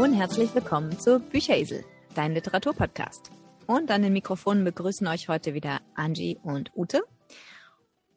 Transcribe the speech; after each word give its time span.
Und 0.00 0.14
herzlich 0.14 0.54
willkommen 0.54 0.98
zu 0.98 1.20
Bücheresel, 1.20 1.84
dein 2.14 2.32
Literaturpodcast. 2.32 3.30
Und 3.66 3.90
an 3.90 4.00
den 4.00 4.14
Mikrofonen 4.14 4.64
begrüßen 4.64 5.06
euch 5.06 5.28
heute 5.28 5.52
wieder 5.52 5.82
Angie 5.94 6.38
und 6.42 6.70
Ute. 6.74 7.02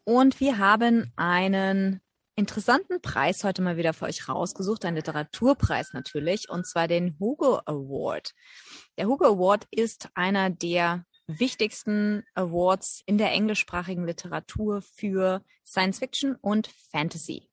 Und 0.05 0.39
wir 0.39 0.59
haben 0.59 1.11
einen 1.18 2.00
interessanten 2.38 3.01
Preis 3.01 3.43
heute 3.43 3.61
mal 3.61 3.75
wieder 3.75 3.92
für 3.92 4.06
euch 4.06 4.29
rausgesucht, 4.29 4.86
einen 4.86 4.96
Literaturpreis 4.96 5.92
natürlich, 5.92 6.47
und 6.50 6.65
zwar 6.65 6.87
den 6.87 7.19
Hugo 7.19 7.59
Award. 7.65 8.34
Der 8.97 9.07
Hugo 9.07 9.25
Award 9.25 9.68
ist 9.70 10.07
einer 10.14 10.50
der 10.51 11.04
wichtigsten 11.28 12.23
Awards 12.34 13.01
in 13.06 13.18
der 13.18 13.34
englischsprachigen 13.34 14.06
Literatur 14.06 14.81
für 14.81 15.43
Science 15.65 16.00
Fiction 16.00 16.37
und 16.39 16.70
Fantasy. 16.93 17.50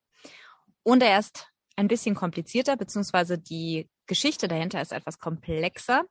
Und 0.84 1.02
er 1.02 1.18
ist 1.18 1.48
ein 1.74 1.88
bisschen 1.88 2.14
komplizierter, 2.14 2.76
beziehungsweise 2.76 3.38
die 3.38 3.88
Geschichte 4.10 4.48
dahinter 4.48 4.82
ist 4.82 4.92
etwas 4.92 5.20
komplexer. 5.20 6.04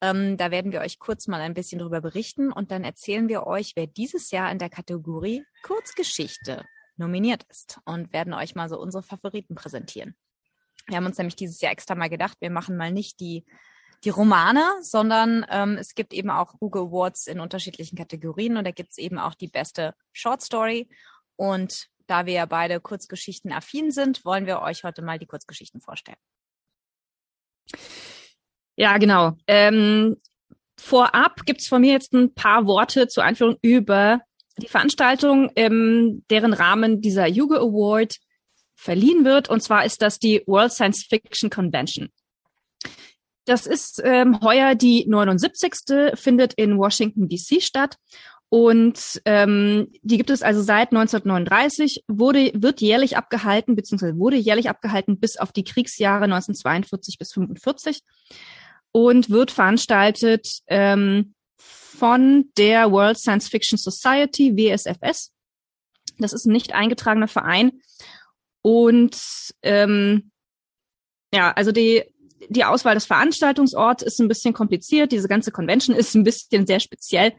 Ähm, 0.00 0.38
da 0.38 0.50
werden 0.50 0.72
wir 0.72 0.80
euch 0.80 0.98
kurz 0.98 1.28
mal 1.28 1.42
ein 1.42 1.52
bisschen 1.52 1.78
darüber 1.78 2.00
berichten 2.00 2.50
und 2.50 2.70
dann 2.70 2.82
erzählen 2.82 3.28
wir 3.28 3.46
euch, 3.46 3.72
wer 3.76 3.86
dieses 3.86 4.30
Jahr 4.30 4.50
in 4.50 4.58
der 4.58 4.70
Kategorie 4.70 5.44
Kurzgeschichte 5.62 6.64
nominiert 6.96 7.44
ist 7.50 7.78
und 7.84 8.14
werden 8.14 8.32
euch 8.32 8.54
mal 8.54 8.70
so 8.70 8.80
unsere 8.80 9.02
Favoriten 9.02 9.54
präsentieren. 9.54 10.16
Wir 10.86 10.96
haben 10.96 11.04
uns 11.04 11.18
nämlich 11.18 11.36
dieses 11.36 11.60
Jahr 11.60 11.72
extra 11.72 11.94
mal 11.94 12.08
gedacht, 12.08 12.38
wir 12.40 12.50
machen 12.50 12.78
mal 12.78 12.90
nicht 12.90 13.20
die, 13.20 13.44
die 14.02 14.10
Romane, 14.10 14.64
sondern 14.80 15.44
ähm, 15.50 15.76
es 15.76 15.94
gibt 15.94 16.14
eben 16.14 16.30
auch 16.30 16.58
Google 16.58 16.84
Awards 16.84 17.26
in 17.26 17.38
unterschiedlichen 17.38 17.98
Kategorien 17.98 18.56
und 18.56 18.64
da 18.64 18.70
gibt 18.70 18.92
es 18.92 18.98
eben 18.98 19.18
auch 19.18 19.34
die 19.34 19.48
beste 19.48 19.94
Short 20.14 20.40
Story. 20.40 20.88
Und 21.36 21.88
da 22.06 22.24
wir 22.24 22.32
ja 22.32 22.46
beide 22.46 22.80
Kurzgeschichten 22.80 23.52
affin 23.52 23.90
sind, 23.90 24.24
wollen 24.24 24.46
wir 24.46 24.62
euch 24.62 24.84
heute 24.84 25.02
mal 25.02 25.18
die 25.18 25.26
Kurzgeschichten 25.26 25.82
vorstellen. 25.82 26.16
Ja, 28.76 28.98
genau. 28.98 29.32
Ähm, 29.46 30.16
vorab 30.78 31.46
gibt's 31.46 31.68
von 31.68 31.80
mir 31.80 31.92
jetzt 31.92 32.12
ein 32.12 32.34
paar 32.34 32.66
Worte 32.66 33.08
zur 33.08 33.24
Einführung 33.24 33.56
über 33.62 34.20
die 34.58 34.68
Veranstaltung, 34.68 35.50
ähm, 35.56 36.24
deren 36.30 36.52
Rahmen 36.52 37.00
dieser 37.00 37.26
Hugo 37.26 37.56
Award 37.56 38.16
verliehen 38.74 39.24
wird. 39.24 39.48
Und 39.48 39.62
zwar 39.62 39.84
ist 39.84 40.02
das 40.02 40.18
die 40.18 40.42
World 40.46 40.72
Science 40.72 41.06
Fiction 41.08 41.50
Convention. 41.50 42.10
Das 43.46 43.66
ist 43.66 44.02
ähm, 44.04 44.40
heuer 44.40 44.74
die 44.74 45.06
79. 45.06 45.72
findet 46.14 46.54
in 46.54 46.78
Washington 46.78 47.28
DC 47.28 47.62
statt. 47.62 47.96
Und 48.56 49.20
ähm, 49.26 49.92
die 50.00 50.16
gibt 50.16 50.30
es 50.30 50.40
also 50.40 50.62
seit 50.62 50.88
1939, 50.88 52.04
wurde, 52.08 52.52
wird 52.54 52.80
jährlich 52.80 53.18
abgehalten, 53.18 53.76
beziehungsweise 53.76 54.16
wurde 54.16 54.38
jährlich 54.38 54.70
abgehalten 54.70 55.20
bis 55.20 55.36
auf 55.36 55.52
die 55.52 55.62
Kriegsjahre 55.62 56.24
1942 56.24 57.18
bis 57.18 57.34
45 57.34 58.00
und 58.92 59.28
wird 59.28 59.50
veranstaltet 59.50 60.60
ähm, 60.68 61.34
von 61.58 62.50
der 62.56 62.90
World 62.92 63.18
Science 63.18 63.48
Fiction 63.48 63.76
Society, 63.76 64.56
WSFS. 64.56 65.32
Das 66.16 66.32
ist 66.32 66.46
ein 66.46 66.52
nicht 66.52 66.72
eingetragener 66.72 67.28
Verein. 67.28 67.82
Und 68.62 69.18
ähm, 69.60 70.30
ja, 71.30 71.52
also 71.52 71.72
die, 71.72 72.04
die 72.48 72.64
Auswahl 72.64 72.94
des 72.94 73.04
Veranstaltungsorts 73.04 74.02
ist 74.02 74.18
ein 74.18 74.28
bisschen 74.28 74.54
kompliziert. 74.54 75.12
Diese 75.12 75.28
ganze 75.28 75.50
Convention 75.50 75.94
ist 75.94 76.14
ein 76.14 76.24
bisschen 76.24 76.66
sehr 76.66 76.80
speziell. 76.80 77.34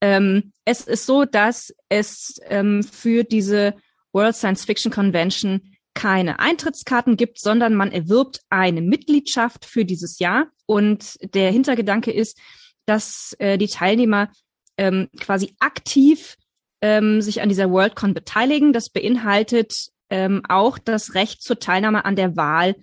Ähm, 0.00 0.52
es 0.64 0.82
ist 0.82 1.06
so, 1.06 1.24
dass 1.24 1.74
es 1.88 2.40
ähm, 2.48 2.82
für 2.82 3.24
diese 3.24 3.74
World 4.12 4.36
Science 4.36 4.64
Fiction 4.64 4.92
Convention 4.92 5.76
keine 5.94 6.38
Eintrittskarten 6.38 7.16
gibt, 7.16 7.40
sondern 7.40 7.74
man 7.74 7.90
erwirbt 7.90 8.40
eine 8.50 8.82
Mitgliedschaft 8.82 9.64
für 9.64 9.84
dieses 9.84 10.18
Jahr. 10.18 10.46
Und 10.66 11.16
der 11.34 11.50
Hintergedanke 11.50 12.12
ist, 12.12 12.38
dass 12.84 13.34
äh, 13.38 13.56
die 13.56 13.68
Teilnehmer 13.68 14.30
ähm, 14.76 15.08
quasi 15.18 15.54
aktiv 15.58 16.36
ähm, 16.82 17.22
sich 17.22 17.40
an 17.40 17.48
dieser 17.48 17.70
WorldCon 17.70 18.14
beteiligen. 18.14 18.72
Das 18.72 18.90
beinhaltet 18.90 19.88
ähm, 20.10 20.42
auch 20.48 20.78
das 20.78 21.14
Recht 21.14 21.42
zur 21.42 21.58
Teilnahme 21.58 22.04
an 22.04 22.16
der 22.16 22.36
Wahl 22.36 22.76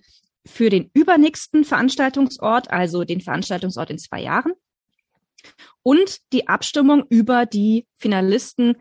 für 0.45 0.69
den 0.69 0.89
übernächsten 0.93 1.63
Veranstaltungsort, 1.63 2.69
also 2.71 3.03
den 3.03 3.21
Veranstaltungsort 3.21 3.91
in 3.91 3.97
zwei 3.97 4.21
Jahren. 4.21 4.53
Und 5.81 6.19
die 6.31 6.47
Abstimmung 6.47 7.05
über 7.09 7.45
die 7.45 7.87
Finalisten 7.97 8.75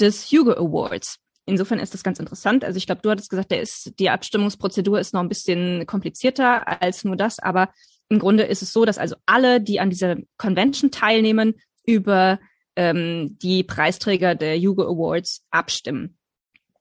des 0.00 0.30
Hugo 0.30 0.52
Awards. 0.52 1.18
Insofern 1.46 1.78
ist 1.78 1.94
das 1.94 2.02
ganz 2.02 2.18
interessant. 2.18 2.64
Also 2.64 2.76
ich 2.76 2.86
glaube, 2.86 3.00
du 3.02 3.10
hattest 3.10 3.30
gesagt, 3.30 3.50
der 3.50 3.62
ist, 3.62 3.92
die 3.98 4.10
Abstimmungsprozedur 4.10 5.00
ist 5.00 5.14
noch 5.14 5.22
ein 5.22 5.28
bisschen 5.28 5.86
komplizierter 5.86 6.82
als 6.82 7.04
nur 7.04 7.16
das, 7.16 7.38
aber 7.38 7.70
im 8.10 8.18
Grunde 8.18 8.44
ist 8.44 8.62
es 8.62 8.72
so, 8.72 8.84
dass 8.84 8.98
also 8.98 9.16
alle, 9.26 9.60
die 9.60 9.80
an 9.80 9.90
dieser 9.90 10.16
Convention 10.36 10.90
teilnehmen, 10.90 11.54
über 11.86 12.38
ähm, 12.76 13.38
die 13.40 13.64
Preisträger 13.64 14.34
der 14.34 14.58
Hugo 14.58 14.82
Awards 14.82 15.44
abstimmen. 15.50 16.18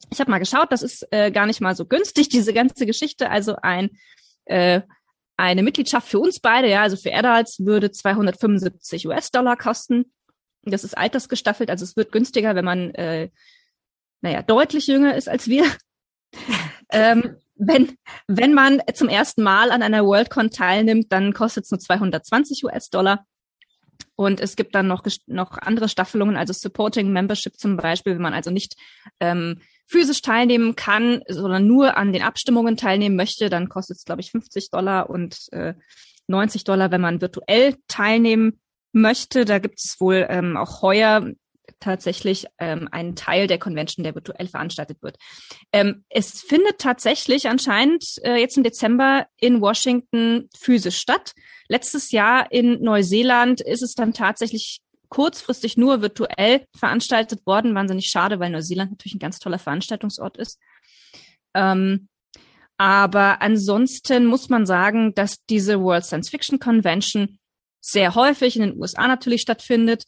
Ich 0.10 0.20
habe 0.20 0.32
mal 0.32 0.40
geschaut, 0.40 0.72
das 0.72 0.84
ist 0.84 1.08
äh, 1.12 1.32
gar 1.32 1.46
nicht 1.46 1.62
mal 1.62 1.76
so 1.76 1.86
günstig, 1.86 2.30
diese 2.30 2.54
ganze 2.54 2.86
Geschichte. 2.86 3.30
Also 3.30 3.56
ein 3.62 3.92
äh, 4.46 4.82
eine 5.38 5.64
Mitgliedschaft 5.64 6.08
für 6.08 6.20
uns 6.20 6.40
beide, 6.40 6.68
ja, 6.68 6.82
also 6.82 6.98
für 6.98 7.14
Adults 7.14 7.60
würde 7.60 7.92
275 7.92 9.08
US-Dollar 9.08 9.56
kosten. 9.56 10.12
Das 10.64 10.84
ist 10.84 10.98
altersgestaffelt, 10.98 11.70
also 11.70 11.86
es 11.86 11.96
wird 11.96 12.12
günstiger, 12.12 12.56
wenn 12.56 12.66
man, 12.66 12.94
äh, 12.96 13.30
naja, 14.22 14.42
deutlich 14.42 14.88
jünger 14.88 15.16
ist 15.16 15.30
als 15.30 15.48
wir. 15.48 15.66
ähm, 16.92 17.38
wenn, 17.56 17.96
wenn 18.28 18.54
man 18.54 18.82
zum 18.94 19.10
ersten 19.10 19.44
Mal 19.44 19.72
an 19.72 19.84
einer 19.84 20.06
Worldcon 20.06 20.50
teilnimmt, 20.50 21.12
dann 21.12 21.34
kostet 21.34 21.66
es 21.66 21.72
nur 21.72 21.80
220 21.80 22.66
US-Dollar. 22.66 23.26
Und 24.16 24.40
es 24.40 24.56
gibt 24.56 24.74
dann 24.74 24.88
noch, 24.88 25.04
noch 25.28 25.58
andere 25.60 25.90
Staffelungen, 25.90 26.38
also 26.38 26.52
Supporting 26.52 27.12
Membership 27.12 27.58
zum 27.58 27.78
Beispiel, 27.78 28.16
wenn 28.16 28.22
man 28.22 28.34
also 28.34 28.50
nicht 28.50 28.76
ähm, 29.20 29.62
physisch 29.88 30.22
teilnehmen 30.22 30.76
kann, 30.76 31.24
sondern 31.28 31.66
nur 31.66 31.98
an 31.98 32.14
den 32.14 32.22
Abstimmungen 32.22 32.78
teilnehmen 32.78 33.16
möchte, 33.16 33.50
dann 33.50 33.70
kostet 33.70 33.98
es, 33.98 34.06
glaube 34.06 34.22
ich, 34.22 34.32
50 34.32 34.70
Dollar 34.70 35.10
und 35.10 35.52
äh, 35.54 35.74
90 36.28 36.66
Dollar, 36.66 36.92
wenn 36.92 37.02
man 37.02 37.22
virtuell 37.22 37.76
teilnehmen 37.88 38.60
möchte. 38.92 39.46
Da 39.46 39.60
gibt 39.60 39.80
es 39.80 39.96
wohl 40.00 40.28
ähm, 40.30 40.58
auch 40.58 40.82
heuer 40.82 41.32
tatsächlich 41.80 42.46
ähm, 42.60 42.90
einen 42.92 43.16
Teil 43.16 43.48
der 43.48 43.60
Convention, 43.60 44.04
der 44.04 44.16
virtuell 44.16 44.48
veranstaltet 44.48 45.02
wird. 45.02 45.18
Ähm, 45.72 46.04
es 46.10 46.42
findet 46.42 46.80
tatsächlich 46.80 47.48
anscheinend 47.48 48.04
äh, 48.24 48.36
jetzt 48.36 48.58
im 48.58 48.64
Dezember 48.64 49.28
in 49.38 49.62
Washington 49.62 50.50
physisch 50.58 50.98
statt. 50.98 51.34
Letztes 51.68 52.12
Jahr 52.12 52.52
in 52.52 52.82
Neuseeland 52.82 53.62
ist 53.62 53.84
es 53.84 53.94
dann 53.96 54.14
tatsächlich 54.14 54.82
kurzfristig 55.10 55.78
nur 55.78 56.02
virtuell 56.02 56.66
veranstaltet 56.76 57.46
worden. 57.46 57.76
Wahnsinnig 57.76 58.08
schade, 58.08 58.40
weil 58.40 58.50
Neuseeland 58.50 58.92
natürlich 58.92 59.16
ein 59.16 59.20
ganz 59.20 59.40
toller 59.40 59.60
Veranstaltungsort 59.60 60.38
ist. 60.38 60.60
Ähm, 61.54 62.08
aber 62.78 63.42
ansonsten 63.42 64.28
muss 64.28 64.50
man 64.50 64.66
sagen, 64.66 65.14
dass 65.16 65.44
diese 65.46 65.82
World 65.82 66.06
Science 66.06 66.30
Fiction 66.30 66.60
Convention 66.60 67.40
sehr 67.82 68.16
häufig 68.16 68.56
in 68.56 68.62
den 68.62 68.80
USA 68.80 69.08
natürlich 69.08 69.42
stattfindet. 69.42 70.04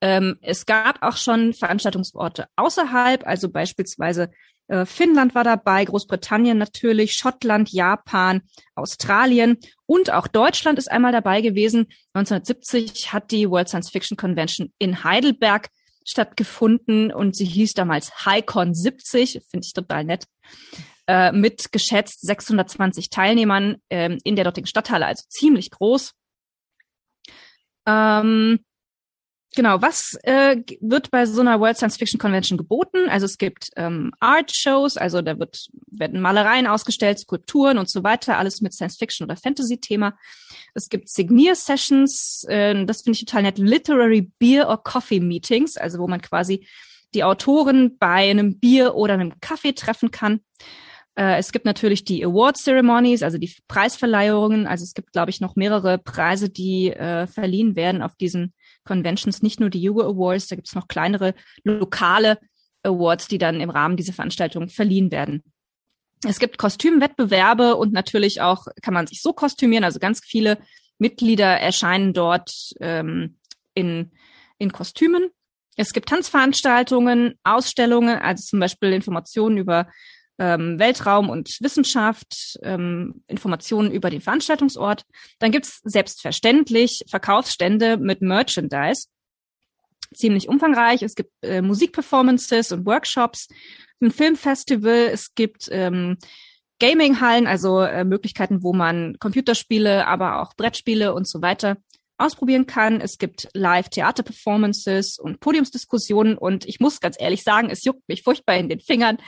Ähm, 0.00 0.38
es 0.42 0.66
gab 0.66 1.02
auch 1.02 1.16
schon 1.16 1.54
Veranstaltungsorte 1.54 2.46
außerhalb, 2.56 3.26
also 3.26 3.48
beispielsweise 3.50 4.30
äh, 4.70 4.86
Finnland 4.86 5.34
war 5.34 5.42
dabei, 5.42 5.84
Großbritannien 5.84 6.56
natürlich, 6.56 7.14
Schottland, 7.14 7.70
Japan, 7.70 8.42
Australien 8.76 9.58
und 9.84 10.12
auch 10.12 10.28
Deutschland 10.28 10.78
ist 10.78 10.90
einmal 10.90 11.10
dabei 11.10 11.40
gewesen. 11.40 11.88
1970 12.14 13.12
hat 13.12 13.32
die 13.32 13.50
World 13.50 13.68
Science 13.68 13.90
Fiction 13.90 14.16
Convention 14.16 14.72
in 14.78 15.02
Heidelberg 15.02 15.70
stattgefunden 16.04 17.12
und 17.12 17.34
sie 17.34 17.44
hieß 17.44 17.74
damals 17.74 18.24
HighCon 18.24 18.74
70, 18.74 19.42
finde 19.50 19.66
ich 19.66 19.72
total 19.72 20.04
nett, 20.04 20.26
äh, 21.08 21.32
mit 21.32 21.72
geschätzt 21.72 22.20
620 22.20 23.10
Teilnehmern 23.10 23.76
ähm, 23.90 24.18
in 24.22 24.36
der 24.36 24.44
dortigen 24.44 24.68
Stadthalle, 24.68 25.06
also 25.06 25.24
ziemlich 25.28 25.70
groß. 25.70 26.12
Ähm, 27.86 28.60
Genau, 29.56 29.82
was 29.82 30.16
äh, 30.22 30.58
wird 30.80 31.10
bei 31.10 31.26
so 31.26 31.40
einer 31.40 31.58
World 31.58 31.76
Science 31.76 31.96
Fiction 31.96 32.20
Convention 32.20 32.56
geboten? 32.56 33.08
Also 33.08 33.26
es 33.26 33.36
gibt 33.36 33.70
ähm, 33.74 34.12
Art 34.20 34.54
Shows, 34.54 34.96
also 34.96 35.22
da 35.22 35.40
wird, 35.40 35.68
werden 35.90 36.20
Malereien 36.20 36.68
ausgestellt, 36.68 37.18
Skulpturen 37.18 37.76
und 37.76 37.90
so 37.90 38.04
weiter, 38.04 38.38
alles 38.38 38.60
mit 38.60 38.74
Science 38.74 38.96
Fiction 38.96 39.24
oder 39.24 39.36
Fantasy-Thema. 39.36 40.16
Es 40.74 40.88
gibt 40.88 41.08
Signier-Sessions, 41.08 42.44
äh, 42.48 42.84
das 42.84 43.02
finde 43.02 43.16
ich 43.18 43.24
total 43.24 43.42
nett, 43.42 43.58
Literary 43.58 44.30
Beer 44.38 44.68
or 44.68 44.80
Coffee 44.84 45.18
Meetings, 45.18 45.76
also 45.76 45.98
wo 45.98 46.06
man 46.06 46.20
quasi 46.20 46.64
die 47.14 47.24
Autoren 47.24 47.98
bei 47.98 48.30
einem 48.30 48.60
Bier 48.60 48.94
oder 48.94 49.14
einem 49.14 49.40
Kaffee 49.40 49.72
treffen 49.72 50.12
kann. 50.12 50.42
Äh, 51.16 51.38
es 51.38 51.50
gibt 51.50 51.64
natürlich 51.64 52.04
die 52.04 52.24
Award 52.24 52.56
Ceremonies, 52.56 53.24
also 53.24 53.36
die 53.36 53.52
Preisverleihungen. 53.66 54.68
Also 54.68 54.84
es 54.84 54.94
gibt, 54.94 55.12
glaube 55.12 55.30
ich, 55.30 55.40
noch 55.40 55.56
mehrere 55.56 55.98
Preise, 55.98 56.50
die 56.50 56.90
äh, 56.90 57.26
verliehen 57.26 57.74
werden 57.74 58.02
auf 58.02 58.14
diesen 58.14 58.54
Conventions, 58.84 59.42
nicht 59.42 59.60
nur 59.60 59.70
die 59.70 59.88
Hugo 59.88 60.02
Awards, 60.02 60.48
da 60.48 60.56
gibt 60.56 60.68
es 60.68 60.74
noch 60.74 60.88
kleinere 60.88 61.34
lokale 61.64 62.38
Awards, 62.82 63.28
die 63.28 63.38
dann 63.38 63.60
im 63.60 63.70
Rahmen 63.70 63.96
dieser 63.96 64.12
Veranstaltung 64.12 64.68
verliehen 64.68 65.10
werden. 65.10 65.42
Es 66.26 66.38
gibt 66.38 66.58
Kostümwettbewerbe 66.58 67.76
und 67.76 67.92
natürlich 67.92 68.40
auch 68.40 68.66
kann 68.82 68.94
man 68.94 69.06
sich 69.06 69.22
so 69.22 69.32
kostümieren. 69.32 69.84
Also 69.84 69.98
ganz 69.98 70.20
viele 70.22 70.58
Mitglieder 70.98 71.46
erscheinen 71.46 72.12
dort 72.12 72.74
ähm, 72.80 73.38
in, 73.74 74.12
in 74.58 74.70
Kostümen. 74.70 75.30
Es 75.76 75.94
gibt 75.94 76.10
Tanzveranstaltungen, 76.10 77.38
Ausstellungen, 77.42 78.18
also 78.18 78.44
zum 78.44 78.60
Beispiel 78.60 78.92
Informationen 78.92 79.56
über 79.56 79.88
ähm, 80.40 80.78
Weltraum 80.78 81.28
und 81.28 81.58
Wissenschaft, 81.60 82.58
ähm, 82.62 83.22
Informationen 83.28 83.92
über 83.92 84.08
den 84.08 84.22
Veranstaltungsort. 84.22 85.04
Dann 85.38 85.52
gibt's 85.52 85.80
selbstverständlich 85.84 87.04
Verkaufsstände 87.08 87.98
mit 87.98 88.22
Merchandise. 88.22 89.06
Ziemlich 90.14 90.48
umfangreich. 90.48 91.02
Es 91.02 91.14
gibt 91.14 91.30
äh, 91.42 91.60
Musikperformances 91.60 92.72
und 92.72 92.86
Workshops, 92.86 93.48
ein 94.00 94.10
Filmfestival, 94.10 95.10
es 95.12 95.34
gibt 95.34 95.68
ähm, 95.70 96.16
Gaming-Hallen, 96.80 97.46
also 97.46 97.82
äh, 97.82 98.04
Möglichkeiten, 98.04 98.62
wo 98.62 98.72
man 98.72 99.18
Computerspiele, 99.20 100.06
aber 100.06 100.40
auch 100.40 100.54
Brettspiele 100.56 101.12
und 101.12 101.28
so 101.28 101.42
weiter 101.42 101.76
ausprobieren 102.16 102.66
kann. 102.66 103.02
Es 103.02 103.18
gibt 103.18 103.48
Live-Theater-Performances 103.52 105.18
und 105.18 105.40
Podiumsdiskussionen 105.40 106.38
und 106.38 106.64
ich 106.64 106.80
muss 106.80 107.00
ganz 107.00 107.16
ehrlich 107.20 107.42
sagen, 107.42 107.68
es 107.68 107.84
juckt 107.84 108.08
mich 108.08 108.22
furchtbar 108.22 108.56
in 108.56 108.70
den 108.70 108.80
Fingern. 108.80 109.18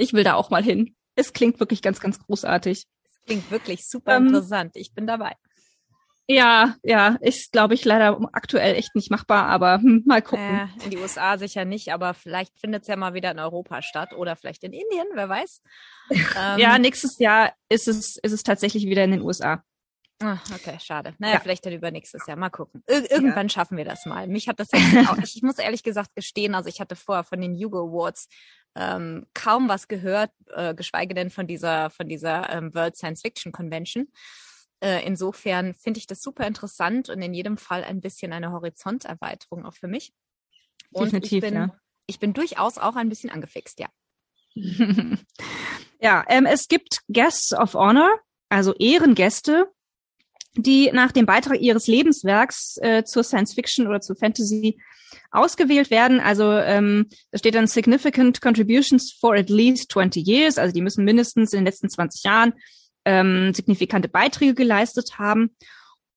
Ich 0.00 0.12
will 0.12 0.24
da 0.24 0.34
auch 0.34 0.50
mal 0.50 0.62
hin. 0.62 0.96
Es 1.14 1.32
klingt 1.32 1.60
wirklich 1.60 1.82
ganz, 1.82 2.00
ganz 2.00 2.18
großartig. 2.18 2.86
Es 3.04 3.20
klingt 3.26 3.50
wirklich 3.50 3.88
super 3.88 4.16
ähm, 4.16 4.28
interessant. 4.28 4.72
Ich 4.74 4.94
bin 4.94 5.06
dabei. 5.06 5.34
Ja, 6.26 6.76
ja, 6.84 7.16
ist, 7.20 7.50
glaube 7.50 7.74
ich, 7.74 7.84
leider 7.84 8.20
aktuell 8.32 8.76
echt 8.76 8.94
nicht 8.94 9.10
machbar, 9.10 9.46
aber 9.46 9.78
hm, 9.78 10.04
mal 10.06 10.22
gucken. 10.22 10.60
Äh, 10.78 10.84
in 10.84 10.90
die 10.90 10.98
USA 10.98 11.36
sicher 11.36 11.64
nicht, 11.64 11.92
aber 11.92 12.14
vielleicht 12.14 12.56
findet 12.60 12.82
es 12.82 12.88
ja 12.88 12.94
mal 12.94 13.14
wieder 13.14 13.32
in 13.32 13.40
Europa 13.40 13.82
statt 13.82 14.12
oder 14.16 14.36
vielleicht 14.36 14.62
in 14.62 14.72
Indien, 14.72 15.08
wer 15.14 15.28
weiß. 15.28 15.60
ähm, 16.10 16.58
ja, 16.58 16.78
nächstes 16.78 17.18
Jahr 17.18 17.52
ist 17.68 17.88
es, 17.88 18.16
ist 18.16 18.32
es 18.32 18.44
tatsächlich 18.44 18.86
wieder 18.86 19.02
in 19.02 19.10
den 19.10 19.22
USA. 19.22 19.64
Ach, 20.22 20.42
okay, 20.54 20.78
schade. 20.80 21.14
Naja, 21.18 21.34
ja. 21.34 21.40
vielleicht 21.40 21.64
dann 21.64 21.72
übernächstes 21.72 22.26
Jahr. 22.26 22.36
Mal 22.36 22.50
gucken. 22.50 22.82
Ir 22.86 23.10
irgendwann 23.10 23.46
ja. 23.46 23.50
schaffen 23.50 23.78
wir 23.78 23.86
das 23.86 24.04
mal. 24.04 24.26
Mich 24.28 24.48
hat 24.48 24.60
das 24.60 24.68
jetzt 24.72 25.08
auch, 25.08 25.16
ich, 25.22 25.42
muss 25.42 25.58
ehrlich 25.58 25.82
gesagt 25.82 26.14
gestehen, 26.14 26.54
also 26.54 26.68
ich 26.68 26.80
hatte 26.80 26.94
vorher 26.94 27.24
von 27.24 27.40
den 27.40 27.54
Hugo 27.54 27.88
Awards 27.88 28.28
ähm, 28.76 29.26
kaum 29.32 29.68
was 29.68 29.88
gehört, 29.88 30.30
äh, 30.54 30.74
geschweige 30.74 31.14
denn 31.14 31.30
von 31.30 31.46
dieser, 31.46 31.90
von 31.90 32.08
dieser 32.08 32.50
ähm, 32.50 32.74
World 32.74 32.96
Science 32.96 33.22
Fiction 33.22 33.50
Convention. 33.50 34.08
Äh, 34.80 35.06
insofern 35.06 35.74
finde 35.74 35.98
ich 35.98 36.06
das 36.06 36.20
super 36.20 36.46
interessant 36.46 37.08
und 37.08 37.20
in 37.22 37.34
jedem 37.34 37.56
Fall 37.56 37.82
ein 37.82 38.00
bisschen 38.00 38.32
eine 38.32 38.52
Horizonterweiterung 38.52 39.64
auch 39.64 39.74
für 39.74 39.88
mich. 39.88 40.12
Und 40.92 41.06
Definitiv, 41.06 41.32
ich 41.32 41.40
bin, 41.40 41.54
ja. 41.54 41.76
ich 42.06 42.18
bin 42.18 42.34
durchaus 42.34 42.78
auch 42.78 42.96
ein 42.96 43.08
bisschen 43.08 43.30
angefixt, 43.30 43.80
ja. 43.80 43.88
ja, 46.00 46.24
ähm, 46.28 46.46
es 46.46 46.68
gibt 46.68 47.00
Guests 47.08 47.52
of 47.52 47.74
Honor, 47.74 48.10
also 48.48 48.74
Ehrengäste, 48.74 49.70
die 50.56 50.90
nach 50.92 51.12
dem 51.12 51.26
Beitrag 51.26 51.60
ihres 51.60 51.86
Lebenswerks 51.86 52.78
äh, 52.82 53.04
zur 53.04 53.22
Science 53.22 53.54
Fiction 53.54 53.86
oder 53.86 54.00
zur 54.00 54.16
Fantasy 54.16 54.78
ausgewählt 55.30 55.90
werden. 55.90 56.20
Also 56.20 56.52
ähm, 56.52 57.06
da 57.30 57.38
steht 57.38 57.54
dann 57.54 57.66
significant 57.66 58.40
contributions 58.40 59.12
for 59.12 59.34
at 59.34 59.48
least 59.48 59.92
20 59.92 60.26
years. 60.26 60.58
Also 60.58 60.72
die 60.72 60.82
müssen 60.82 61.04
mindestens 61.04 61.52
in 61.52 61.60
den 61.60 61.66
letzten 61.66 61.88
20 61.88 62.24
Jahren 62.24 62.52
ähm, 63.04 63.54
signifikante 63.54 64.08
Beiträge 64.08 64.54
geleistet 64.54 65.18
haben. 65.18 65.56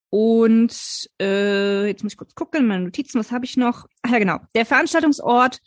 Und 0.09 0.75
äh, 1.19 1.87
jetzt 1.87 2.03
muss 2.03 2.13
ich 2.13 2.17
kurz 2.17 2.35
gucken, 2.35 2.67
meine 2.67 2.83
Notizen, 2.83 3.19
was 3.19 3.31
habe 3.31 3.45
ich 3.45 3.57
noch? 3.57 3.87
Ach 4.03 4.11
ja, 4.11 4.19
genau. 4.19 4.39
Der 4.53 4.65
Veranstaltungsort, 4.65 5.59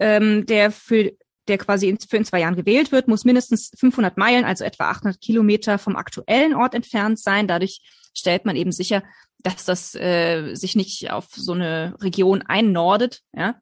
ähm, 0.00 0.46
der 0.46 0.72
für 0.72 1.12
der 1.48 1.58
quasi 1.58 1.88
in, 1.88 1.98
für 1.98 2.16
in 2.16 2.24
zwei 2.24 2.40
Jahren 2.40 2.56
gewählt 2.56 2.92
wird, 2.92 3.08
muss 3.08 3.24
mindestens 3.24 3.70
500 3.78 4.16
Meilen, 4.16 4.44
also 4.44 4.64
etwa 4.64 4.90
800 4.90 5.20
Kilometer 5.20 5.78
vom 5.78 5.96
aktuellen 5.96 6.54
Ort 6.54 6.74
entfernt 6.74 7.18
sein. 7.18 7.48
Dadurch 7.48 7.82
stellt 8.14 8.44
man 8.44 8.56
eben 8.56 8.72
sicher, 8.72 9.02
dass 9.38 9.64
das 9.64 9.94
äh, 9.94 10.54
sich 10.54 10.76
nicht 10.76 11.10
auf 11.10 11.26
so 11.30 11.52
eine 11.52 11.94
Region 12.00 12.42
einnordet. 12.42 13.20
Ja. 13.34 13.56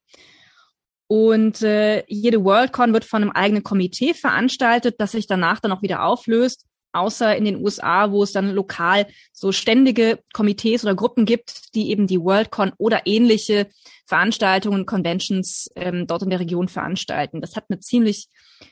Und 1.06 1.62
äh, 1.62 2.04
jede 2.08 2.42
Worldcon 2.44 2.92
wird 2.92 3.04
von 3.04 3.22
einem 3.22 3.32
eigenen 3.32 3.62
Komitee 3.62 4.14
veranstaltet, 4.14 4.96
das 4.98 5.12
sich 5.12 5.26
danach 5.26 5.60
dann 5.60 5.72
auch 5.72 5.82
wieder 5.82 6.04
auflöst 6.04 6.66
außer 6.96 7.36
in 7.36 7.44
den 7.44 7.62
USA, 7.62 8.10
wo 8.10 8.22
es 8.22 8.32
dann 8.32 8.50
lokal 8.50 9.06
so 9.32 9.52
ständige 9.52 10.20
Komitees 10.32 10.82
oder 10.82 10.94
Gruppen 10.94 11.26
gibt, 11.26 11.74
die 11.74 11.90
eben 11.90 12.06
die 12.06 12.20
Worldcon 12.20 12.72
oder 12.78 13.02
ähnliche 13.06 13.68
Veranstaltungen, 14.06 14.86
Conventions 14.86 15.68
ähm, 15.76 16.06
dort 16.06 16.22
in 16.22 16.30
der 16.30 16.40
Region 16.40 16.68
veranstalten. 16.68 17.40
Das 17.40 17.56
hat 17.56 17.64
eine 17.68 17.80
ziemlich 17.80 18.28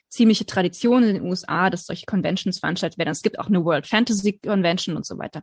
ziemliche 0.08 0.46
Tradition 0.46 1.02
in 1.02 1.14
den 1.14 1.22
USA, 1.24 1.70
dass 1.70 1.86
solche 1.86 2.06
Conventions 2.06 2.60
veranstaltet 2.60 2.98
werden. 2.98 3.10
Es 3.10 3.22
gibt 3.22 3.38
auch 3.38 3.48
eine 3.48 3.64
World 3.64 3.86
Fantasy 3.86 4.38
Convention 4.38 4.96
und 4.96 5.06
so 5.06 5.18
weiter. 5.18 5.42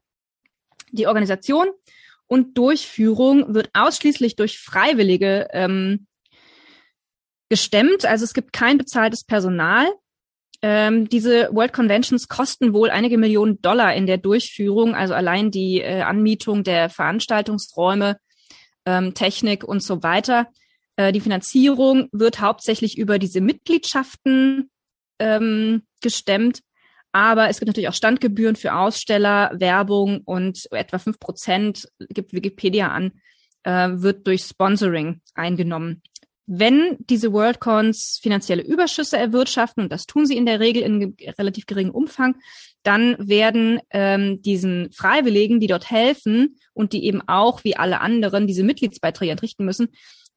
Die 0.92 1.08
Organisation 1.08 1.68
und 2.28 2.58
Durchführung 2.58 3.54
wird 3.54 3.70
ausschließlich 3.74 4.36
durch 4.36 4.60
Freiwillige 4.60 5.50
ähm, 5.52 6.08
gestemmt. 7.50 8.06
Also 8.06 8.24
es 8.24 8.34
gibt 8.34 8.54
kein 8.54 8.78
bezahltes 8.78 9.26
Personal. 9.26 9.92
Ähm, 10.62 11.10
diese 11.10 11.50
World 11.52 11.74
Conventions 11.74 12.28
kosten 12.28 12.74
wohl 12.74 12.90
einige 12.90 13.18
Millionen 13.18 13.62
Dollar 13.62 13.94
in 13.96 14.06
der 14.06 14.18
Durchführung, 14.18 14.96
also 14.96 15.14
allein 15.14 15.52
die 15.52 15.82
äh, 15.82 16.02
Anmietung 16.02 16.64
der 16.64 16.90
Veranstaltungsräume, 16.90 18.18
ähm, 18.86 19.14
Technik 19.14 19.64
und 19.64 19.82
so 19.82 20.04
weiter. 20.04 20.48
Äh, 20.96 21.12
die 21.12 21.22
Finanzierung 21.22 22.10
wird 22.12 22.42
hauptsächlich 22.42 22.98
über 22.98 23.20
diese 23.20 23.42
Mitgliedschaften 23.42 24.70
ähm, 25.20 25.84
gestemmt. 26.02 26.62
Aber 27.14 27.50
es 27.50 27.60
gibt 27.60 27.68
natürlich 27.68 27.90
auch 27.90 27.94
Standgebühren 27.94 28.56
für 28.56 28.74
Aussteller, 28.74 29.52
Werbung 29.54 30.22
und 30.24 30.68
etwa 30.72 30.98
fünf 30.98 31.20
Prozent, 31.20 31.90
gibt 32.10 32.34
Wikipedia 32.34 32.88
an, 32.88 33.12
äh, 33.64 33.90
wird 33.92 34.26
durch 34.28 34.44
Sponsoring 34.44 35.22
eingenommen. 35.36 36.02
Wenn 36.48 36.98
diese 37.00 37.32
Worldcons 37.34 38.20
finanzielle 38.22 38.64
Überschüsse 38.64 39.18
erwirtschaften, 39.18 39.84
und 39.84 39.92
das 39.92 40.06
tun 40.06 40.26
sie 40.26 40.38
in 40.38 40.46
der 40.46 40.60
Regel 40.60 40.84
in 40.84 41.16
relativ 41.38 41.66
geringem 41.66 41.94
Umfang, 41.94 42.36
dann 42.84 43.16
werden 43.20 43.80
ähm, 43.92 44.42
diesen 44.42 44.92
Freiwilligen, 44.92 45.60
die 45.60 45.68
dort 45.68 45.90
helfen 45.90 46.58
und 46.74 46.94
die 46.94 47.06
eben 47.06 47.22
auch 47.28 47.64
wie 47.64 47.76
alle 47.76 48.02
anderen 48.02 48.48
diese 48.48 48.64
Mitgliedsbeiträge 48.64 49.32
entrichten 49.32 49.66
müssen, 49.66 49.90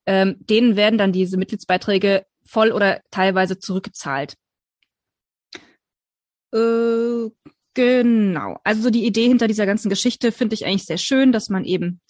ähm, 0.07 0.37
denen 0.39 0.77
werden 0.77 0.99
dann 0.99 1.13
diese 1.13 1.37
Mitgliedsbeiträge 1.37 2.27
voll 2.45 2.73
oder 2.73 3.01
teilweise 3.11 3.59
zurückgezahlt. 3.59 4.35
Äh, 6.53 7.31
genau. 7.75 8.59
Also 8.63 8.83
so 8.83 8.91
die 8.91 9.07
Idee 9.07 9.29
hinter 9.29 9.49
dieser 9.49 9.67
ganzen 9.67 9.89
Geschichte 9.89 10.31
finde 10.31 10.55
ich 10.55 10.67
eigentlich 10.67 10.85
sehr 10.85 10.99
schön, 10.99 11.33
dass 11.33 11.49
man 11.49 11.65
eben 11.65 12.01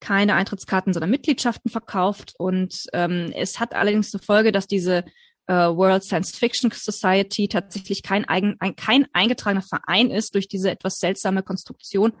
keine 0.00 0.34
Eintrittskarten, 0.34 0.92
sondern 0.92 1.10
Mitgliedschaften 1.10 1.70
verkauft. 1.70 2.34
Und 2.38 2.86
ähm, 2.92 3.32
es 3.34 3.58
hat 3.58 3.74
allerdings 3.74 4.10
zur 4.10 4.20
Folge, 4.20 4.52
dass 4.52 4.66
diese 4.66 5.04
äh, 5.48 5.52
World 5.52 6.04
Science 6.04 6.36
Fiction 6.36 6.70
Society 6.70 7.48
tatsächlich 7.48 8.02
kein, 8.02 8.24
eigen, 8.26 8.56
ein, 8.60 8.76
kein 8.76 9.06
eingetragener 9.12 9.62
Verein 9.62 10.10
ist 10.10 10.34
durch 10.34 10.46
diese 10.46 10.70
etwas 10.70 10.98
seltsame 10.98 11.42
Konstruktion. 11.42 12.12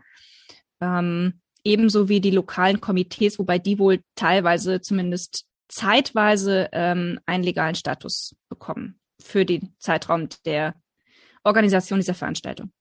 Ähm, 0.80 1.40
ebenso 1.64 2.08
wie 2.08 2.20
die 2.20 2.30
lokalen 2.30 2.80
Komitees, 2.80 3.38
wobei 3.38 3.58
die 3.58 3.78
wohl 3.78 4.02
teilweise 4.14 4.80
zumindest 4.80 5.46
zeitweise 5.68 6.68
ähm, 6.72 7.20
einen 7.26 7.44
legalen 7.44 7.74
Status 7.74 8.34
bekommen 8.48 8.98
für 9.20 9.44
den 9.44 9.74
Zeitraum 9.78 10.28
der 10.44 10.74
Organisation 11.44 11.98
dieser 11.98 12.14
Veranstaltung. 12.14 12.72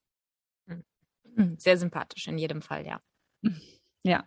Hm, 0.68 1.58
sehr 1.60 1.78
sympathisch 1.78 2.28
in 2.28 2.38
jedem 2.38 2.62
Fall, 2.62 2.86
ja. 2.86 3.02
Ja. 4.04 4.24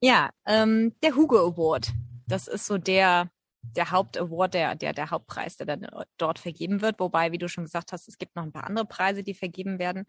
Ja, 0.00 0.30
ähm, 0.46 0.94
der 1.02 1.14
Hugo 1.14 1.38
Award. 1.38 1.92
Das 2.26 2.48
ist 2.48 2.66
so 2.66 2.78
der, 2.78 3.30
der 3.76 3.90
Hauptaward, 3.90 4.54
der, 4.54 4.74
der, 4.74 4.92
der 4.92 5.10
Hauptpreis, 5.10 5.56
der 5.56 5.66
dann 5.66 5.86
dort 6.18 6.38
vergeben 6.38 6.80
wird. 6.80 7.00
Wobei, 7.00 7.32
wie 7.32 7.38
du 7.38 7.48
schon 7.48 7.64
gesagt 7.64 7.92
hast, 7.92 8.08
es 8.08 8.18
gibt 8.18 8.36
noch 8.36 8.42
ein 8.42 8.52
paar 8.52 8.64
andere 8.64 8.86
Preise, 8.86 9.22
die 9.22 9.34
vergeben 9.34 9.78
werden. 9.78 10.06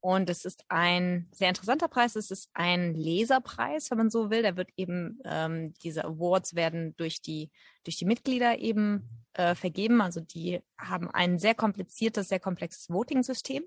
Und 0.00 0.30
es 0.30 0.44
ist 0.44 0.64
ein 0.68 1.28
sehr 1.32 1.48
interessanter 1.48 1.88
Preis. 1.88 2.14
Es 2.16 2.30
ist 2.30 2.50
ein 2.54 2.94
Leserpreis, 2.94 3.90
wenn 3.90 3.98
man 3.98 4.10
so 4.10 4.30
will. 4.30 4.42
Da 4.42 4.56
wird 4.56 4.70
eben 4.76 5.20
ähm, 5.24 5.74
diese 5.82 6.04
Awards 6.04 6.54
werden 6.54 6.94
durch 6.96 7.22
die 7.22 7.50
durch 7.82 7.96
die 7.96 8.04
Mitglieder 8.04 8.58
eben 8.58 9.26
äh, 9.32 9.54
vergeben. 9.54 10.00
Also 10.00 10.20
die 10.20 10.60
haben 10.78 11.10
ein 11.10 11.38
sehr 11.38 11.54
kompliziertes, 11.54 12.28
sehr 12.28 12.40
komplexes 12.40 12.88
Voting-System. 12.90 13.64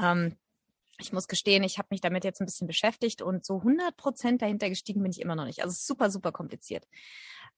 Ähm, 0.00 0.36
ich 0.98 1.12
muss 1.12 1.28
gestehen, 1.28 1.62
ich 1.62 1.78
habe 1.78 1.88
mich 1.90 2.00
damit 2.00 2.24
jetzt 2.24 2.40
ein 2.40 2.46
bisschen 2.46 2.66
beschäftigt 2.66 3.20
und 3.20 3.44
so 3.44 3.58
100 3.58 3.96
Prozent 3.96 4.42
dahinter 4.42 4.68
gestiegen 4.68 5.02
bin 5.02 5.12
ich 5.12 5.20
immer 5.20 5.36
noch 5.36 5.44
nicht. 5.44 5.62
Also 5.62 5.74
super, 5.78 6.10
super 6.10 6.32
kompliziert. 6.32 6.86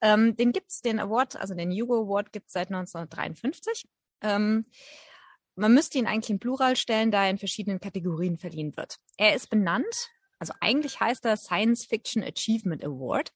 Ähm, 0.00 0.36
den 0.36 0.52
gibt's, 0.52 0.80
den 0.80 1.00
Award, 1.00 1.36
also 1.36 1.54
den 1.54 1.70
Hugo 1.70 2.02
Award 2.02 2.32
gibt's 2.32 2.52
seit 2.52 2.68
1953. 2.68 3.88
Ähm, 4.22 4.66
man 5.56 5.74
müsste 5.74 5.98
ihn 5.98 6.06
eigentlich 6.06 6.30
in 6.30 6.38
Plural 6.38 6.76
stellen, 6.76 7.10
da 7.10 7.24
er 7.24 7.30
in 7.30 7.38
verschiedenen 7.38 7.80
Kategorien 7.80 8.38
verliehen 8.38 8.76
wird. 8.76 8.98
Er 9.16 9.34
ist 9.34 9.50
benannt, 9.50 10.10
also 10.38 10.52
eigentlich 10.60 11.00
heißt 11.00 11.24
er 11.24 11.36
Science 11.36 11.84
Fiction 11.84 12.22
Achievement 12.22 12.84
Award. 12.84 13.32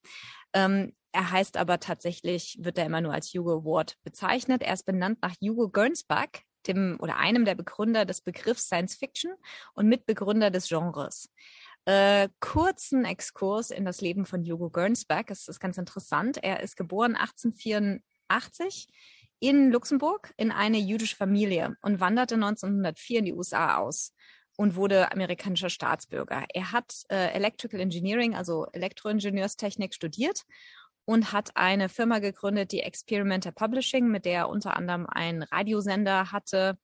Ähm, 0.52 0.94
er 1.12 1.30
heißt 1.30 1.56
aber 1.56 1.80
tatsächlich, 1.80 2.58
wird 2.60 2.78
er 2.78 2.86
immer 2.86 3.00
nur 3.00 3.12
als 3.12 3.34
Hugo 3.34 3.58
Award 3.58 3.96
bezeichnet. 4.02 4.62
Er 4.62 4.74
ist 4.74 4.86
benannt 4.86 5.18
nach 5.20 5.34
Hugo 5.42 5.68
Gernsback, 5.68 6.44
dem 6.66 6.96
oder 7.00 7.16
einem 7.16 7.44
der 7.44 7.54
Begründer 7.54 8.04
des 8.04 8.20
Begriffs 8.22 8.64
Science 8.64 8.94
Fiction 8.94 9.32
und 9.74 9.88
Mitbegründer 9.88 10.50
des 10.50 10.68
Genres. 10.68 11.28
Äh, 11.84 12.28
kurzen 12.38 13.04
Exkurs 13.04 13.70
in 13.70 13.84
das 13.84 14.00
Leben 14.00 14.24
von 14.24 14.44
Hugo 14.44 14.70
Gernsback. 14.70 15.30
Es 15.30 15.48
ist 15.48 15.58
ganz 15.58 15.78
interessant. 15.78 16.38
Er 16.42 16.60
ist 16.60 16.76
geboren 16.76 17.16
1884 17.16 18.88
in 19.40 19.72
Luxemburg 19.72 20.32
in 20.36 20.52
eine 20.52 20.78
jüdische 20.78 21.16
Familie 21.16 21.76
und 21.82 21.98
wanderte 21.98 22.36
1904 22.36 23.18
in 23.18 23.24
die 23.24 23.32
USA 23.32 23.78
aus 23.78 24.14
und 24.56 24.76
wurde 24.76 25.10
amerikanischer 25.10 25.70
Staatsbürger. 25.70 26.44
Er 26.54 26.70
hat 26.70 27.02
äh, 27.08 27.32
Electrical 27.32 27.80
Engineering, 27.80 28.36
also 28.36 28.66
Elektroingenieurstechnik 28.72 29.94
studiert 29.94 30.42
und 31.04 31.32
hat 31.32 31.56
eine 31.56 31.88
Firma 31.88 32.20
gegründet, 32.20 32.70
die 32.70 32.82
Experimenter 32.82 33.50
Publishing, 33.50 34.06
mit 34.06 34.24
der 34.24 34.32
er 34.32 34.48
unter 34.48 34.76
anderem 34.76 35.06
einen 35.08 35.42
Radiosender 35.42 36.30
hatte, 36.30 36.78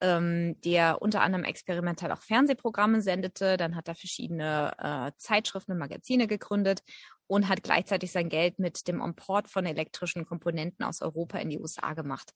ähm, 0.00 0.60
der 0.62 1.02
unter 1.02 1.22
anderem 1.22 1.44
experimentell 1.44 2.12
auch 2.12 2.22
Fernsehprogramme 2.22 3.02
sendete. 3.02 3.56
Dann 3.56 3.76
hat 3.76 3.88
er 3.88 3.94
verschiedene 3.94 4.72
äh, 4.78 5.12
Zeitschriften 5.16 5.72
und 5.72 5.78
Magazine 5.78 6.26
gegründet 6.26 6.82
und 7.26 7.48
hat 7.48 7.62
gleichzeitig 7.62 8.10
sein 8.10 8.28
Geld 8.28 8.58
mit 8.58 8.88
dem 8.88 9.00
Import 9.00 9.48
von 9.48 9.66
elektrischen 9.66 10.24
Komponenten 10.24 10.84
aus 10.84 11.02
Europa 11.02 11.38
in 11.38 11.50
die 11.50 11.58
USA 11.58 11.94
gemacht. 11.94 12.32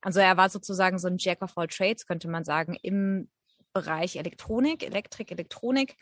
Also 0.00 0.20
er 0.20 0.36
war 0.36 0.50
sozusagen 0.50 0.98
so 0.98 1.08
ein 1.08 1.16
Jack 1.18 1.42
of 1.42 1.56
all 1.56 1.66
Trades, 1.66 2.06
könnte 2.06 2.28
man 2.28 2.44
sagen, 2.44 2.76
im 2.82 3.28
Bereich 3.72 4.16
Elektronik, 4.16 4.84
Elektrik, 4.84 5.30
Elektronik 5.32 5.96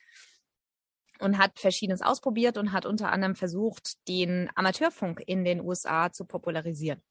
und 1.21 1.39
hat 1.39 1.59
Verschiedenes 1.59 2.03
ausprobiert 2.03 2.59
und 2.59 2.73
hat 2.73 2.87
unter 2.87 3.11
anderem 3.11 3.35
versucht, 3.35 4.07
den 4.09 4.51
Amateurfunk 4.55 5.23
in 5.27 5.45
den 5.45 5.61
USA 5.61 6.13
zu 6.13 6.25
popularisieren. 6.25 7.03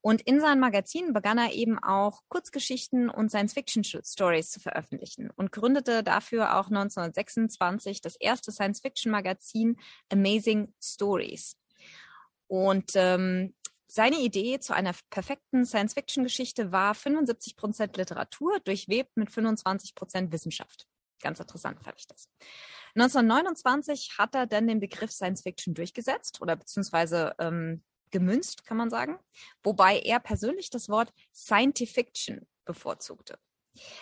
Und 0.00 0.22
in 0.22 0.40
seinen 0.40 0.60
Magazinen 0.60 1.12
begann 1.12 1.38
er 1.38 1.52
eben 1.52 1.78
auch 1.78 2.22
Kurzgeschichten 2.28 3.10
und 3.10 3.30
Science-Fiction-Stories 3.30 4.50
zu 4.50 4.60
veröffentlichen 4.60 5.30
und 5.30 5.50
gründete 5.50 6.04
dafür 6.04 6.58
auch 6.58 6.68
1926 6.68 8.00
das 8.00 8.16
erste 8.16 8.52
Science-Fiction-Magazin 8.52 9.76
Amazing 10.10 10.72
Stories. 10.80 11.56
Und 12.46 12.92
ähm, 12.94 13.54
seine 13.88 14.20
Idee 14.20 14.60
zu 14.60 14.72
einer 14.72 14.94
perfekten 15.10 15.64
Science-Fiction-Geschichte 15.64 16.70
war 16.70 16.94
75 16.94 17.56
Prozent 17.56 17.96
Literatur, 17.96 18.60
durchwebt 18.60 19.16
mit 19.16 19.30
25 19.30 19.94
Prozent 19.94 20.32
Wissenschaft. 20.32 20.86
Ganz 21.20 21.40
interessant 21.40 21.82
fand 21.82 21.98
ich 21.98 22.06
das. 22.06 22.28
1929 22.94 24.16
hat 24.18 24.34
er 24.34 24.46
dann 24.46 24.68
den 24.68 24.80
Begriff 24.80 25.10
Science-Fiction 25.10 25.74
durchgesetzt 25.74 26.40
oder 26.40 26.54
beziehungsweise 26.56 27.34
ähm, 27.38 27.82
gemünzt, 28.10 28.64
kann 28.64 28.76
man 28.76 28.90
sagen, 28.90 29.18
wobei 29.62 30.00
er 30.00 30.20
persönlich 30.20 30.70
das 30.70 30.88
Wort 30.88 31.12
Science-Fiction 31.34 32.46
bevorzugte. 32.64 33.38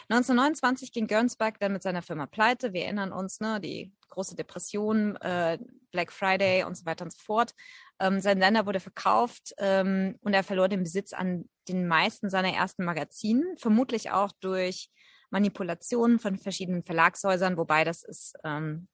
1929 0.09 0.93
ging 0.93 1.07
Gernsback 1.07 1.61
dann 1.61 1.73
mit 1.73 1.83
seiner 1.83 2.03
Firma 2.03 2.27
pleite. 2.27 2.73
Wir 2.73 2.85
erinnern 2.85 3.13
uns, 3.13 3.41
ne, 3.41 3.61
die 3.61 3.93
große 4.09 4.37
Depression, 4.37 5.17
äh, 5.17 5.59
Black 5.91 6.13
Friday 6.13 6.65
und 6.65 6.77
so 6.77 6.87
weiter 6.87 7.05
und 7.05 7.13
so 7.13 7.19
fort. 7.19 7.53
Ähm, 8.01 8.21
sein 8.21 8.41
Sender 8.41 8.67
wurde 8.67 8.81
verkauft 8.81 9.55
ähm, 9.59 10.19
und 10.21 10.35
er 10.35 10.45
verlor 10.45 10.69
den 10.69 10.83
Besitz 10.83 11.13
an 11.13 11.49
den 11.69 11.87
meisten 11.87 12.31
seiner 12.31 12.53
ersten 12.53 12.85
Magazinen, 12.85 13.57
vermutlich 13.59 14.11
auch 14.11 14.33
durch 14.41 14.91
Manipulationen 15.31 16.19
von 16.19 16.39
verschiedenen 16.39 16.85
Verlagshäusern, 16.85 17.57
wobei 17.57 17.85
das 17.85 18.05
ist 18.05 18.35
ähm, 18.45 18.89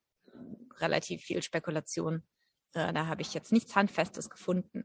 relativ 0.81 1.23
viel 1.23 1.43
Spekulation 1.43 2.23
äh, 2.75 2.93
da 2.93 3.07
habe 3.07 3.23
ich 3.23 3.35
jetzt 3.35 3.53
nichts 3.53 3.77
Handfestes 3.77 4.31
gefunden. 4.31 4.85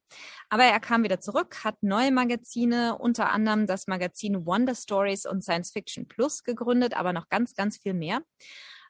Aber 0.49 0.63
er 0.63 0.79
kam 0.79 1.03
wieder 1.03 1.19
zurück, 1.19 1.63
hat 1.63 1.81
neue 1.81 2.11
Magazine, 2.11 2.97
unter 2.97 3.31
anderem 3.31 3.67
das 3.67 3.87
Magazin 3.87 4.45
Wonder 4.45 4.75
Stories 4.75 5.25
und 5.25 5.43
Science 5.43 5.71
Fiction 5.71 6.07
Plus 6.07 6.43
gegründet, 6.43 6.95
aber 6.95 7.13
noch 7.13 7.29
ganz, 7.29 7.55
ganz 7.55 7.77
viel 7.77 7.93
mehr. 7.93 8.21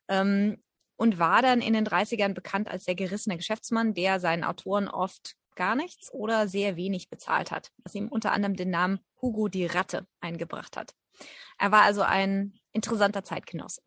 Ähm, 0.08 0.62
und 0.96 1.20
war 1.20 1.42
dann 1.44 1.62
in 1.62 1.74
den 1.74 1.86
30ern 1.86 2.34
bekannt 2.34 2.70
als 2.70 2.86
der 2.86 2.96
gerissene 2.96 3.38
Geschäftsmann, 3.38 3.94
der 3.94 4.20
seinen 4.20 4.44
Autoren 4.44 4.88
oft 4.88 5.36
gar 5.56 5.76
nichts 5.76 6.12
oder 6.12 6.48
sehr 6.48 6.76
wenig 6.76 7.10
bezahlt 7.10 7.52
hat, 7.52 7.72
was 7.84 7.94
ihm 7.96 8.08
unter 8.08 8.32
anderem 8.32 8.56
den 8.56 8.70
Namen 8.70 9.00
Hugo 9.22 9.48
die 9.48 9.66
Ratte 9.66 10.08
eingebracht 10.22 10.78
hat. 10.78 10.94
Er 11.58 11.72
war 11.72 11.84
also 11.84 12.02
ein 12.02 12.60
interessanter 12.74 13.24
Zeitgenosse. 13.24 13.82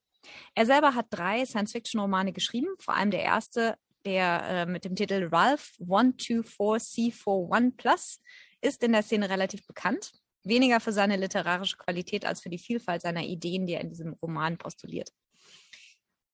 Er 0.55 0.67
selber 0.67 0.95
hat 0.95 1.07
drei 1.11 1.45
Science-Fiction-Romane 1.45 2.33
geschrieben, 2.33 2.69
vor 2.79 2.95
allem 2.95 3.11
der 3.11 3.23
erste 3.23 3.77
der 4.05 4.43
äh, 4.45 4.67
mit 4.67 4.85
dem 4.85 4.97
Titel 4.97 5.29
Ralph 5.31 5.73
124C41 5.81 7.77
Plus 7.77 8.21
ist 8.61 8.83
in 8.83 8.93
der 8.93 9.03
Szene 9.03 9.31
relativ 9.31 9.67
bekannt. 9.67 10.13
Weniger 10.43 10.81
für 10.81 10.93
seine 10.93 11.17
literarische 11.17 11.77
Qualität 11.77 12.25
als 12.25 12.41
für 12.41 12.49
die 12.49 12.59
Vielfalt 12.59 13.03
seiner 13.03 13.23
Ideen, 13.23 13.67
die 13.67 13.75
er 13.75 13.83
in 13.83 13.91
diesem 13.91 14.15
Roman 14.15 14.57
postuliert. 14.57 15.11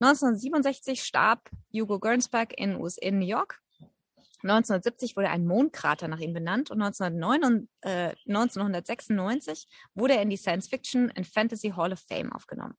1967 0.00 1.02
starb 1.02 1.50
Hugo 1.73 1.99
Gernsback 1.99 2.52
in, 2.58 2.78
in 3.00 3.18
New 3.18 3.26
York. 3.26 3.61
1970 4.42 5.16
wurde 5.16 5.30
ein 5.30 5.46
Mondkrater 5.46 6.08
nach 6.08 6.20
ihm 6.20 6.35
benannt 6.35 6.70
und 6.70 6.82
1909, 6.82 7.68
äh, 7.80 8.14
1996 8.28 9.66
wurde 9.94 10.14
er 10.14 10.23
in 10.23 10.30
die 10.30 10.37
Science 10.37 10.68
Fiction 10.68 11.11
and 11.16 11.26
Fantasy 11.26 11.70
Hall 11.70 11.92
of 11.92 12.00
Fame 12.00 12.32
aufgenommen. 12.32 12.75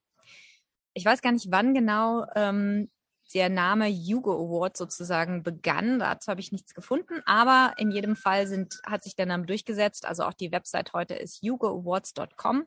Ich 0.94 1.04
weiß 1.04 1.22
gar 1.22 1.32
nicht, 1.32 1.52
wann 1.52 1.74
genau 1.74 2.26
ähm, 2.36 2.90
der 3.34 3.50
Name 3.50 3.88
Hugo 3.90 4.34
Award 4.34 4.78
sozusagen 4.78 5.44
begann. 5.44 6.00
Dazu 6.00 6.30
habe 6.30 6.42
ich 6.42 6.52
nichts 6.52 6.74
gefunden, 6.74 7.22
aber 7.26 7.74
in 7.78 7.92
jedem 7.92 8.16
Fall 8.16 8.48
sind, 8.48 8.80
hat 8.86 9.04
sich 9.04 9.16
der 9.16 9.26
Name 9.26 9.46
durchgesetzt. 9.46 10.06
Also 10.06 10.24
auch 10.24 10.34
die 10.34 10.52
Website 10.52 10.94
heute 10.94 11.16
ist 11.16 11.42
hugoawards.com. 11.42 12.66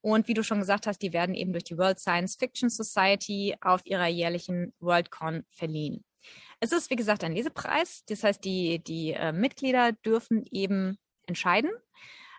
Und 0.00 0.28
wie 0.28 0.34
du 0.34 0.44
schon 0.44 0.60
gesagt 0.60 0.86
hast, 0.86 1.02
die 1.02 1.12
werden 1.12 1.34
eben 1.34 1.52
durch 1.52 1.64
die 1.64 1.76
World 1.76 1.98
Science 1.98 2.36
Fiction 2.36 2.70
Society 2.70 3.56
auf 3.60 3.80
ihrer 3.84 4.06
jährlichen 4.06 4.72
Worldcon 4.78 5.44
verliehen. 5.50 6.04
Es 6.60 6.72
ist, 6.72 6.90
wie 6.90 6.96
gesagt, 6.96 7.24
ein 7.24 7.32
Lesepreis. 7.32 8.04
Das 8.06 8.22
heißt, 8.24 8.44
die, 8.44 8.78
die 8.80 9.12
äh, 9.12 9.32
Mitglieder 9.32 9.92
dürfen 9.92 10.44
eben 10.50 10.98
entscheiden, 11.26 11.70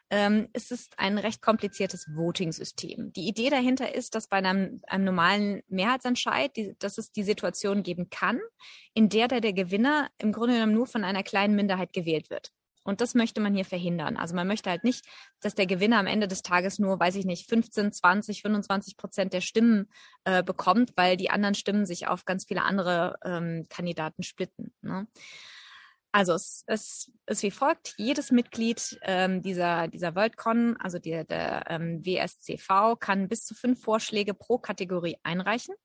ähm, 0.09 0.49
es 0.53 0.71
ist 0.71 0.97
ein 0.97 1.17
recht 1.17 1.41
kompliziertes 1.41 2.07
Voting-System. 2.15 3.13
Die 3.13 3.27
Idee 3.27 3.49
dahinter 3.49 3.93
ist, 3.93 4.15
dass 4.15 4.27
bei 4.27 4.37
einem, 4.37 4.81
einem 4.87 5.05
normalen 5.05 5.61
Mehrheitsentscheid, 5.67 6.55
die, 6.55 6.75
dass 6.79 6.97
es 6.97 7.11
die 7.11 7.23
Situation 7.23 7.83
geben 7.83 8.09
kann, 8.09 8.39
in 8.93 9.09
der 9.09 9.27
der, 9.27 9.41
der 9.41 9.53
Gewinner 9.53 10.09
im 10.17 10.31
Grunde 10.31 10.55
genommen 10.55 10.73
nur 10.73 10.87
von 10.87 11.03
einer 11.03 11.23
kleinen 11.23 11.55
Minderheit 11.55 11.93
gewählt 11.93 12.29
wird. 12.29 12.51
Und 12.83 13.01
das 13.01 13.13
möchte 13.13 13.39
man 13.39 13.53
hier 13.53 13.65
verhindern. 13.65 14.17
Also 14.17 14.33
man 14.33 14.47
möchte 14.47 14.71
halt 14.71 14.83
nicht, 14.83 15.05
dass 15.41 15.53
der 15.53 15.67
Gewinner 15.67 15.99
am 15.99 16.07
Ende 16.07 16.27
des 16.27 16.41
Tages 16.41 16.79
nur, 16.79 16.99
weiß 16.99 17.15
ich 17.15 17.25
nicht, 17.25 17.47
15, 17.47 17.91
20, 17.91 18.41
25 18.41 18.97
Prozent 18.97 19.33
der 19.33 19.41
Stimmen 19.41 19.91
äh, 20.23 20.41
bekommt, 20.41 20.93
weil 20.95 21.15
die 21.15 21.29
anderen 21.29 21.53
Stimmen 21.53 21.85
sich 21.85 22.07
auf 22.07 22.25
ganz 22.25 22.45
viele 22.45 22.63
andere 22.63 23.17
ähm, 23.23 23.67
Kandidaten 23.69 24.23
splitten. 24.23 24.73
Ne? 24.81 25.07
Also 26.11 26.33
es, 26.33 26.63
es 26.65 27.11
ist 27.27 27.43
wie 27.43 27.51
folgt. 27.51 27.93
Jedes 27.97 28.31
Mitglied 28.31 28.99
ähm, 29.03 29.41
dieser, 29.43 29.87
dieser 29.87 30.15
WorldCon, 30.15 30.75
also 30.77 30.97
der, 30.97 31.23
der 31.23 31.65
ähm, 31.69 32.03
WSCV, 32.03 32.99
kann 32.99 33.27
bis 33.27 33.45
zu 33.45 33.53
fünf 33.53 33.81
Vorschläge 33.81 34.33
pro 34.33 34.57
Kategorie 34.57 35.17
einreichen 35.21 35.75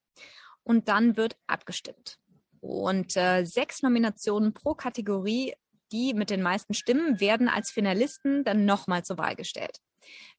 und 0.62 0.88
dann 0.88 1.16
wird 1.16 1.37
abgestimmt. 1.47 2.19
Und 2.61 3.16
äh, 3.16 3.45
sechs 3.45 3.83
Nominationen 3.83 4.54
pro 4.54 4.75
Kategorie, 4.75 5.54
die 5.94 6.12
mit 6.12 6.28
den 6.28 6.42
meisten 6.42 6.74
Stimmen, 6.74 7.20
werden 7.20 7.48
als 7.48 7.70
Finalisten 7.70 8.42
dann 8.42 8.64
nochmal 8.64 9.04
zur 9.04 9.16
Wahl 9.16 9.36
gestellt. 9.36 9.78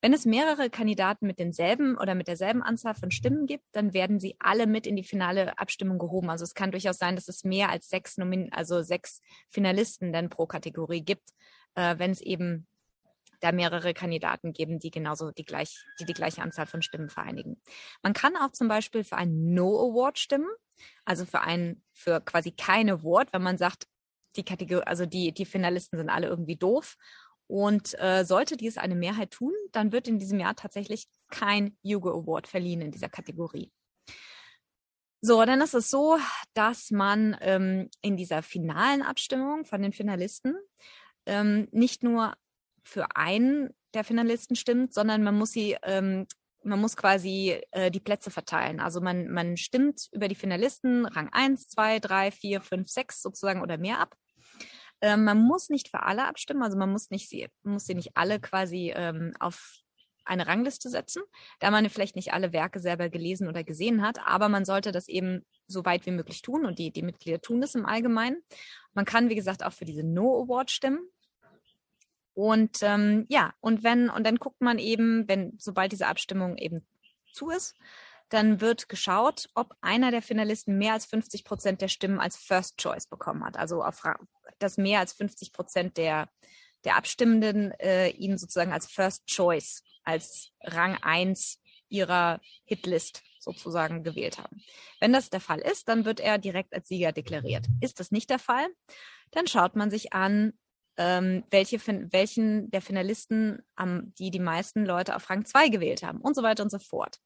Wenn 0.02 0.14
es 0.14 0.26
mehrere 0.26 0.70
Kandidaten 0.70 1.26
mit 1.26 1.40
denselben 1.40 1.98
oder 1.98 2.14
mit 2.14 2.28
derselben 2.28 2.62
Anzahl 2.62 2.94
von 2.94 3.10
Stimmen 3.10 3.48
gibt, 3.48 3.64
dann 3.72 3.94
werden 3.94 4.20
sie 4.20 4.36
alle 4.38 4.68
mit 4.68 4.86
in 4.86 4.96
die 4.96 5.04
finale 5.04 5.58
Abstimmung 5.58 5.98
gehoben. 5.98 6.30
Also 6.30 6.44
es 6.44 6.54
kann 6.54 6.72
durchaus 6.72 6.98
sein, 6.98 7.16
dass 7.16 7.30
es 7.30 7.46
mehr 7.46 7.70
als 7.70 7.88
sechs, 7.88 8.18
Nomin 8.18 8.52
also 8.52 8.84
sechs 8.84 9.22
Finalisten 9.50 10.12
dann 10.12 10.30
pro 10.30 10.46
Kategorie 10.46 11.02
gibt, 11.02 11.30
äh, 11.76 11.98
wenn 11.98 12.12
es 12.12 12.22
eben 12.22 12.68
da 13.40 13.52
mehrere 13.52 13.94
Kandidaten 13.94 14.54
geben, 14.54 14.80
die 14.80 14.92
genauso 14.92 15.32
die, 15.32 15.46
gleich, 15.46 15.86
die 16.00 16.06
die 16.06 16.14
gleiche 16.14 16.42
Anzahl 16.42 16.66
von 16.66 16.82
Stimmen 16.82 17.10
vereinigen. 17.10 17.62
Man 18.04 18.14
kann 18.14 18.36
auch 18.36 18.52
zum 18.52 18.68
Beispiel 18.68 19.04
für 19.04 19.18
einen 19.18 19.54
No 19.54 19.90
Award 19.90 20.20
stimmen, 20.20 20.50
also 21.06 21.26
für 21.26 21.42
einen, 21.42 21.84
für 21.94 22.22
quasi 22.22 22.52
kein 22.52 22.90
Award, 22.90 23.30
wenn 23.34 23.42
man 23.42 23.58
sagt, 23.58 23.88
die 24.38 24.44
Kategorie, 24.44 24.84
also 24.86 25.06
die, 25.06 25.34
die 25.34 25.46
Finalisten 25.46 25.98
sind 25.98 26.10
alle 26.10 26.28
irgendwie 26.28 26.56
doof 26.56 26.98
und 27.48 27.98
äh, 28.00 28.24
sollte 28.26 28.58
dies 28.58 28.78
eine 28.78 28.96
Mehrheit 28.96 29.32
tun, 29.32 29.54
dann 29.72 29.92
wird 29.92 30.08
in 30.08 30.20
diesem 30.20 30.40
Jahr 30.40 30.56
tatsächlich 30.56 31.08
kein 31.30 31.78
Hugo 31.84 32.10
Award 32.12 32.48
verliehen 32.48 32.82
in 32.82 32.92
dieser 32.92 33.10
Kategorie. 33.10 33.72
So, 35.22 35.44
dann 35.44 35.62
ist 35.62 35.74
es 35.74 35.90
so, 35.90 36.18
dass 36.54 36.92
man 36.92 37.36
ähm, 37.42 37.90
in 38.02 38.16
dieser 38.16 38.44
finalen 38.44 39.02
Abstimmung 39.02 39.66
von 39.66 39.82
den 39.82 39.92
Finalisten 39.92 40.56
ähm, 41.26 41.68
nicht 41.72 42.04
nur 42.04 42.36
für 42.84 43.08
einen 43.16 43.74
der 43.96 44.04
Finalisten 44.04 44.56
stimmt, 44.56 44.94
sondern 44.94 45.24
man 45.24 45.36
muss 45.36 45.52
sie, 45.52 45.78
ähm, 45.84 46.28
man 46.64 46.80
muss 46.80 46.96
quasi 46.96 47.60
äh, 47.72 47.90
die 47.90 48.00
Plätze 48.00 48.30
verteilen. 48.30 48.80
Also 48.80 49.02
man, 49.02 49.30
man 49.30 49.58
stimmt 49.58 50.10
über 50.12 50.28
die 50.28 50.36
Finalisten 50.36 51.06
Rang 51.06 51.30
1, 51.32 51.70
2, 51.70 52.00
3, 52.00 52.32
4, 52.32 52.62
5, 52.62 52.88
6 52.88 53.22
sozusagen 53.22 53.62
oder 53.62 53.78
mehr 53.78 54.00
ab. 54.00 54.16
Ähm, 55.02 55.24
man 55.24 55.40
muss 55.40 55.70
nicht 55.70 55.90
für 55.90 56.04
alle 56.04 56.26
abstimmen, 56.26 56.64
also 56.64 56.78
man 56.78 56.92
muss 56.92 57.10
nicht 57.10 57.30
sie, 57.30 57.48
muss 57.64 57.86
sie 57.86 57.96
nicht 57.96 58.12
alle 58.16 58.40
quasi 58.40 58.94
ähm, 58.96 59.34
auf 59.40 59.82
eine 60.26 60.48
Rangliste 60.48 60.90
setzen, 60.90 61.24
da 61.60 61.72
man 61.72 61.90
vielleicht 61.90 62.16
nicht 62.16 62.34
alle 62.34 62.52
Werke 62.52 62.80
selber 62.80 63.10
gelesen 63.10 63.48
oder 63.48 63.64
gesehen 63.64 64.02
hat, 64.02 64.20
aber 64.26 64.50
man 64.50 64.66
sollte 64.66 64.92
das 64.92 65.08
eben 65.08 65.46
so 65.68 65.86
weit 65.86 66.06
wie 66.06 66.12
möglich 66.12 66.42
tun 66.42 66.66
und 66.66 66.80
die, 66.80 66.92
die 66.92 67.04
Mitglieder 67.04 67.42
tun 67.42 67.62
das 67.62 67.76
im 67.76 67.86
Allgemeinen. 67.86 68.42
Man 68.94 69.06
kann, 69.06 69.30
wie 69.30 69.36
gesagt, 69.36 69.64
auch 69.64 69.74
für 69.74 69.86
diese 69.86 70.04
No 70.04 70.44
Award 70.44 70.72
stimmen. 70.72 71.00
Und 72.34 72.80
ähm, 72.82 73.26
ja, 73.30 73.54
und 73.62 73.84
wenn, 73.84 74.10
und 74.10 74.26
dann 74.26 74.38
guckt 74.38 74.62
man 74.62 74.78
eben, 74.78 75.28
wenn, 75.28 75.54
sobald 75.58 75.92
diese 75.92 76.08
Abstimmung 76.08 76.58
eben 76.58 76.86
zu 77.32 77.50
ist, 77.50 77.76
dann 78.30 78.60
wird 78.60 78.90
geschaut, 78.90 79.48
ob 79.54 79.76
einer 79.82 80.12
der 80.12 80.22
Finalisten 80.22 80.78
mehr 80.78 80.94
als 80.94 81.06
50 81.06 81.46
Prozent 81.46 81.82
der 81.82 81.88
Stimmen 81.88 82.20
als 82.20 82.36
First 82.36 82.78
Choice 82.78 83.08
bekommen 83.08 83.46
hat. 83.46 83.58
Also 83.58 83.84
auf, 83.84 84.04
dass 84.60 84.78
mehr 84.78 85.00
als 85.00 85.14
50 85.14 85.52
Prozent 85.52 85.98
der, 85.98 86.30
der 86.84 86.98
Abstimmenden 86.98 87.72
äh, 87.80 88.10
ihn 88.10 88.38
sozusagen 88.38 88.74
als 88.74 88.88
First 88.88 89.26
Choice, 89.28 89.84
als 90.04 90.52
Rang 90.62 90.98
1 91.02 91.60
ihrer 91.90 92.42
Hitlist 92.66 93.22
sozusagen 93.40 94.04
gewählt 94.04 94.40
haben. 94.40 94.62
Wenn 95.00 95.14
das 95.14 95.30
der 95.30 95.40
Fall 95.40 95.60
ist, 95.60 95.88
dann 95.88 96.04
wird 96.06 96.20
er 96.20 96.38
direkt 96.38 96.74
als 96.74 96.88
Sieger 96.88 97.12
deklariert. 97.12 97.68
Ist 97.80 98.00
das 98.00 98.12
nicht 98.12 98.30
der 98.30 98.40
Fall, 98.40 98.68
dann 99.32 99.48
schaut 99.48 99.76
man 99.76 99.92
sich 99.92 100.14
an, 100.14 100.54
ähm, 100.98 101.44
welche, 101.52 101.80
welchen 102.12 102.72
der 102.72 102.82
Finalisten, 102.82 103.62
ähm, 103.80 104.14
die 104.18 104.32
die 104.32 104.40
meisten 104.40 104.86
Leute 104.86 105.16
auf 105.16 105.30
Rang 105.30 105.46
2 105.46 105.70
gewählt 105.70 106.04
haben 106.04 106.22
und 106.22 106.36
so 106.36 106.44
weiter 106.44 106.64
und 106.64 106.70
so 106.70 106.80
fort. 106.80 107.20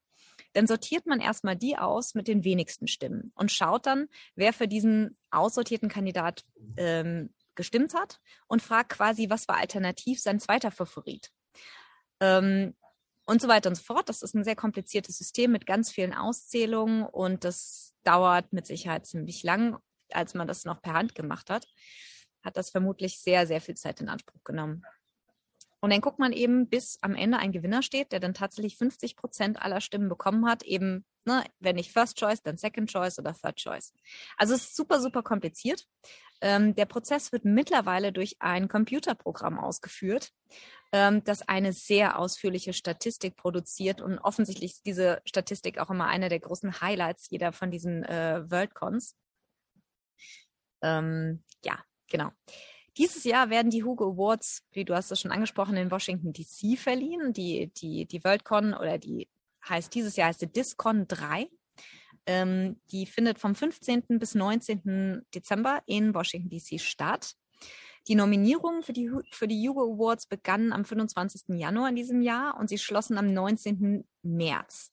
Dann 0.54 0.68
sortiert 0.68 1.06
man 1.06 1.20
erstmal 1.20 1.56
die 1.56 1.78
aus 1.78 2.16
mit 2.16 2.28
den 2.28 2.44
wenigsten 2.44 2.88
Stimmen 2.88 3.32
und 3.36 3.52
schaut 3.52 3.86
dann, 3.86 4.08
wer 4.36 4.54
für 4.54 4.68
diesen 4.68 5.18
aussortierten 5.30 5.90
Kandidat 5.90 6.44
ähm, 6.78 7.30
gestimmt 7.56 7.94
hat 7.94 8.20
und 8.48 8.62
fragt 8.62 8.90
quasi, 8.90 9.30
was 9.30 9.48
war 9.48 9.58
alternativ 9.58 10.20
sein 10.20 10.40
zweiter 10.40 10.72
Favorit. 10.72 11.30
Ähm, 12.20 12.74
und 13.26 13.42
so 13.42 13.48
weiter 13.48 13.70
und 13.70 13.76
so 13.76 13.84
fort. 13.84 14.10
Das 14.10 14.24
ist 14.24 14.34
ein 14.34 14.44
sehr 14.44 14.56
kompliziertes 14.56 15.18
System 15.18 15.52
mit 15.52 15.68
ganz 15.68 15.92
vielen 15.92 16.14
Auszählungen 16.14 17.06
und 17.06 17.44
das 17.44 17.94
dauert 18.04 18.52
mit 18.54 18.66
Sicherheit 18.66 19.06
ziemlich 19.06 19.44
lang, 19.44 19.78
als 20.10 20.34
man 20.34 20.48
das 20.48 20.66
noch 20.66 20.82
per 20.82 20.94
Hand 20.94 21.14
gemacht 21.14 21.52
hat. 21.52 21.68
Hat 22.44 22.58
das 22.58 22.72
vermutlich 22.72 23.20
sehr, 23.20 23.46
sehr 23.46 23.62
viel 23.62 23.76
Zeit 23.76 24.02
in 24.02 24.10
Anspruch 24.10 24.44
genommen. 24.44 24.84
Und 25.82 25.92
dann 25.92 26.02
guckt 26.02 26.20
man 26.20 26.34
eben, 26.34 26.68
bis 26.68 26.98
am 27.02 27.16
Ende 27.16 27.38
ein 27.38 27.52
Gewinner 27.52 27.82
steht, 27.82 28.12
der 28.12 28.20
dann 28.20 28.34
tatsächlich 28.34 28.78
50 28.78 29.16
Prozent 29.16 29.62
aller 29.62 29.82
Stimmen 29.82 30.10
bekommen 30.10 30.46
hat. 30.46 30.64
Eben, 30.64 31.06
ne, 31.26 31.44
wenn 31.60 31.76
nicht 31.76 31.92
First 31.92 32.18
Choice, 32.18 32.42
dann 32.42 32.58
Second 32.58 32.92
Choice 32.92 33.18
oder 33.20 33.34
Third 33.34 33.56
Choice. 33.58 33.94
Also 34.38 34.56
es 34.56 34.64
ist 34.64 34.76
super, 34.76 35.00
super 35.00 35.24
kompliziert. 35.24 35.88
Ähm, 36.42 36.76
der 36.76 36.86
Prozess 36.86 37.32
wird 37.32 37.46
mittlerweile 37.46 38.12
durch 38.12 38.38
ein 38.40 38.68
Computerprogramm 38.68 39.60
ausgeführt, 39.60 40.32
ähm, 40.94 41.24
das 41.24 41.48
eine 41.48 41.74
sehr 41.74 42.18
ausführliche 42.18 42.74
Statistik 42.74 43.36
produziert 43.36 44.02
und 44.02 44.20
offensichtlich 44.20 44.72
ist 44.72 44.86
diese 44.86 45.22
Statistik 45.26 45.80
auch 45.80 45.90
immer 45.90 46.08
einer 46.08 46.30
der 46.30 46.40
großen 46.40 46.82
Highlights 46.82 47.30
jeder 47.30 47.52
von 47.52 47.72
diesen 47.72 48.04
äh, 48.04 48.50
Worldcons. 48.50 49.16
Ähm, 50.82 51.44
ja, 51.64 51.84
genau. 52.10 52.32
Dieses 53.00 53.24
Jahr 53.24 53.50
werden 53.50 53.72
die 53.72 53.86
Hugo 53.86 54.12
Awards, 54.12 54.62
wie 54.74 54.84
du 54.84 54.94
hast 54.94 55.10
es 55.10 55.22
schon 55.22 55.32
angesprochen, 55.32 55.78
in 55.78 55.90
Washington 55.90 56.34
DC 56.34 56.78
verliehen. 56.78 57.32
Die, 57.32 57.72
die, 57.74 58.06
die 58.06 58.24
Worldcon 58.26 58.74
oder 58.74 58.98
die 58.98 59.30
heißt 59.68 59.96
dieses 59.96 60.18
Jahr 60.18 60.28
heißt 60.28 60.42
die 60.42 60.52
Discon 60.52 61.08
3. 61.08 61.50
Ähm, 62.26 62.82
die 62.92 63.06
findet 63.06 63.40
vom 63.40 63.56
15. 63.56 64.04
bis 64.20 64.36
19. 64.36 65.26
Dezember 65.34 65.82
in 65.86 66.14
Washington 66.14 66.50
DC 66.50 66.82
statt. 66.82 67.36
Die 68.10 68.16
Nominierungen 68.16 68.84
für 68.84 68.92
die, 68.92 69.10
für 69.32 69.48
die 69.48 69.70
Hugo 69.70 69.94
Awards 69.94 70.28
begannen 70.28 70.74
am 70.74 70.84
25. 70.84 71.58
Januar 71.58 71.88
in 71.88 71.96
diesem 71.96 72.22
Jahr 72.22 72.58
und 72.60 72.68
sie 72.68 72.78
schlossen 72.78 73.18
am 73.18 73.32
19. 73.32 74.06
März. 74.24 74.92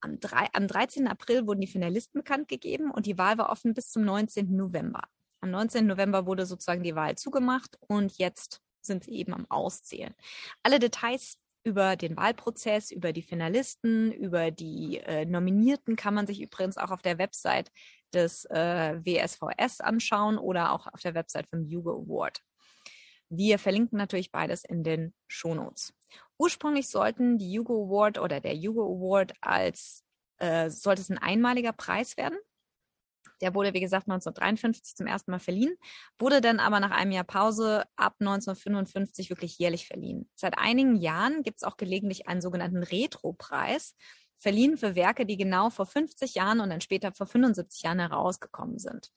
Am, 0.00 0.18
3, 0.18 0.48
am 0.54 0.66
13. 0.66 1.06
April 1.06 1.46
wurden 1.46 1.60
die 1.60 1.68
Finalisten 1.68 2.20
bekannt 2.22 2.48
gegeben 2.48 2.90
und 2.90 3.06
die 3.06 3.16
Wahl 3.16 3.38
war 3.38 3.50
offen 3.50 3.74
bis 3.74 3.90
zum 3.90 4.04
19. 4.04 4.56
November. 4.56 5.02
Am 5.42 5.50
19. 5.50 5.86
November 5.86 6.24
wurde 6.24 6.46
sozusagen 6.46 6.84
die 6.84 6.94
Wahl 6.94 7.16
zugemacht 7.16 7.76
und 7.80 8.16
jetzt 8.16 8.60
sind 8.80 9.04
sie 9.04 9.12
eben 9.12 9.34
am 9.34 9.44
Auszählen. 9.50 10.14
Alle 10.62 10.78
Details 10.78 11.36
über 11.64 11.96
den 11.96 12.16
Wahlprozess, 12.16 12.92
über 12.92 13.12
die 13.12 13.22
Finalisten, 13.22 14.12
über 14.12 14.52
die 14.52 14.98
äh, 14.98 15.24
Nominierten 15.24 15.96
kann 15.96 16.14
man 16.14 16.28
sich 16.28 16.40
übrigens 16.40 16.78
auch 16.78 16.92
auf 16.92 17.02
der 17.02 17.18
Website 17.18 17.70
des 18.14 18.44
äh, 18.46 19.00
WSVS 19.04 19.80
anschauen 19.80 20.38
oder 20.38 20.72
auch 20.72 20.86
auf 20.86 21.00
der 21.00 21.14
Website 21.14 21.48
vom 21.48 21.64
Hugo 21.64 21.90
Award. 21.90 22.40
Wir 23.28 23.58
verlinken 23.58 23.98
natürlich 23.98 24.30
beides 24.30 24.64
in 24.64 24.84
den 24.84 25.12
Shownotes. 25.26 25.92
Ursprünglich 26.38 26.88
sollten 26.88 27.38
die 27.38 27.58
Hugo 27.58 27.86
Award 27.86 28.18
oder 28.18 28.40
der 28.40 28.54
Hugo 28.54 28.84
Award 28.84 29.32
als 29.40 30.04
äh, 30.38 30.70
sollte 30.70 31.02
es 31.02 31.10
ein 31.10 31.18
einmaliger 31.18 31.72
Preis 31.72 32.16
werden. 32.16 32.38
Der 33.42 33.54
wurde, 33.54 33.74
wie 33.74 33.80
gesagt, 33.80 34.06
1953 34.06 34.96
zum 34.96 35.06
ersten 35.06 35.30
Mal 35.30 35.40
verliehen, 35.40 35.74
wurde 36.18 36.40
dann 36.40 36.60
aber 36.60 36.80
nach 36.80 36.92
einem 36.92 37.12
Jahr 37.12 37.24
Pause 37.24 37.84
ab 37.96 38.14
1955 38.20 39.30
wirklich 39.30 39.58
jährlich 39.58 39.86
verliehen. 39.86 40.30
Seit 40.34 40.56
einigen 40.58 40.96
Jahren 40.96 41.42
gibt 41.42 41.58
es 41.58 41.64
auch 41.64 41.76
gelegentlich 41.76 42.28
einen 42.28 42.40
sogenannten 42.40 42.82
Retro-Preis, 42.82 43.96
verliehen 44.38 44.76
für 44.76 44.94
Werke, 44.94 45.24
die 45.24 45.36
genau 45.36 45.70
vor 45.70 45.86
50 45.86 46.34
Jahren 46.34 46.60
und 46.60 46.70
dann 46.70 46.80
später 46.80 47.12
vor 47.12 47.26
75 47.26 47.82
Jahren 47.82 48.00
herausgekommen 48.00 48.78
sind. 48.78 49.10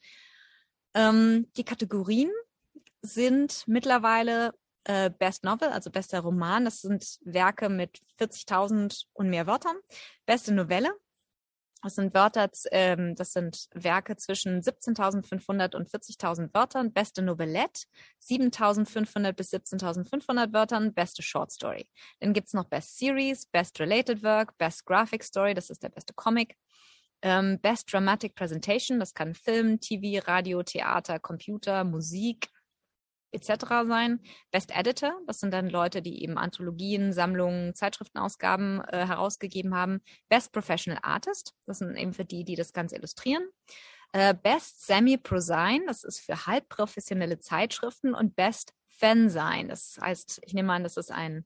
Ähm, 0.94 1.52
die 1.58 1.64
Kategorien 1.64 2.32
sind 3.02 3.64
mittlerweile 3.68 4.54
äh, 4.86 5.10
Best 5.10 5.44
Novel, 5.44 5.70
also 5.70 5.90
bester 5.90 6.20
Roman. 6.20 6.66
Das 6.66 6.82
sind 6.82 7.20
Werke 7.24 7.70
mit 7.70 8.02
40.000 8.20 9.06
und 9.14 9.30
mehr 9.30 9.48
Wörtern. 9.48 9.76
Beste 10.26 10.54
Novelle, 10.54 10.92
das 11.86 11.96
sind 11.96 12.16
Wörter, 12.16 12.50
ähm, 12.72 13.16
das 13.16 13.32
sind 13.34 13.68
Werke 13.74 14.16
zwischen 14.18 14.60
17.500 14.62 15.76
und 15.76 15.88
40.000 15.88 16.54
Wörtern. 16.54 16.92
Beste 16.92 17.22
Novelette, 17.22 17.84
7.500 18.24 19.34
bis 19.34 19.54
17.500 19.54 20.52
Wörtern. 20.52 20.94
Beste 20.96 21.22
Short 21.22 21.52
Story. 21.52 21.88
Dann 22.20 22.34
gibt's 22.34 22.54
noch 22.54 22.66
Best 22.66 22.98
Series, 22.98 23.46
Best 23.46 23.80
Related 23.80 24.24
Work, 24.24 24.58
Best 24.58 24.86
Graphic 24.86 25.24
Story, 25.24 25.54
das 25.54 25.70
ist 25.70 25.84
der 25.84 25.90
beste 25.90 26.14
Comic. 26.16 26.56
Ähm, 27.22 27.60
Best 27.62 27.94
Dramatic 27.94 28.34
Presentation, 28.34 29.00
das 29.00 29.14
kann 29.14 29.36
Film, 29.36 29.80
TV, 29.80 30.26
Radio, 30.28 30.64
Theater, 30.64 31.20
Computer, 31.20 31.84
Musik, 31.84 32.50
etc. 33.36 33.88
sein. 33.88 34.20
Best 34.52 34.72
Editor, 34.76 35.14
das 35.28 35.40
sind 35.40 35.54
dann 35.54 35.70
Leute, 35.70 36.02
die 36.02 36.24
eben 36.24 36.38
Anthologien, 36.38 37.14
Sammlungen, 37.14 37.76
Zeitschriftenausgaben 37.76 38.82
äh, 38.86 39.06
herausgegeben 39.06 39.76
haben. 39.76 40.02
Best 40.30 40.52
Professional 40.52 41.00
Artist, 41.04 41.54
das 41.66 41.80
sind 41.80 41.96
eben 41.96 42.14
für 42.14 42.26
die, 42.26 42.44
die 42.44 42.56
das 42.56 42.74
Ganze 42.74 42.96
illustrieren. 42.96 43.48
Äh, 44.14 44.34
Best 44.34 44.86
Semi-Prosine, 44.86 45.84
das 45.88 46.04
ist 46.04 46.20
für 46.20 46.46
halbprofessionelle 46.46 47.40
Zeitschriften 47.40 48.16
und 48.16 48.36
Best 48.36 48.74
Fansign, 48.98 49.68
das 49.68 49.98
heißt, 50.02 50.40
ich 50.46 50.54
nehme 50.54 50.72
an, 50.72 50.84
das 50.84 50.96
ist 50.96 51.12
ein 51.12 51.46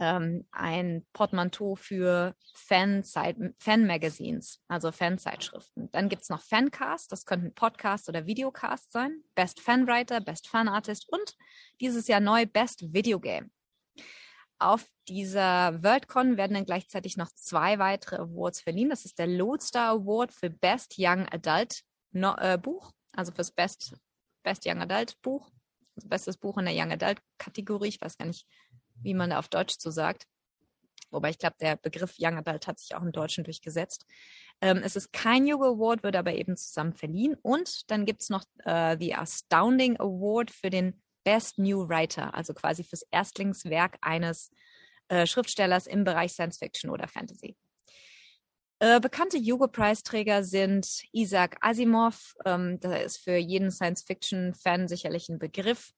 ähm, 0.00 0.46
ein 0.50 1.06
Portmanteau 1.12 1.76
für 1.76 2.34
Fan-Magazines, 2.54 4.62
also 4.68 4.92
Fanzeitschriften. 4.92 5.90
Dann 5.92 6.08
gibt's 6.08 6.28
noch 6.28 6.42
Fancast, 6.42 7.12
das 7.12 7.26
könnten 7.26 7.54
Podcast 7.54 8.08
oder 8.08 8.26
Videocast 8.26 8.92
sein, 8.92 9.22
Best 9.34 9.60
Fanwriter, 9.60 10.20
Best 10.20 10.48
Fanartist 10.48 11.08
und 11.08 11.36
dieses 11.80 12.08
Jahr 12.08 12.20
neu 12.20 12.46
Best 12.46 12.92
Videogame. 12.92 13.50
Auf 14.58 14.86
dieser 15.08 15.82
Worldcon 15.82 16.36
werden 16.36 16.54
dann 16.54 16.64
gleichzeitig 16.64 17.16
noch 17.16 17.30
zwei 17.34 17.78
weitere 17.78 18.16
Awards 18.16 18.60
verliehen. 18.60 18.90
Das 18.90 19.04
ist 19.04 19.18
der 19.18 19.26
Lodestar 19.26 19.90
Award 19.90 20.32
für 20.32 20.50
Best 20.50 20.94
Young 20.98 21.26
Adult 21.28 21.82
no 22.12 22.36
äh, 22.36 22.58
Buch, 22.58 22.92
also 23.12 23.32
fürs 23.32 23.50
Best, 23.50 23.94
Best 24.44 24.64
Young 24.64 24.80
Adult 24.80 25.20
Buch, 25.20 25.50
also 25.96 26.08
bestes 26.08 26.36
Buch 26.36 26.58
in 26.58 26.66
der 26.66 26.74
Young 26.74 26.92
Adult 26.92 27.18
Kategorie. 27.38 27.88
Ich 27.88 28.00
weiß 28.00 28.16
gar 28.16 28.26
nicht, 28.26 28.46
wie 29.02 29.14
man 29.14 29.32
auf 29.32 29.48
Deutsch 29.48 29.74
so 29.78 29.90
sagt. 29.90 30.26
Wobei 31.10 31.30
ich 31.30 31.38
glaube, 31.38 31.56
der 31.60 31.76
Begriff 31.76 32.16
Young 32.18 32.38
Adult 32.38 32.66
hat 32.66 32.78
sich 32.78 32.94
auch 32.94 33.02
im 33.02 33.12
Deutschen 33.12 33.44
durchgesetzt. 33.44 34.06
Ähm, 34.60 34.80
es 34.82 34.96
ist 34.96 35.12
kein 35.12 35.46
Yoga 35.46 35.68
Award, 35.68 36.02
wird 36.02 36.16
aber 36.16 36.32
eben 36.32 36.56
zusammen 36.56 36.94
verliehen. 36.94 37.36
Und 37.42 37.90
dann 37.90 38.06
gibt's 38.06 38.30
noch 38.30 38.44
äh, 38.64 38.96
die 38.96 39.14
Astounding 39.14 40.00
Award 40.00 40.50
für 40.50 40.70
den 40.70 41.02
Best 41.24 41.58
New 41.58 41.88
Writer, 41.88 42.34
also 42.34 42.54
quasi 42.54 42.82
fürs 42.82 43.02
Erstlingswerk 43.10 43.98
eines 44.00 44.50
äh, 45.08 45.26
Schriftstellers 45.26 45.86
im 45.86 46.04
Bereich 46.04 46.32
Science 46.32 46.58
Fiction 46.58 46.90
oder 46.90 47.06
Fantasy. 47.06 47.56
Äh, 48.82 48.98
bekannte 48.98 49.38
Yoga-Preisträger 49.38 50.42
sind 50.42 51.04
Isaac 51.12 51.56
Asimov, 51.60 52.34
ähm, 52.44 52.80
das 52.80 53.04
ist 53.04 53.16
für 53.18 53.36
jeden 53.36 53.70
Science-Fiction-Fan 53.70 54.88
sicherlich 54.88 55.28
ein 55.28 55.38
Begriff. 55.38 55.92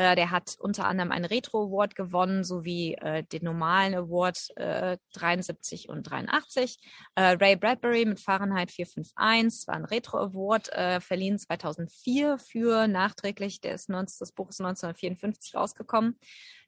Äh, 0.00 0.16
der 0.16 0.30
hat 0.30 0.56
unter 0.58 0.86
anderem 0.86 1.12
einen 1.12 1.26
Retro 1.26 1.66
Award 1.66 1.94
gewonnen, 1.94 2.42
sowie 2.42 2.94
äh, 2.94 3.22
den 3.22 3.44
normalen 3.44 3.94
Award 3.94 4.48
äh, 4.56 4.96
73 5.12 5.90
und 5.90 6.04
83. 6.04 6.78
Äh, 7.16 7.36
Ray 7.38 7.54
Bradbury 7.54 8.06
mit 8.06 8.18
Fahrenheit 8.18 8.70
451 8.70 9.68
war 9.68 9.74
ein 9.74 9.84
Retro 9.84 10.16
Award, 10.16 10.72
äh, 10.72 11.00
verliehen 11.02 11.38
2004 11.38 12.38
für 12.38 12.88
nachträglich, 12.88 13.60
der 13.60 13.74
ist 13.74 13.90
19, 13.90 14.16
das 14.20 14.32
Buch 14.32 14.48
ist 14.48 14.62
1954 14.62 15.54
rausgekommen. 15.54 16.18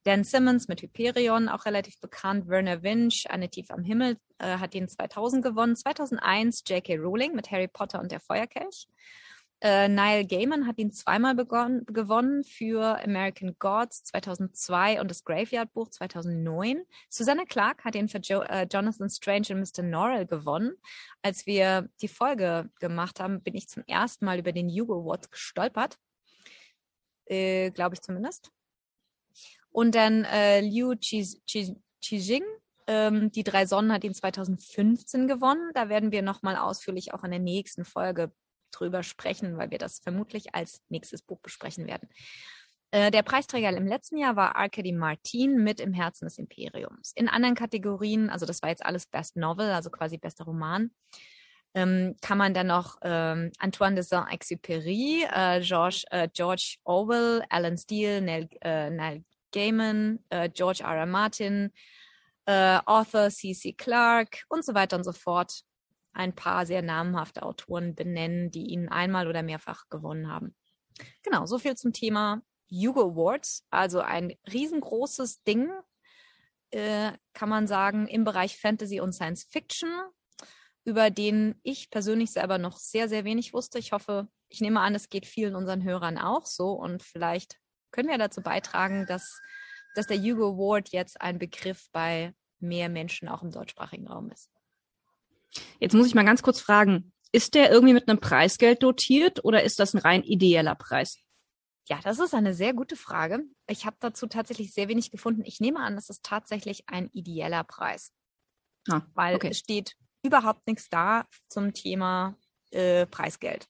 Dan 0.05 0.25
Simmons 0.25 0.68
mit 0.68 0.83
Hyperion, 0.83 1.49
auch 1.49 1.64
relativ 1.64 1.99
bekannt. 2.01 2.49
Werner 2.49 2.83
Winch, 2.83 3.31
Eine 3.31 3.49
Tief 3.49 3.71
am 3.71 3.83
Himmel, 3.83 4.18
äh, 4.40 4.59
hat 4.59 4.75
den 4.75 4.90
2000 4.90 5.42
gewonnen. 5.42 5.75
2001 5.75 6.64
J.K. 6.66 6.97
Rowling 6.97 7.35
mit 7.35 7.51
Harry 7.51 7.68
Potter 7.68 7.99
und 7.99 8.12
der 8.12 8.21
Feuerkelch. 8.21 8.88
Äh, 9.64 9.88
Niall 9.88 10.27
Gaiman 10.27 10.66
hat 10.66 10.79
ihn 10.79 10.90
zweimal 10.90 11.37
begonnen, 11.37 11.87
gewonnen 11.87 12.42
für 12.42 13.01
American 13.05 13.55
Gods 13.61 14.03
2002 14.03 15.01
und 15.01 15.09
das 15.09 15.22
Graveyard 15.22 15.72
Buch 15.72 15.88
2009. 15.88 16.83
Susanne 17.09 17.46
Clark 17.46 17.85
hat 17.85 17.94
ihn 17.94 18.09
für 18.09 18.18
jo 18.18 18.40
äh, 18.40 18.66
Jonathan 18.68 19.09
Strange 19.09 19.46
und 19.51 19.61
Mr. 19.61 19.85
Norrell 19.85 20.27
gewonnen. 20.27 20.72
Als 21.22 21.46
wir 21.46 21.88
die 22.01 22.09
Folge 22.09 22.70
gemacht 22.81 23.20
haben, 23.20 23.40
bin 23.40 23.55
ich 23.55 23.68
zum 23.68 23.85
ersten 23.87 24.25
Mal 24.25 24.40
über 24.40 24.51
den 24.51 24.68
Hugo 24.68 25.01
Award 25.01 25.31
gestolpert. 25.31 25.96
Äh, 27.27 27.70
Glaube 27.70 27.94
ich 27.94 28.01
zumindest. 28.01 28.51
Und 29.70 29.94
dann 29.94 30.25
äh, 30.25 30.61
Liu 30.61 30.96
Qijing, 30.96 32.44
ähm, 32.88 33.31
die 33.31 33.44
drei 33.44 33.66
Sonnen 33.66 33.92
hat 33.92 34.03
ihn 34.03 34.12
2015 34.12 35.29
gewonnen. 35.29 35.70
Da 35.72 35.88
werden 35.88 36.11
wir 36.11 36.22
nochmal 36.22 36.57
ausführlich 36.57 37.14
auch 37.14 37.22
in 37.22 37.31
der 37.31 37.38
nächsten 37.38 37.85
Folge 37.85 38.33
drüber 38.72 39.02
sprechen, 39.02 39.56
weil 39.56 39.70
wir 39.70 39.78
das 39.78 40.00
vermutlich 40.00 40.54
als 40.54 40.82
nächstes 40.88 41.22
Buch 41.22 41.40
besprechen 41.40 41.87
werden. 41.87 42.08
Äh, 42.90 43.11
der 43.11 43.22
Preisträger 43.22 43.70
im 43.70 43.87
letzten 43.87 44.18
Jahr 44.18 44.37
war 44.37 44.56
Arkady 44.56 44.92
Martin 44.92 45.62
mit 45.62 45.80
Im 45.80 45.92
Herzen 45.92 46.26
des 46.26 46.38
Imperiums. 46.38 47.12
In 47.14 47.28
anderen 47.28 47.54
Kategorien, 47.54 48.28
also 48.28 48.44
das 48.44 48.62
war 48.62 48.68
jetzt 48.68 48.85
alles 48.85 49.06
Best 49.06 49.37
Novel, 49.37 49.70
also 49.70 49.90
quasi 49.90 50.18
bester 50.18 50.44
Roman, 50.44 50.90
ähm, 51.74 52.16
kann 52.20 52.37
man 52.37 52.52
dann 52.52 52.66
noch 52.66 52.98
ähm, 53.02 53.50
Antoine 53.58 53.94
de 53.94 54.04
Saint-Exupéry, 54.04 55.24
äh, 55.32 55.61
George, 55.61 56.04
äh, 56.11 56.28
George 56.32 56.76
Orwell, 56.85 57.42
Alan 57.48 57.78
Steele, 57.78 58.20
Neil, 58.20 58.48
äh, 58.61 58.90
Neil 58.90 59.24
Gaiman, 59.52 60.18
äh, 60.28 60.50
George 60.50 60.82
R. 60.82 60.96
R. 60.96 61.06
Martin, 61.06 61.72
äh, 62.46 62.78
Author 62.85 63.30
C.C. 63.30 63.72
Clarke 63.72 64.40
und 64.48 64.64
so 64.64 64.74
weiter 64.74 64.96
und 64.96 65.04
so 65.04 65.12
fort 65.12 65.62
ein 66.12 66.35
paar 66.35 66.66
sehr 66.66 66.83
namhafte 66.83 67.42
Autoren 67.42 67.94
benennen, 67.94 68.51
die 68.51 68.66
ihn 68.66 68.88
einmal 68.88 69.29
oder 69.29 69.42
mehrfach 69.42 69.88
gewonnen 69.88 70.29
haben. 70.29 70.55
Genau, 71.22 71.46
so 71.46 71.59
viel 71.59 71.77
zum 71.77 71.92
Thema 71.92 72.42
Hugo 72.70 73.12
Awards. 73.12 73.66
Also 73.70 74.01
ein 74.01 74.35
riesengroßes 74.51 75.42
Ding, 75.42 75.70
äh, 76.70 77.12
kann 77.35 77.48
man 77.48 77.66
sagen, 77.66 78.07
im 78.09 78.25
Bereich 78.25 78.59
Fantasy 78.59 79.01
und 79.01 79.12
Science 79.12 79.44
Fiction, 79.44 79.90
über 80.85 81.11
den 81.11 81.59
ich 81.62 81.90
persönlich 81.90 82.33
selber 82.33 82.59
noch 82.59 82.79
sehr, 82.79 83.09
sehr 83.09 83.25
wenig 83.25 83.53
wusste. 83.53 83.79
Ich 83.79 83.92
hoffe, 83.92 84.29
ich 84.48 84.61
nehme 84.61 84.81
an, 84.81 84.94
es 84.94 85.09
geht 85.09 85.27
vielen 85.27 85.55
unseren 85.55 85.85
Hörern 85.85 86.18
auch 86.18 86.46
so 86.46 86.72
und 86.72 87.03
vielleicht 87.03 87.59
können 87.90 88.09
wir 88.09 88.18
dazu 88.18 88.42
beitragen, 88.42 89.07
dass, 89.07 89.40
dass 89.94 90.07
der 90.07 90.18
Hugo 90.18 90.55
Award 90.55 90.90
jetzt 90.90 91.20
ein 91.20 91.38
Begriff 91.38 91.88
bei 91.92 92.35
mehr 92.59 92.88
Menschen 92.88 93.29
auch 93.29 93.42
im 93.42 93.51
deutschsprachigen 93.51 94.09
Raum 94.09 94.31
ist. 94.31 94.51
Jetzt 95.80 95.94
muss 95.94 96.06
ich 96.06 96.14
mal 96.14 96.24
ganz 96.24 96.42
kurz 96.42 96.60
fragen, 96.60 97.12
ist 97.32 97.54
der 97.54 97.70
irgendwie 97.70 97.94
mit 97.94 98.08
einem 98.08 98.20
Preisgeld 98.20 98.82
dotiert 98.82 99.44
oder 99.44 99.62
ist 99.62 99.78
das 99.78 99.94
ein 99.94 99.98
rein 99.98 100.22
ideeller 100.22 100.74
Preis? 100.74 101.18
Ja, 101.88 101.98
das 102.04 102.18
ist 102.18 102.34
eine 102.34 102.54
sehr 102.54 102.74
gute 102.74 102.96
Frage. 102.96 103.42
Ich 103.66 103.86
habe 103.86 103.96
dazu 104.00 104.26
tatsächlich 104.26 104.72
sehr 104.72 104.88
wenig 104.88 105.10
gefunden. 105.10 105.42
Ich 105.44 105.60
nehme 105.60 105.80
an, 105.80 105.96
das 105.96 106.10
ist 106.10 106.22
tatsächlich 106.22 106.88
ein 106.88 107.08
ideeller 107.12 107.64
Preis. 107.64 108.12
Ah, 108.88 109.02
weil 109.14 109.34
okay. 109.34 109.48
es 109.50 109.58
steht 109.58 109.96
überhaupt 110.22 110.66
nichts 110.66 110.88
da 110.88 111.26
zum 111.48 111.72
Thema 111.72 112.36
äh, 112.70 113.06
Preisgeld. 113.06 113.68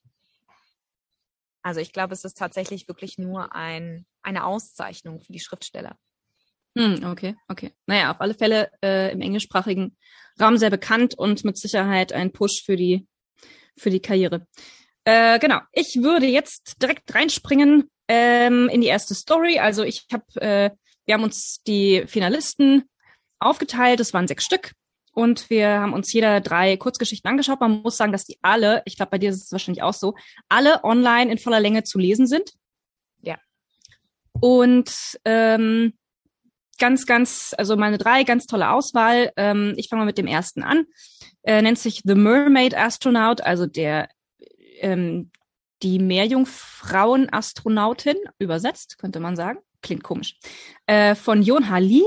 Also 1.63 1.79
ich 1.79 1.93
glaube, 1.93 2.13
es 2.13 2.25
ist 2.25 2.37
tatsächlich 2.37 2.87
wirklich 2.87 3.17
nur 3.17 3.55
ein, 3.55 4.05
eine 4.21 4.45
Auszeichnung 4.45 5.21
für 5.21 5.31
die 5.31 5.39
Schriftsteller. 5.39 5.97
Hm, 6.77 7.03
okay, 7.05 7.35
okay. 7.47 7.71
Naja, 7.85 8.11
auf 8.11 8.21
alle 8.21 8.33
Fälle 8.33 8.71
äh, 8.83 9.11
im 9.11 9.21
englischsprachigen 9.21 9.95
Raum 10.39 10.57
sehr 10.57 10.71
bekannt 10.71 11.17
und 11.17 11.43
mit 11.43 11.57
Sicherheit 11.57 12.13
ein 12.13 12.31
Push 12.31 12.63
für 12.65 12.75
die, 12.75 13.07
für 13.77 13.89
die 13.89 14.01
Karriere. 14.01 14.47
Äh, 15.05 15.37
genau, 15.39 15.59
ich 15.71 16.01
würde 16.01 16.25
jetzt 16.25 16.81
direkt 16.81 17.13
reinspringen 17.13 17.89
ähm, 18.07 18.69
in 18.69 18.81
die 18.81 18.87
erste 18.87 19.13
Story. 19.13 19.59
Also 19.59 19.83
ich 19.83 20.07
habe, 20.11 20.41
äh, 20.41 20.71
wir 21.05 21.13
haben 21.13 21.23
uns 21.23 21.61
die 21.67 22.05
Finalisten 22.07 22.89
aufgeteilt, 23.39 23.99
es 23.99 24.13
waren 24.13 24.27
sechs 24.27 24.45
Stück. 24.45 24.71
Und 25.15 25.51
wir 25.51 25.67
haben 25.69 25.93
uns 25.93 26.11
jeder 26.11 26.41
drei 26.41 26.75
Kurzgeschichten 26.75 27.29
angeschaut. 27.29 27.59
Man 27.59 27.83
muss 27.83 27.97
sagen, 27.97 28.11
dass 28.11 28.25
die 28.25 28.39
alle, 28.41 28.81
ich 28.85 28.95
glaube, 28.95 29.11
bei 29.11 29.19
dir 29.19 29.29
ist 29.29 29.43
es 29.43 29.51
wahrscheinlich 29.51 29.83
auch 29.83 29.93
so, 29.93 30.15
alle 30.49 30.83
online 30.83 31.31
in 31.31 31.37
voller 31.37 31.59
Länge 31.59 31.83
zu 31.83 31.99
lesen 31.99 32.25
sind. 32.25 32.51
Ja. 33.21 33.37
Und 34.39 35.19
ähm, 35.23 35.93
ganz, 36.79 37.05
ganz, 37.05 37.53
also 37.57 37.77
meine 37.77 37.97
drei, 37.97 38.23
ganz 38.23 38.45
tolle 38.45 38.71
Auswahl. 38.71 39.31
Ähm, 39.37 39.73
ich 39.77 39.89
fange 39.89 40.01
mal 40.01 40.05
mit 40.05 40.17
dem 40.17 40.27
ersten 40.27 40.63
an. 40.63 40.85
Äh, 41.43 41.61
nennt 41.61 41.79
sich 41.79 42.01
The 42.03 42.15
Mermaid 42.15 42.75
Astronaut, 42.75 43.41
also 43.41 43.65
der 43.65 44.09
ähm, 44.79 45.31
die 45.83 45.99
Meerjungfrauen-Astronautin, 45.99 48.15
übersetzt, 48.39 48.97
könnte 48.97 49.19
man 49.19 49.35
sagen. 49.35 49.59
Klingt 49.81 50.01
komisch. 50.03 50.39
Äh, 50.87 51.13
von 51.15 51.43
Jon 51.43 51.65
Lee. 51.79 52.03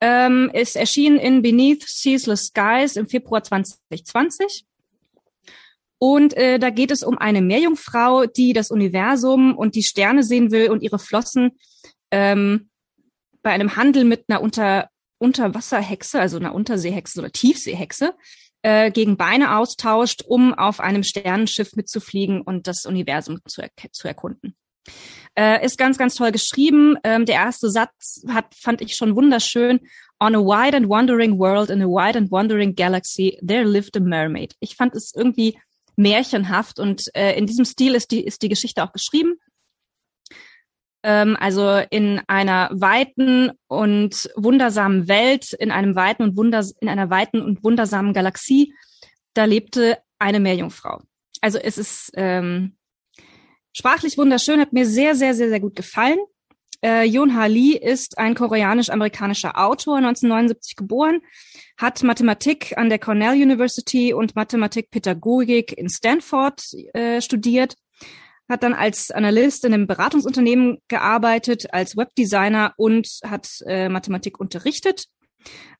Ähm, 0.00 0.48
ist 0.52 0.76
erschienen 0.76 1.18
in 1.18 1.42
Beneath 1.42 1.82
Ceaseless 1.82 2.52
Skies 2.54 2.94
im 2.94 3.08
Februar 3.08 3.42
2020. 3.42 4.64
Und 5.98 6.36
äh, 6.36 6.60
da 6.60 6.70
geht 6.70 6.92
es 6.92 7.02
um 7.02 7.18
eine 7.18 7.42
Meerjungfrau, 7.42 8.26
die 8.26 8.52
das 8.52 8.70
Universum 8.70 9.56
und 9.56 9.74
die 9.74 9.82
Sterne 9.82 10.22
sehen 10.22 10.52
will 10.52 10.70
und 10.70 10.84
ihre 10.84 11.00
Flossen 11.00 11.58
ähm, 12.12 12.67
bei 13.42 13.50
einem 13.50 13.76
Handel 13.76 14.04
mit 14.04 14.24
einer 14.28 14.40
Unter 14.40 14.88
Unterwasserhexe, 15.18 16.20
also 16.20 16.36
einer 16.36 16.54
Unterseehexe 16.54 17.18
oder 17.20 17.32
Tiefseehexe, 17.32 18.14
äh, 18.62 18.90
gegen 18.90 19.16
Beine 19.16 19.56
austauscht, 19.56 20.22
um 20.26 20.54
auf 20.54 20.80
einem 20.80 21.02
Sternenschiff 21.02 21.74
mitzufliegen 21.74 22.40
und 22.40 22.66
das 22.66 22.86
Universum 22.86 23.40
zu, 23.46 23.62
er 23.62 23.70
zu 23.92 24.08
erkunden. 24.08 24.56
Äh, 25.36 25.64
ist 25.64 25.78
ganz, 25.78 25.98
ganz 25.98 26.14
toll 26.14 26.32
geschrieben. 26.32 26.96
Ähm, 27.04 27.26
der 27.26 27.36
erste 27.36 27.70
Satz 27.70 28.24
hat, 28.28 28.54
fand 28.54 28.80
ich 28.80 28.96
schon 28.96 29.14
wunderschön. 29.14 29.80
On 30.20 30.34
a 30.34 30.40
wide 30.40 30.76
and 30.76 30.88
wandering 30.88 31.38
world, 31.38 31.70
in 31.70 31.82
a 31.82 31.86
wide 31.86 32.18
and 32.18 32.30
wandering 32.30 32.74
galaxy, 32.74 33.38
there 33.46 33.64
lived 33.64 33.96
a 33.96 34.00
mermaid. 34.00 34.54
Ich 34.58 34.74
fand 34.74 34.94
es 34.96 35.12
irgendwie 35.14 35.58
märchenhaft 35.96 36.80
und 36.80 37.04
äh, 37.14 37.36
in 37.36 37.46
diesem 37.46 37.64
Stil 37.64 37.94
ist 37.94 38.10
die, 38.10 38.24
ist 38.24 38.42
die 38.42 38.48
Geschichte 38.48 38.82
auch 38.82 38.92
geschrieben. 38.92 39.34
Ähm, 41.02 41.36
also 41.38 41.80
in 41.90 42.20
einer 42.26 42.70
weiten 42.72 43.52
und 43.68 44.30
wundersamen 44.36 45.08
Welt, 45.08 45.52
in 45.52 45.70
einem 45.70 45.94
weiten 45.94 46.22
und 46.22 46.36
wunder, 46.36 46.64
in 46.80 46.88
einer 46.88 47.10
weiten 47.10 47.40
und 47.40 47.62
wundersamen 47.62 48.12
Galaxie, 48.12 48.74
da 49.34 49.44
lebte 49.44 49.98
eine 50.18 50.40
Meerjungfrau. 50.40 51.00
Also 51.40 51.58
es 51.58 51.78
ist 51.78 52.10
ähm, 52.14 52.76
sprachlich 53.72 54.18
wunderschön, 54.18 54.60
hat 54.60 54.72
mir 54.72 54.86
sehr, 54.86 55.14
sehr, 55.14 55.34
sehr, 55.34 55.48
sehr 55.48 55.60
gut 55.60 55.76
gefallen. 55.76 56.18
Äh, 56.82 57.04
Yoon 57.04 57.36
Ha 57.36 57.46
Lee 57.46 57.76
ist 57.76 58.18
ein 58.18 58.34
koreanisch-amerikanischer 58.34 59.58
Autor, 59.58 59.96
1979 59.96 60.76
geboren, 60.76 61.20
hat 61.76 62.02
Mathematik 62.02 62.76
an 62.76 62.88
der 62.88 62.98
Cornell 62.98 63.40
University 63.40 64.12
und 64.12 64.36
Mathematikpädagogik 64.36 65.76
in 65.76 65.88
Stanford 65.88 66.62
äh, 66.94 67.20
studiert 67.20 67.74
hat 68.48 68.62
dann 68.62 68.74
als 68.74 69.10
Analyst 69.10 69.64
in 69.64 69.74
einem 69.74 69.86
Beratungsunternehmen 69.86 70.78
gearbeitet, 70.88 71.72
als 71.72 71.96
Webdesigner 71.96 72.72
und 72.76 73.20
hat 73.24 73.48
äh, 73.66 73.88
Mathematik 73.88 74.40
unterrichtet. 74.40 75.06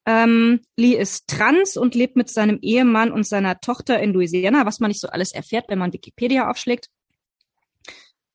Ähm, 0.07 0.61
Lee 0.77 0.97
ist 0.97 1.29
trans 1.29 1.77
und 1.77 1.95
lebt 1.95 2.17
mit 2.17 2.31
seinem 2.31 2.59
Ehemann 2.63 3.13
und 3.13 3.27
seiner 3.27 3.61
Tochter 3.61 4.01
in 4.01 4.13
Louisiana, 4.13 4.65
was 4.67 4.81
man 4.81 4.89
nicht 4.89 5.01
so 5.01 5.09
alles 5.09 5.33
erfährt, 5.33 5.67
wenn 5.69 5.79
man 5.79 5.93
Wikipedia 5.93 6.51
aufschlägt. 6.51 6.89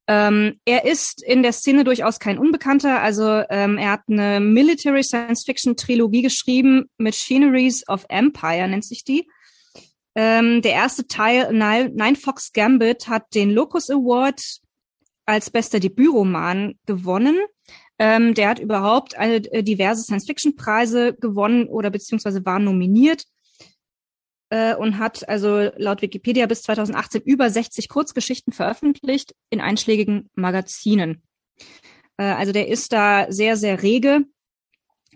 Ähm, 0.05 0.59
er 0.65 0.85
ist 0.85 1.23
in 1.23 1.43
der 1.43 1.53
Szene 1.53 1.85
durchaus 1.85 2.19
kein 2.19 2.37
Unbekannter. 2.37 3.01
Also 3.01 3.43
ähm, 3.49 3.77
er 3.77 3.91
hat 3.91 4.01
eine 4.09 4.39
Military 4.39 5.03
Science 5.03 5.45
Fiction 5.45 5.77
Trilogie 5.77 6.21
geschrieben, 6.21 6.89
Machineries 6.97 7.87
of 7.87 8.05
Empire 8.09 8.67
nennt 8.67 8.85
sich 8.85 9.03
die. 9.03 9.27
Ähm, 10.15 10.61
der 10.61 10.73
erste 10.73 11.07
Teil, 11.07 11.51
Nine 11.51 12.15
Fox 12.15 12.53
Gambit, 12.53 13.07
hat 13.07 13.33
den 13.33 13.51
Locus 13.51 13.89
Award 13.89 14.59
als 15.25 15.49
bester 15.49 15.79
Debütroman 15.79 16.75
gewonnen. 16.85 17.39
Ähm, 17.99 18.33
der 18.33 18.49
hat 18.49 18.59
überhaupt 18.59 19.17
eine, 19.17 19.35
äh, 19.51 19.63
diverse 19.63 20.03
Science-Fiction-Preise 20.03 21.13
gewonnen 21.13 21.67
oder 21.67 21.89
beziehungsweise 21.89 22.45
war 22.45 22.59
nominiert 22.59 23.23
äh, 24.49 24.75
und 24.75 24.97
hat 24.99 25.27
also 25.29 25.71
laut 25.77 26.01
Wikipedia 26.01 26.45
bis 26.45 26.63
2018 26.63 27.21
über 27.21 27.49
60 27.49 27.89
Kurzgeschichten 27.89 28.53
veröffentlicht 28.53 29.33
in 29.49 29.61
einschlägigen 29.61 30.29
Magazinen. 30.35 31.23
Äh, 32.17 32.23
also 32.25 32.51
der 32.51 32.67
ist 32.67 32.93
da 32.93 33.31
sehr, 33.31 33.57
sehr 33.57 33.81
rege. 33.81 34.25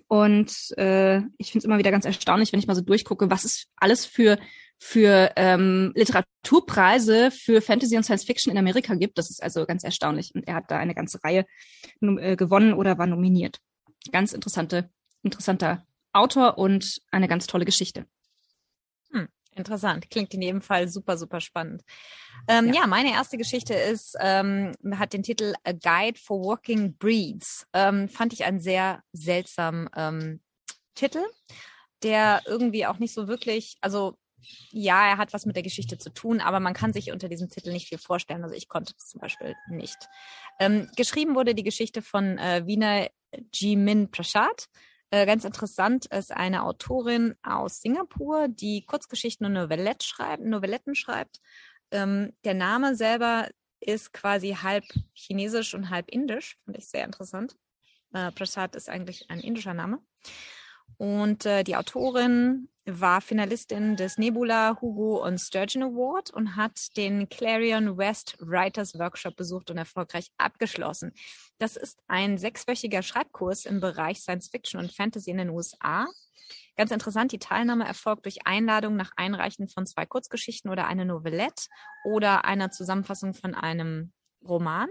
Und 0.07 0.71
äh, 0.77 1.17
ich 1.37 1.51
finde 1.51 1.59
es 1.59 1.65
immer 1.65 1.77
wieder 1.79 1.91
ganz 1.91 2.05
erstaunlich, 2.05 2.53
wenn 2.53 2.59
ich 2.59 2.67
mal 2.67 2.75
so 2.75 2.81
durchgucke, 2.81 3.29
was 3.29 3.43
es 3.43 3.67
alles 3.75 4.05
für 4.05 4.39
für 4.79 5.31
ähm, 5.35 5.91
Literaturpreise 5.95 7.31
für 7.31 7.61
Fantasy 7.61 7.97
und 7.97 8.03
Science 8.03 8.25
Fiction 8.25 8.51
in 8.51 8.57
Amerika 8.57 8.93
gibt. 8.95 9.17
Das 9.17 9.29
ist 9.29 9.41
also 9.41 9.65
ganz 9.65 9.83
erstaunlich. 9.83 10.33
Und 10.35 10.47
er 10.47 10.55
hat 10.55 10.69
da 10.69 10.77
eine 10.77 10.93
ganze 10.93 11.23
Reihe 11.23 11.45
äh, 12.01 12.35
gewonnen 12.35 12.73
oder 12.73 12.97
war 12.97 13.07
nominiert. 13.07 13.59
Ganz 14.11 14.33
interessante, 14.33 14.89
interessanter 15.23 15.85
Autor 16.13 16.57
und 16.57 17.01
eine 17.11 17.27
ganz 17.27 17.47
tolle 17.47 17.65
Geschichte. 17.65 18.05
Hm, 19.11 19.27
interessant. 19.55 20.09
Klingt 20.09 20.33
in 20.33 20.41
jedem 20.41 20.61
Fall 20.61 20.87
super, 20.87 21.17
super 21.17 21.41
spannend. 21.41 21.83
Ähm, 22.47 22.67
ja. 22.67 22.81
ja. 22.81 22.87
meine 22.87 23.11
erste 23.11 23.37
Geschichte 23.37 23.73
ist, 23.73 24.15
ähm, 24.19 24.73
hat 24.91 25.13
den 25.13 25.23
Titel 25.23 25.53
A 25.63 25.71
Guide 25.71 26.19
for 26.19 26.43
Working 26.43 26.95
Breeds. 26.97 27.65
Ähm, 27.73 28.09
fand 28.09 28.33
ich 28.33 28.45
einen 28.45 28.59
sehr 28.59 29.01
seltsamen 29.11 29.89
ähm, 29.95 30.39
Titel, 30.93 31.23
der 32.03 32.41
irgendwie 32.45 32.85
auch 32.85 32.99
nicht 32.99 33.13
so 33.13 33.27
wirklich, 33.27 33.77
also 33.81 34.17
ja, 34.71 35.07
er 35.07 35.17
hat 35.17 35.33
was 35.33 35.45
mit 35.45 35.55
der 35.55 35.63
Geschichte 35.63 35.97
zu 35.97 36.11
tun, 36.11 36.39
aber 36.39 36.59
man 36.59 36.73
kann 36.73 36.93
sich 36.93 37.11
unter 37.11 37.27
diesem 37.29 37.49
Titel 37.49 37.71
nicht 37.71 37.87
viel 37.87 37.97
vorstellen. 37.97 38.43
Also 38.43 38.55
ich 38.55 38.67
konnte 38.67 38.93
es 38.97 39.07
zum 39.07 39.21
Beispiel 39.21 39.55
nicht. 39.69 39.97
Ähm, 40.59 40.89
geschrieben 40.95 41.35
wurde 41.35 41.55
die 41.55 41.63
Geschichte 41.63 42.01
von 42.01 42.37
äh, 42.37 42.65
Wiener 42.65 43.09
Jimin 43.53 44.11
Prashad. 44.11 44.67
Äh, 45.09 45.25
ganz 45.25 45.45
interessant 45.45 46.05
ist 46.07 46.31
eine 46.31 46.63
Autorin 46.63 47.35
aus 47.41 47.81
Singapur, 47.81 48.47
die 48.49 48.85
Kurzgeschichten 48.85 49.45
und 49.45 49.53
Novellett 49.53 50.03
schreibt, 50.03 50.43
Novelletten 50.43 50.95
schreibt. 50.95 51.39
Ähm, 51.91 52.33
der 52.43 52.53
Name 52.53 52.95
selber 52.95 53.49
ist 53.79 54.11
quasi 54.11 54.57
halb 54.61 54.83
chinesisch 55.13 55.73
und 55.73 55.89
halb 55.89 56.09
indisch. 56.09 56.57
Finde 56.65 56.79
ich 56.79 56.87
sehr 56.87 57.05
interessant. 57.05 57.55
Äh, 58.13 58.31
Prasad 58.31 58.75
ist 58.75 58.89
eigentlich 58.89 59.29
ein 59.29 59.39
indischer 59.39 59.73
Name. 59.73 59.99
Und 60.97 61.45
äh, 61.45 61.63
die 61.63 61.75
Autorin 61.75 62.69
war 62.87 63.19
Finalistin 63.19 63.97
des 63.97 64.17
Nebula, 64.17 64.77
Hugo 64.81 65.23
und 65.23 65.39
Sturgeon 65.39 65.83
Award 65.83 66.31
und 66.31 66.55
hat 66.55 66.95
den 66.95 67.27
Clarion 67.27 67.97
West 67.97 68.37
Writers 68.39 68.97
Workshop 68.97 69.35
besucht 69.35 69.69
und 69.69 69.77
erfolgreich 69.77 70.31
abgeschlossen. 70.37 71.11
Das 71.59 71.75
ist 71.75 71.99
ein 72.07 72.37
sechswöchiger 72.37 73.03
Schreibkurs 73.03 73.65
im 73.65 73.81
Bereich 73.81 74.21
Science 74.21 74.47
Fiction 74.47 74.79
und 74.79 74.93
Fantasy 74.93 75.31
in 75.31 75.37
den 75.37 75.49
USA. 75.49 76.07
Ganz 76.77 76.91
interessant, 76.91 77.33
die 77.33 77.39
Teilnahme 77.39 77.85
erfolgt 77.85 78.23
durch 78.23 78.45
Einladung 78.47 78.95
nach 78.95 79.11
Einreichen 79.17 79.67
von 79.67 79.85
zwei 79.85 80.05
Kurzgeschichten 80.05 80.71
oder 80.71 80.87
einer 80.87 81.03
Novellette 81.03 81.65
oder 82.05 82.45
einer 82.45 82.71
Zusammenfassung 82.71 83.33
von 83.33 83.53
einem 83.53 84.13
Roman. 84.47 84.87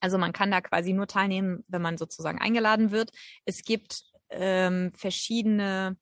Also 0.00 0.18
man 0.18 0.34
kann 0.34 0.50
da 0.50 0.60
quasi 0.60 0.92
nur 0.92 1.06
teilnehmen, 1.06 1.64
wenn 1.68 1.80
man 1.80 1.96
sozusagen 1.96 2.38
eingeladen 2.38 2.90
wird. 2.90 3.10
Es 3.46 3.62
gibt 3.62 4.02
ähm, 4.28 4.92
verschiedene 4.94 5.96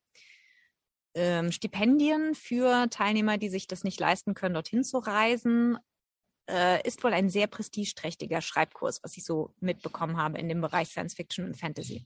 ähm, 1.15 1.51
Stipendien 1.51 2.35
für 2.35 2.89
Teilnehmer, 2.89 3.37
die 3.37 3.49
sich 3.49 3.67
das 3.67 3.83
nicht 3.83 3.99
leisten 3.99 4.33
können, 4.33 4.53
dorthin 4.53 4.83
zu 4.83 4.97
reisen. 4.97 5.77
Äh, 6.49 6.85
ist 6.85 7.03
wohl 7.03 7.13
ein 7.13 7.29
sehr 7.29 7.47
prestigeträchtiger 7.47 8.41
Schreibkurs, 8.41 9.01
was 9.03 9.15
ich 9.15 9.23
so 9.23 9.53
mitbekommen 9.59 10.17
habe 10.17 10.37
in 10.37 10.49
dem 10.49 10.61
Bereich 10.61 10.89
Science 10.89 11.13
Fiction 11.13 11.45
und 11.45 11.55
Fantasy. 11.55 12.05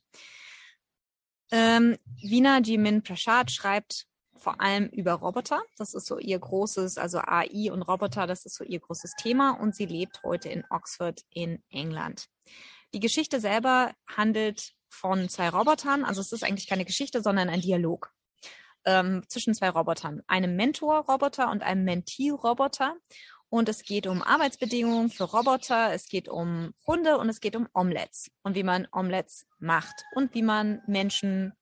Ähm, 1.52 1.98
Vina 2.22 2.60
Jimin 2.60 3.02
Prashad 3.02 3.50
schreibt 3.52 4.06
vor 4.36 4.62
allem 4.62 4.88
über 4.90 5.14
Roboter. 5.14 5.62
Das 5.78 5.94
ist 5.94 6.06
so 6.06 6.20
ihr 6.20 6.38
großes, 6.38 6.98
also 6.98 7.20
AI 7.20 7.72
und 7.72 7.82
Roboter, 7.82 8.28
das 8.28 8.46
ist 8.46 8.56
so 8.56 8.64
ihr 8.64 8.80
großes 8.80 9.14
Thema 9.16 9.52
und 9.52 9.76
sie 9.76 9.86
lebt 9.86 10.22
heute 10.24 10.50
in 10.50 10.64
Oxford 10.70 11.22
in 11.32 11.64
England. 11.70 12.28
Die 12.94 13.00
Geschichte 13.00 13.40
selber 13.40 13.94
handelt 14.08 14.74
von 14.90 15.30
zwei 15.30 15.50
Robotern. 15.50 16.06
Also 16.06 16.22
es 16.22 16.32
ist 16.32 16.44
eigentlich 16.44 16.68
keine 16.68 16.86
Geschichte, 16.86 17.22
sondern 17.22 17.50
ein 17.50 17.62
Dialog 17.62 18.14
ähm, 18.88 19.24
zwischen 19.28 19.54
zwei 19.54 19.70
Robotern. 19.70 20.24
Einem 20.28 20.56
Mentor-Roboter 20.56 21.52
und 21.52 21.62
einem 21.62 21.84
Mentee-Roboter. 21.84 22.96
Und 23.50 23.70
es 23.70 23.84
geht 23.84 24.08
um 24.08 24.24
Arbeitsbedingungen 24.24 25.10
für 25.10 25.26
Roboter, 25.26 25.94
es 25.94 26.10
geht 26.10 26.28
um 26.28 26.74
Hunde 26.86 27.18
und 27.18 27.30
es 27.30 27.40
geht 27.40 27.56
um 27.56 27.68
Omelettes 27.74 28.30
und 28.44 28.56
wie 28.56 28.64
man 28.64 28.88
Omelettes 28.92 29.46
macht 29.60 30.04
und 30.16 30.34
wie 30.34 30.42
man 30.42 30.82
Menschen 30.86 31.54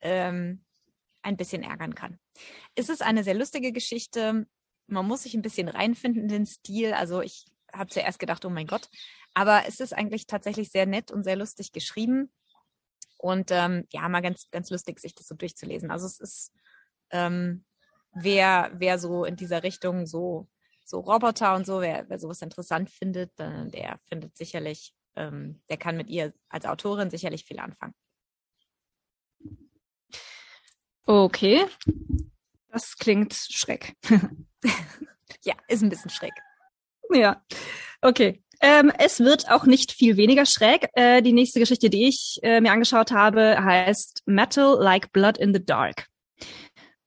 ähm, 0.00 0.64
ein 1.20 1.36
bisschen 1.36 1.62
ärgern 1.62 1.94
kann. 1.94 2.18
Es 2.74 2.88
ist 2.88 3.02
eine 3.02 3.24
sehr 3.24 3.34
lustige 3.34 3.72
Geschichte. 3.72 4.46
Man 4.86 5.06
muss 5.06 5.24
sich 5.24 5.34
ein 5.34 5.42
bisschen 5.42 5.68
reinfinden 5.68 6.22
in 6.22 6.28
den 6.28 6.46
Stil. 6.46 6.94
Also 6.94 7.20
ich 7.20 7.44
habe 7.74 7.90
zuerst 7.90 8.18
gedacht, 8.18 8.44
oh 8.46 8.50
mein 8.50 8.66
Gott. 8.66 8.88
Aber 9.34 9.66
es 9.66 9.80
ist 9.80 9.92
eigentlich 9.92 10.26
tatsächlich 10.26 10.70
sehr 10.70 10.86
nett 10.86 11.10
und 11.10 11.24
sehr 11.24 11.36
lustig 11.36 11.72
geschrieben. 11.72 12.32
Und 13.18 13.50
ähm, 13.50 13.86
ja, 13.90 14.08
mal 14.08 14.20
ganz, 14.20 14.50
ganz 14.50 14.70
lustig, 14.70 15.00
sich 15.00 15.14
das 15.14 15.28
so 15.28 15.34
durchzulesen. 15.34 15.90
Also 15.90 16.06
es 16.06 16.20
ist, 16.20 16.52
ähm, 17.14 17.64
wer, 18.12 18.70
wer 18.74 18.98
so 18.98 19.24
in 19.24 19.36
dieser 19.36 19.62
Richtung 19.62 20.06
so, 20.06 20.48
so 20.84 21.00
Roboter 21.00 21.54
und 21.54 21.64
so, 21.64 21.80
wer, 21.80 22.08
wer 22.08 22.18
sowas 22.18 22.42
interessant 22.42 22.90
findet, 22.90 23.38
äh, 23.38 23.66
der 23.68 23.98
findet 24.08 24.36
sicherlich, 24.36 24.92
ähm, 25.16 25.62
der 25.70 25.76
kann 25.76 25.96
mit 25.96 26.10
ihr 26.10 26.34
als 26.48 26.66
Autorin 26.66 27.10
sicherlich 27.10 27.44
viel 27.44 27.60
anfangen. 27.60 27.94
Okay. 31.06 31.64
Das 32.68 32.96
klingt 32.96 33.34
schreck. 33.34 33.94
ja, 35.44 35.54
ist 35.68 35.82
ein 35.82 35.90
bisschen 35.90 36.10
schräg. 36.10 36.32
Ja. 37.10 37.42
Okay. 38.00 38.42
Ähm, 38.60 38.90
es 38.98 39.20
wird 39.20 39.50
auch 39.50 39.66
nicht 39.66 39.92
viel 39.92 40.16
weniger 40.16 40.46
schräg. 40.46 40.88
Äh, 40.94 41.22
die 41.22 41.32
nächste 41.32 41.60
Geschichte, 41.60 41.90
die 41.90 42.08
ich 42.08 42.40
äh, 42.42 42.60
mir 42.60 42.72
angeschaut 42.72 43.12
habe, 43.12 43.62
heißt 43.62 44.22
Metal 44.26 44.76
Like 44.80 45.12
Blood 45.12 45.36
in 45.38 45.52
the 45.52 45.64
Dark. 45.64 46.08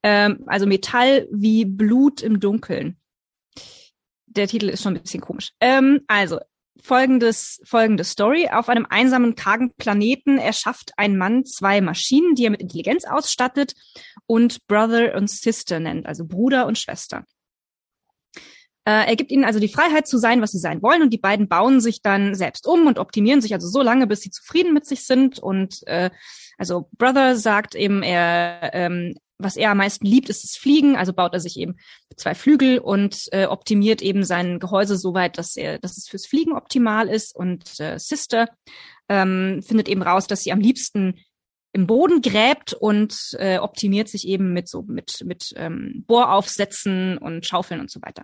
Ähm, 0.04 0.44
also 0.48 0.66
Metall 0.66 1.28
wie 1.32 1.66
Blut 1.66 2.22
im 2.22 2.40
Dunkeln. 2.40 2.98
Der 4.26 4.48
Titel 4.48 4.70
ist 4.70 4.84
schon 4.84 4.96
ein 4.96 5.02
bisschen 5.02 5.22
komisch. 5.22 5.52
Ähm, 5.60 6.02
also 6.08 6.40
folgendes, 6.82 7.60
folgende 7.64 8.04
Story. 8.04 8.50
Auf 8.52 8.70
einem 8.70 8.86
einsamen, 8.90 9.36
kargen 9.36 9.74
Planeten 9.76 10.38
erschafft 10.38 10.92
ein 10.98 11.18
Mann 11.18 11.46
zwei 11.46 11.82
Maschinen, 11.82 12.36
die 12.36 12.46
er 12.46 12.52
mit 12.52 12.62
Intelligenz 12.62 13.06
ausstattet 13.06 13.74
und 14.26 14.66
Brother 14.68 15.16
und 15.16 15.30
Sister 15.30 15.80
nennt, 15.80 16.06
also 16.06 16.26
Bruder 16.26 16.68
und 16.68 16.78
Schwester. 16.78 17.26
Äh, 18.86 19.06
er 19.06 19.16
gibt 19.18 19.32
ihnen 19.32 19.44
also 19.44 19.60
die 19.60 19.68
Freiheit 19.68 20.08
zu 20.08 20.18
sein, 20.18 20.42
was 20.42 20.52
sie 20.52 20.60
sein 20.60 20.82
wollen, 20.82 21.02
und 21.02 21.12
die 21.12 21.18
beiden 21.18 21.50
bauen 21.50 21.82
sich 21.82 22.02
dann 22.02 22.36
selbst 22.36 22.66
um 22.66 22.88
und 22.88 23.00
optimieren 23.00 23.42
sich 23.42 23.54
also 23.54 23.68
so 23.68 23.82
lange, 23.82 24.08
bis 24.08 24.22
sie 24.22 24.32
zufrieden 24.32 24.74
mit 24.74 24.86
sich 24.86 25.06
sind. 25.06 25.40
Und 25.40 25.86
äh, 25.88 26.10
also 26.58 26.90
Brother 26.98 27.36
sagt 27.36 27.76
eben, 27.76 28.02
er 28.02 28.72
ähm, 28.74 29.16
was 29.39 29.56
er 29.56 29.71
am 29.71 29.78
meisten 29.78 30.06
liebt, 30.06 30.30
ist 30.30 30.43
das 30.43 30.56
Fliegen. 30.56 30.95
Also 30.95 31.13
baut 31.13 31.34
er 31.34 31.39
sich 31.39 31.58
eben 31.58 31.78
zwei 32.15 32.34
Flügel 32.36 32.80
und 32.80 33.28
äh, 33.32 33.45
optimiert 33.45 34.02
eben 34.02 34.23
sein 34.23 34.60
Gehäuse 34.60 34.97
so 34.97 35.13
weit, 35.13 35.38
dass 35.38 35.56
er, 35.56 35.80
dass 35.80 35.97
es 35.97 36.08
fürs 36.08 36.26
Fliegen 36.26 36.54
optimal 36.54 37.08
ist. 37.08 37.36
Und 37.36 37.80
äh, 37.80 38.00
Sister 38.00 38.50
ähm, 39.10 39.62
findet 39.65 39.88
eben 39.88 40.02
raus, 40.02 40.28
dass 40.28 40.43
sie 40.43 40.52
am 40.52 40.60
liebsten 40.60 41.19
im 41.73 41.86
Boden 41.86 42.21
gräbt 42.21 42.73
und 42.73 43.36
äh, 43.38 43.60
optimiert 43.60 44.10
sich 44.10 44.28
eben 44.28 44.54
mit 44.54 44.67
so 44.67 44.84
mit 44.84 45.23
mit 45.26 45.54
ähm, 45.58 46.04
Bohraufsätzen 46.08 47.17
und 47.19 47.45
Schaufeln 47.45 47.80
und 47.80 47.91
so 47.91 48.02
weiter. 48.02 48.23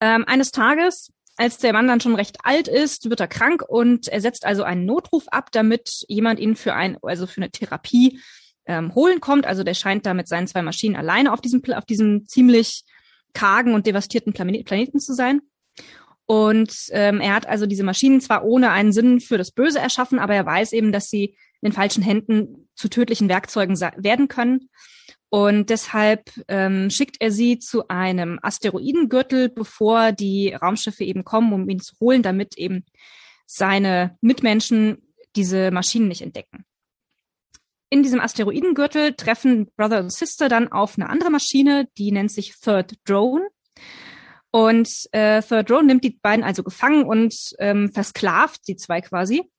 Ähm, 0.00 0.24
eines 0.26 0.52
Tages, 0.52 1.12
als 1.36 1.58
der 1.58 1.72
Mann 1.72 1.88
dann 1.88 2.00
schon 2.00 2.14
recht 2.14 2.36
alt 2.44 2.68
ist, 2.68 3.10
wird 3.10 3.20
er 3.20 3.26
krank 3.26 3.62
und 3.66 4.06
er 4.06 4.20
setzt 4.20 4.44
also 4.44 4.62
einen 4.62 4.84
Notruf 4.84 5.26
ab, 5.28 5.50
damit 5.50 6.04
jemand 6.06 6.38
ihn 6.38 6.54
für 6.54 6.74
ein, 6.74 6.98
also 7.02 7.26
für 7.26 7.38
eine 7.40 7.50
Therapie 7.50 8.20
ähm, 8.68 8.94
holen 8.94 9.20
kommt. 9.20 9.46
Also 9.46 9.64
der 9.64 9.74
scheint 9.74 10.06
da 10.06 10.14
mit 10.14 10.28
seinen 10.28 10.46
zwei 10.46 10.62
Maschinen 10.62 10.94
alleine 10.94 11.32
auf 11.32 11.40
diesem, 11.40 11.62
auf 11.74 11.84
diesem 11.84 12.26
ziemlich 12.26 12.84
kargen 13.32 13.74
und 13.74 13.86
devastierten 13.86 14.32
Planeten 14.32 15.00
zu 15.00 15.14
sein. 15.14 15.40
Und 16.26 16.72
ähm, 16.90 17.20
er 17.20 17.34
hat 17.34 17.46
also 17.48 17.64
diese 17.66 17.82
Maschinen 17.82 18.20
zwar 18.20 18.44
ohne 18.44 18.70
einen 18.70 18.92
Sinn 18.92 19.18
für 19.20 19.38
das 19.38 19.50
Böse 19.50 19.78
erschaffen, 19.78 20.18
aber 20.18 20.34
er 20.34 20.44
weiß 20.44 20.72
eben, 20.74 20.92
dass 20.92 21.08
sie 21.08 21.36
in 21.60 21.70
den 21.70 21.72
falschen 21.72 22.02
Händen 22.02 22.68
zu 22.74 22.88
tödlichen 22.88 23.28
Werkzeugen 23.28 23.80
werden 23.80 24.28
können. 24.28 24.68
Und 25.30 25.70
deshalb 25.70 26.30
ähm, 26.48 26.90
schickt 26.90 27.16
er 27.20 27.30
sie 27.30 27.58
zu 27.58 27.88
einem 27.88 28.38
Asteroidengürtel, 28.42 29.48
bevor 29.48 30.12
die 30.12 30.52
Raumschiffe 30.52 31.04
eben 31.04 31.24
kommen, 31.24 31.52
um 31.52 31.68
ihn 31.68 31.80
zu 31.80 31.94
holen, 32.00 32.22
damit 32.22 32.56
eben 32.56 32.84
seine 33.46 34.16
Mitmenschen 34.20 34.98
diese 35.36 35.70
Maschinen 35.70 36.08
nicht 36.08 36.22
entdecken. 36.22 36.64
In 37.90 38.02
diesem 38.02 38.20
Asteroidengürtel 38.20 39.14
treffen 39.14 39.70
Brother 39.76 40.00
und 40.00 40.12
Sister 40.12 40.48
dann 40.48 40.70
auf 40.70 40.98
eine 40.98 41.08
andere 41.08 41.30
Maschine, 41.30 41.88
die 41.96 42.12
nennt 42.12 42.30
sich 42.30 42.54
Third 42.60 42.94
Drone. 43.04 43.48
Und 44.50 44.88
äh, 45.12 45.42
Third 45.42 45.70
Drone 45.70 45.86
nimmt 45.86 46.04
die 46.04 46.18
beiden 46.20 46.44
also 46.44 46.62
gefangen 46.62 47.04
und 47.04 47.34
ähm, 47.58 47.90
versklavt 47.92 48.66
die 48.68 48.76
zwei 48.76 49.00
quasi. 49.00 49.50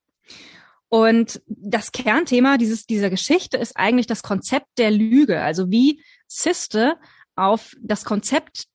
Und 0.89 1.41
das 1.47 1.91
Kernthema 1.91 2.57
dieses, 2.57 2.85
dieser 2.85 3.09
Geschichte 3.09 3.57
ist 3.57 3.77
eigentlich 3.77 4.07
das 4.07 4.23
Konzept 4.23 4.67
der 4.77 4.91
Lüge. 4.91 5.41
Also 5.41 5.69
wie 5.69 6.03
Siste 6.27 6.97
auf 7.35 7.75
das 7.81 8.03
Konzept 8.03 8.65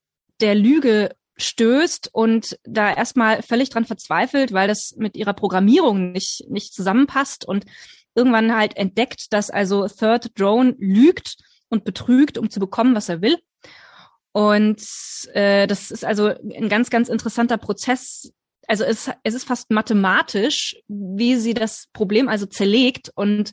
der 0.40 0.54
Lüge 0.54 1.14
stößt 1.36 2.10
und 2.12 2.58
da 2.64 2.94
erstmal 2.94 3.42
völlig 3.42 3.70
dran 3.70 3.84
verzweifelt, 3.84 4.52
weil 4.52 4.68
das 4.68 4.94
mit 4.96 5.16
ihrer 5.16 5.32
Programmierung 5.32 6.12
nicht, 6.12 6.44
nicht 6.48 6.72
zusammenpasst 6.72 7.44
und 7.44 7.64
irgendwann 8.14 8.54
halt 8.54 8.76
entdeckt, 8.76 9.32
dass 9.32 9.50
also 9.50 9.88
Third 9.88 10.38
Drone 10.38 10.74
lügt 10.78 11.36
und 11.68 11.84
betrügt, 11.84 12.38
um 12.38 12.50
zu 12.50 12.60
bekommen, 12.60 12.94
was 12.94 13.08
er 13.08 13.22
will. 13.22 13.38
Und 14.32 14.82
äh, 15.32 15.66
das 15.66 15.90
ist 15.90 16.04
also 16.04 16.26
ein 16.26 16.68
ganz, 16.68 16.90
ganz 16.90 17.08
interessanter 17.08 17.56
Prozess. 17.56 18.32
Also 18.66 18.84
es, 18.84 19.10
es 19.22 19.34
ist 19.34 19.46
fast 19.46 19.70
mathematisch, 19.70 20.76
wie 20.88 21.36
sie 21.36 21.54
das 21.54 21.86
Problem 21.92 22.28
also 22.28 22.46
zerlegt 22.46 23.10
und 23.14 23.52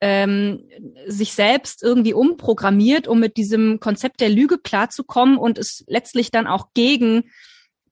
ähm, 0.00 0.68
sich 1.06 1.32
selbst 1.32 1.82
irgendwie 1.82 2.12
umprogrammiert, 2.12 3.08
um 3.08 3.20
mit 3.20 3.36
diesem 3.36 3.80
Konzept 3.80 4.20
der 4.20 4.28
Lüge 4.28 4.58
klarzukommen 4.58 5.38
und 5.38 5.58
es 5.58 5.84
letztlich 5.86 6.30
dann 6.30 6.46
auch 6.46 6.68
gegen 6.74 7.24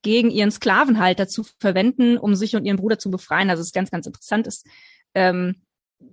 gegen 0.02 0.30
ihren 0.30 0.50
Sklavenhalter 0.50 1.28
zu 1.28 1.44
verwenden, 1.60 2.18
um 2.18 2.34
sich 2.34 2.54
und 2.56 2.64
ihren 2.64 2.76
Bruder 2.76 2.98
zu 2.98 3.10
befreien. 3.10 3.50
Also 3.50 3.60
es 3.60 3.68
ist 3.68 3.74
ganz, 3.74 3.90
ganz 3.90 4.06
interessant. 4.06 4.46
Es, 4.46 4.64
ähm, 5.14 5.62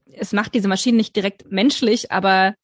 es 0.05 0.33
macht 0.33 0.53
diese 0.53 0.67
Maschine 0.67 0.97
nicht 0.97 1.15
direkt 1.15 1.51
menschlich, 1.51 2.11
aber 2.11 2.55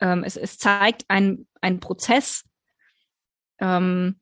ähm, 0.00 0.24
es, 0.24 0.36
es 0.36 0.58
zeigt 0.58 1.04
einen 1.08 1.46
Prozess, 1.80 2.44
ähm, 3.58 4.20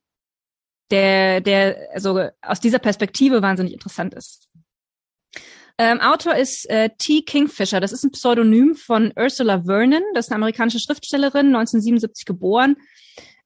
der, 0.91 1.41
der 1.41 1.89
also 1.93 2.29
aus 2.43 2.61
dieser 2.61 2.79
Perspektive 2.79 3.43
wahnsinnig 3.43 3.73
interessant 3.73 4.15
ist. 4.15 4.49
Ähm, 5.77 6.01
Autor 6.01 6.37
ist 6.37 6.71
äh, 6.71 6.91
T. 6.99 7.23
Kingfisher. 7.23 7.81
Das 7.81 7.93
ist 7.93 8.05
ein 8.05 8.13
Pseudonym 8.13 8.77
von 8.77 9.13
Ursula 9.17 9.65
Vernon. 9.65 10.03
Das 10.15 10.27
ist 10.27 10.31
eine 10.31 10.37
amerikanische 10.37 10.79
Schriftstellerin, 10.79 11.47
1977 11.47 12.25
geboren. 12.25 12.77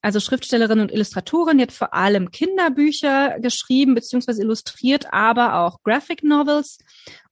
Also 0.03 0.21
Schriftstellerin 0.21 0.81
und 0.81 0.93
Illustratorin. 0.93 1.57
Die 1.57 1.63
hat 1.63 1.73
vor 1.73 1.95
allem 1.95 2.31
Kinderbücher 2.31 3.41
geschrieben 3.41 3.95
bzw. 3.95 4.43
illustriert, 4.43 5.13
aber 5.13 5.61
auch 5.61 5.83
Graphic 5.83 6.23
Novels 6.23 6.79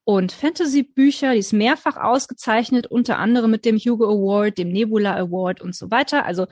und 0.06 0.30
Fantasy-Bücher. 0.30 1.32
Die 1.32 1.40
ist 1.40 1.52
mehrfach 1.52 1.96
ausgezeichnet, 1.96 2.86
unter 2.86 3.18
anderem 3.18 3.50
mit 3.50 3.64
dem 3.64 3.76
Hugo 3.76 4.04
Award, 4.04 4.56
dem 4.56 4.68
Nebula 4.68 5.16
Award 5.16 5.60
und 5.60 5.74
so 5.74 5.90
weiter. 5.90 6.24
Also 6.24 6.46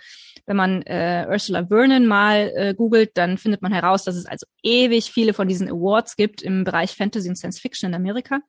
wenn 0.45 0.57
man 0.57 0.83
äh, 0.83 1.25
Ursula 1.31 1.65
Vernon 1.69 2.05
mal 2.05 2.53
äh, 2.57 2.75
googelt, 2.75 3.13
dann 3.15 3.39
findet 3.39 3.63
man 3.63 3.73
heraus, 3.73 4.03
dass 4.03 4.17
es 4.17 4.27
also 4.27 4.45
ewig 4.65 5.13
viele 5.13 5.35
von 5.35 5.47
diesen 5.47 5.69
Awards 5.69 6.17
gibt 6.17 6.43
im 6.43 6.65
Bereich 6.65 6.97
Fantasy 6.97 7.29
und 7.29 7.37
Science 7.37 7.61
Fiction 7.61 7.91
in 7.91 7.95
Amerika. 7.95 8.41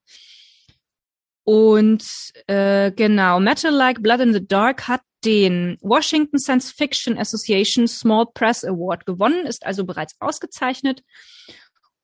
Und 1.44 2.04
äh, 2.48 2.92
genau, 2.92 3.40
Metal 3.40 3.72
Like 3.72 4.02
Blood 4.02 4.22
in 4.22 4.34
the 4.34 4.46
Dark 4.46 4.88
hat 4.88 5.02
den 5.24 5.78
Washington 5.82 6.40
Science 6.40 6.72
Fiction 6.72 7.16
Association 7.20 7.88
Small 7.88 8.26
Press 8.34 8.66
Award 8.66 9.06
gewonnen, 9.06 9.46
ist 9.46 9.68
also 9.68 9.86
bereits 9.86 10.16
ausgezeichnet. 10.20 11.04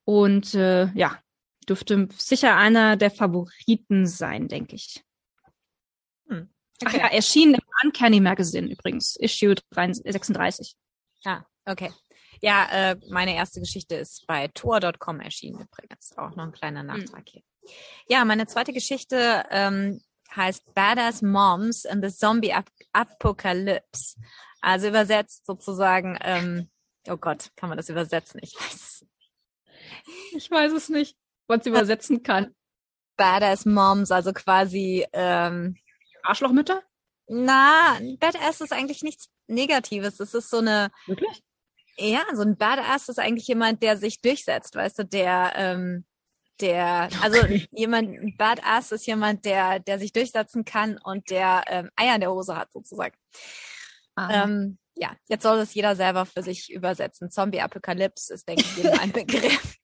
Und 0.06 0.54
äh, 0.54 0.92
ja, 0.94 1.18
dürfte 1.72 2.10
sicher 2.18 2.58
einer 2.58 2.98
der 2.98 3.12
Favoriten 3.12 4.06
sein, 4.06 4.50
denke 4.50 4.76
ich. 4.76 5.06
Hm. 6.28 6.50
Okay. 6.82 6.86
Ach 6.86 6.94
ja, 6.94 7.08
erschienen 7.08 7.54
im 7.54 7.62
Uncanny 7.84 8.20
Magazine 8.20 8.70
übrigens, 8.70 9.16
Issue 9.16 9.56
36. 9.74 10.76
Ah, 11.24 11.44
okay. 11.66 11.94
Ja, 12.42 12.68
äh, 12.72 12.98
meine 13.10 13.36
erste 13.36 13.62
Geschichte 13.62 13.96
ist 13.96 14.26
bei 14.28 14.50
Tor.com 14.50 15.22
erschienen 15.22 15.62
übrigens. 15.62 16.18
Auch 16.18 16.36
noch 16.36 16.44
ein 16.44 16.52
kleiner 16.52 16.82
hm. 16.82 16.88
Nachtrag 16.88 17.24
hier. 17.30 17.42
Ja, 18.10 18.26
meine 18.26 18.48
zweite 18.48 18.74
Geschichte 18.74 19.46
ähm, 19.50 20.02
heißt 20.36 20.74
Badass 20.74 21.22
Moms 21.22 21.86
in 21.86 22.04
the 22.04 22.14
Zombie 22.14 22.54
Apocalypse. 22.92 24.20
Also 24.60 24.90
übersetzt 24.90 25.46
sozusagen, 25.46 26.18
ähm, 26.22 26.70
oh 27.08 27.18
Gott, 27.18 27.52
kann 27.56 27.70
man 27.70 27.78
das 27.78 27.88
übersetzen? 27.88 28.42
Ich 28.44 28.56
weiß 28.56 28.74
es. 28.74 29.06
Ich 30.34 30.52
weiß 30.52 30.74
es 30.74 30.90
nicht 30.90 31.16
man 31.52 31.60
es 31.60 31.66
übersetzen 31.68 32.24
kann. 32.24 32.56
Badass 33.18 33.66
Moms, 33.66 34.10
also 34.12 34.34
quasi 34.34 35.06
ähm, 35.14 35.76
Arschlochmütter? 36.24 36.82
Na, 37.28 38.00
Badass 38.20 38.62
ist 38.62 38.74
eigentlich 38.74 39.04
nichts 39.04 39.30
Negatives. 39.48 40.20
Es 40.20 40.34
ist 40.34 40.50
so 40.50 40.58
eine. 40.58 40.92
Wirklich? 41.06 41.44
Ja, 41.98 42.24
so 42.34 42.42
ein 42.42 42.58
Badass 42.58 43.10
ist 43.10 43.20
eigentlich 43.20 43.48
jemand, 43.48 43.84
der 43.84 43.98
sich 43.98 44.22
durchsetzt, 44.22 44.76
weißt 44.76 45.00
du, 45.00 45.06
der, 45.06 45.54
ähm, 45.56 46.06
der, 46.62 47.10
also 47.22 47.40
okay. 47.40 47.68
jemand, 47.72 48.10
ein 48.10 48.36
Badass 48.38 48.92
ist 48.92 49.06
jemand, 49.06 49.46
der, 49.46 49.80
der 49.80 50.00
sich 50.00 50.14
durchsetzen 50.14 50.66
kann 50.66 50.98
und 51.04 51.30
der 51.30 51.64
ähm, 51.68 51.90
Eier 51.96 52.16
in 52.16 52.22
der 52.22 52.32
Hose 52.32 52.56
hat, 52.56 52.72
sozusagen. 52.72 53.16
Ähm, 54.18 54.78
ja, 54.96 55.16
jetzt 55.28 55.44
soll 55.44 55.58
das 55.58 55.74
jeder 55.74 55.96
selber 55.96 56.26
für 56.26 56.44
sich 56.44 56.72
übersetzen. 56.72 57.32
Zombie-Apokalypse 57.32 58.34
ist, 58.34 58.48
denke 58.48 58.64
ich, 58.64 58.78
jedem 58.78 59.00
ein 59.00 59.12
Begriff. 59.12 59.78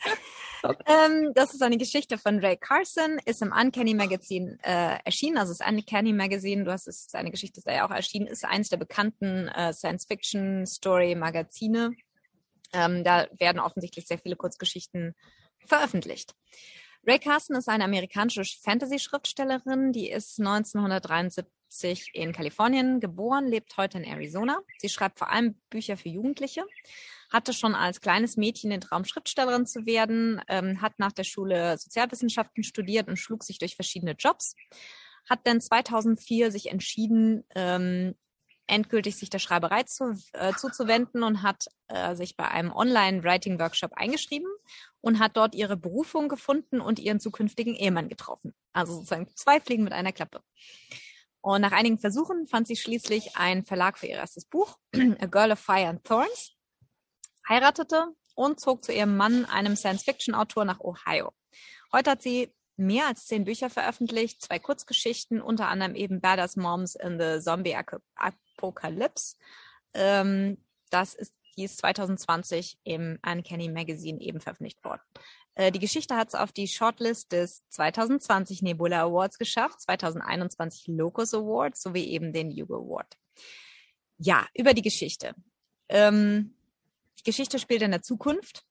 Ähm, 0.86 1.32
das 1.34 1.52
ist 1.54 1.62
eine 1.62 1.76
Geschichte 1.76 2.18
von 2.18 2.40
Ray 2.40 2.56
Carson, 2.56 3.20
ist 3.24 3.42
im 3.42 3.52
Uncanny 3.52 3.94
Magazine 3.94 4.58
äh, 4.62 4.98
erschienen. 5.04 5.38
Also 5.38 5.52
das 5.52 5.64
Uncanny 5.66 6.12
Magazine, 6.12 6.64
du 6.64 6.72
hast 6.72 6.88
es, 6.88 7.06
seine 7.08 7.30
Geschichte 7.30 7.58
ist 7.58 7.66
da 7.66 7.72
ja 7.72 7.86
auch 7.86 7.90
erschienen, 7.90 8.26
ist 8.26 8.44
eines 8.44 8.68
der 8.68 8.78
bekannten 8.78 9.48
äh, 9.48 9.72
Science-Fiction-Story-Magazine. 9.72 11.92
Ähm, 12.72 13.04
da 13.04 13.28
werden 13.38 13.60
offensichtlich 13.60 14.06
sehr 14.06 14.18
viele 14.18 14.36
Kurzgeschichten 14.36 15.14
veröffentlicht. 15.66 16.34
Ray 17.06 17.18
Carson 17.18 17.56
ist 17.56 17.68
eine 17.68 17.84
amerikanische 17.84 18.44
Fantasy-Schriftstellerin, 18.44 19.92
die 19.92 20.10
ist 20.10 20.38
1973 20.38 21.44
in 22.12 22.32
Kalifornien 22.32 23.00
geboren, 23.00 23.46
lebt 23.46 23.76
heute 23.76 23.98
in 23.98 24.04
Arizona. 24.04 24.60
Sie 24.78 24.88
schreibt 24.88 25.18
vor 25.18 25.30
allem 25.30 25.60
Bücher 25.70 25.96
für 25.96 26.08
Jugendliche 26.08 26.64
hatte 27.30 27.52
schon 27.52 27.74
als 27.74 28.00
kleines 28.00 28.36
Mädchen 28.36 28.70
den 28.70 28.80
Traum, 28.80 29.04
Schriftstellerin 29.04 29.66
zu 29.66 29.86
werden, 29.86 30.40
ähm, 30.48 30.80
hat 30.80 30.98
nach 30.98 31.12
der 31.12 31.24
Schule 31.24 31.76
Sozialwissenschaften 31.78 32.62
studiert 32.64 33.08
und 33.08 33.18
schlug 33.18 33.44
sich 33.44 33.58
durch 33.58 33.74
verschiedene 33.74 34.12
Jobs, 34.12 34.54
hat 35.28 35.40
dann 35.44 35.60
2004 35.60 36.50
sich 36.50 36.70
entschieden, 36.70 37.44
ähm, 37.54 38.14
endgültig 38.66 39.16
sich 39.16 39.30
der 39.30 39.38
Schreiberei 39.38 39.82
zu, 39.84 40.14
äh, 40.32 40.52
zuzuwenden 40.54 41.22
und 41.22 41.42
hat 41.42 41.66
äh, 41.88 42.14
sich 42.14 42.36
bei 42.36 42.48
einem 42.48 42.70
Online-Writing-Workshop 42.72 43.92
eingeschrieben 43.94 44.48
und 45.00 45.18
hat 45.18 45.36
dort 45.36 45.54
ihre 45.54 45.76
Berufung 45.76 46.28
gefunden 46.28 46.80
und 46.80 46.98
ihren 46.98 47.20
zukünftigen 47.20 47.74
Ehemann 47.74 48.08
getroffen. 48.08 48.54
Also 48.72 48.94
sozusagen 48.94 49.28
zwei 49.34 49.60
Fliegen 49.60 49.84
mit 49.84 49.94
einer 49.94 50.12
Klappe. 50.12 50.42
Und 51.40 51.60
nach 51.60 51.72
einigen 51.72 51.98
Versuchen 51.98 52.46
fand 52.46 52.66
sie 52.66 52.76
schließlich 52.76 53.36
einen 53.36 53.64
Verlag 53.64 53.98
für 53.98 54.06
ihr 54.06 54.16
erstes 54.16 54.44
Buch, 54.44 54.76
A 54.94 55.26
Girl 55.26 55.52
of 55.52 55.58
Fire 55.58 55.88
and 55.88 56.04
Thorns, 56.04 56.56
heiratete 57.48 58.08
und 58.34 58.60
zog 58.60 58.84
zu 58.84 58.92
ihrem 58.92 59.16
Mann, 59.16 59.44
einem 59.46 59.76
Science-Fiction-Autor, 59.76 60.64
nach 60.64 60.80
Ohio. 60.80 61.32
Heute 61.92 62.10
hat 62.12 62.22
sie 62.22 62.52
mehr 62.76 63.06
als 63.06 63.26
zehn 63.26 63.44
Bücher 63.44 63.70
veröffentlicht, 63.70 64.42
zwei 64.42 64.58
Kurzgeschichten, 64.58 65.40
unter 65.42 65.68
anderem 65.68 65.94
eben 65.94 66.20
Badass 66.20 66.56
Moms 66.56 66.94
in 66.94 67.18
the 67.20 67.40
Zombie 67.40 67.76
Apocalypse. 68.14 69.36
Ähm, 69.94 70.64
das 70.90 71.14
ist, 71.14 71.34
die 71.58 71.64
ist 71.64 71.78
2020 71.78 72.78
im 72.84 73.18
Uncanny 73.26 73.68
Magazine 73.68 74.20
eben 74.20 74.40
veröffentlicht 74.40 74.82
worden. 74.84 75.00
Äh, 75.56 75.72
die 75.72 75.80
Geschichte 75.80 76.14
hat 76.14 76.28
es 76.28 76.34
auf 76.36 76.52
die 76.52 76.68
Shortlist 76.68 77.32
des 77.32 77.62
2020 77.70 78.62
Nebula 78.62 79.02
Awards 79.02 79.38
geschafft, 79.38 79.80
2021 79.80 80.86
Locus 80.86 81.34
Awards 81.34 81.82
sowie 81.82 82.04
eben 82.04 82.32
den 82.32 82.50
Hugo 82.52 82.76
Award. 82.76 83.16
Ja, 84.18 84.46
über 84.54 84.72
die 84.72 84.82
Geschichte. 84.82 85.34
Ähm, 85.88 86.54
die 87.18 87.24
Geschichte 87.24 87.58
spielt 87.58 87.82
in 87.82 87.90
der 87.90 88.02
Zukunft, 88.02 88.64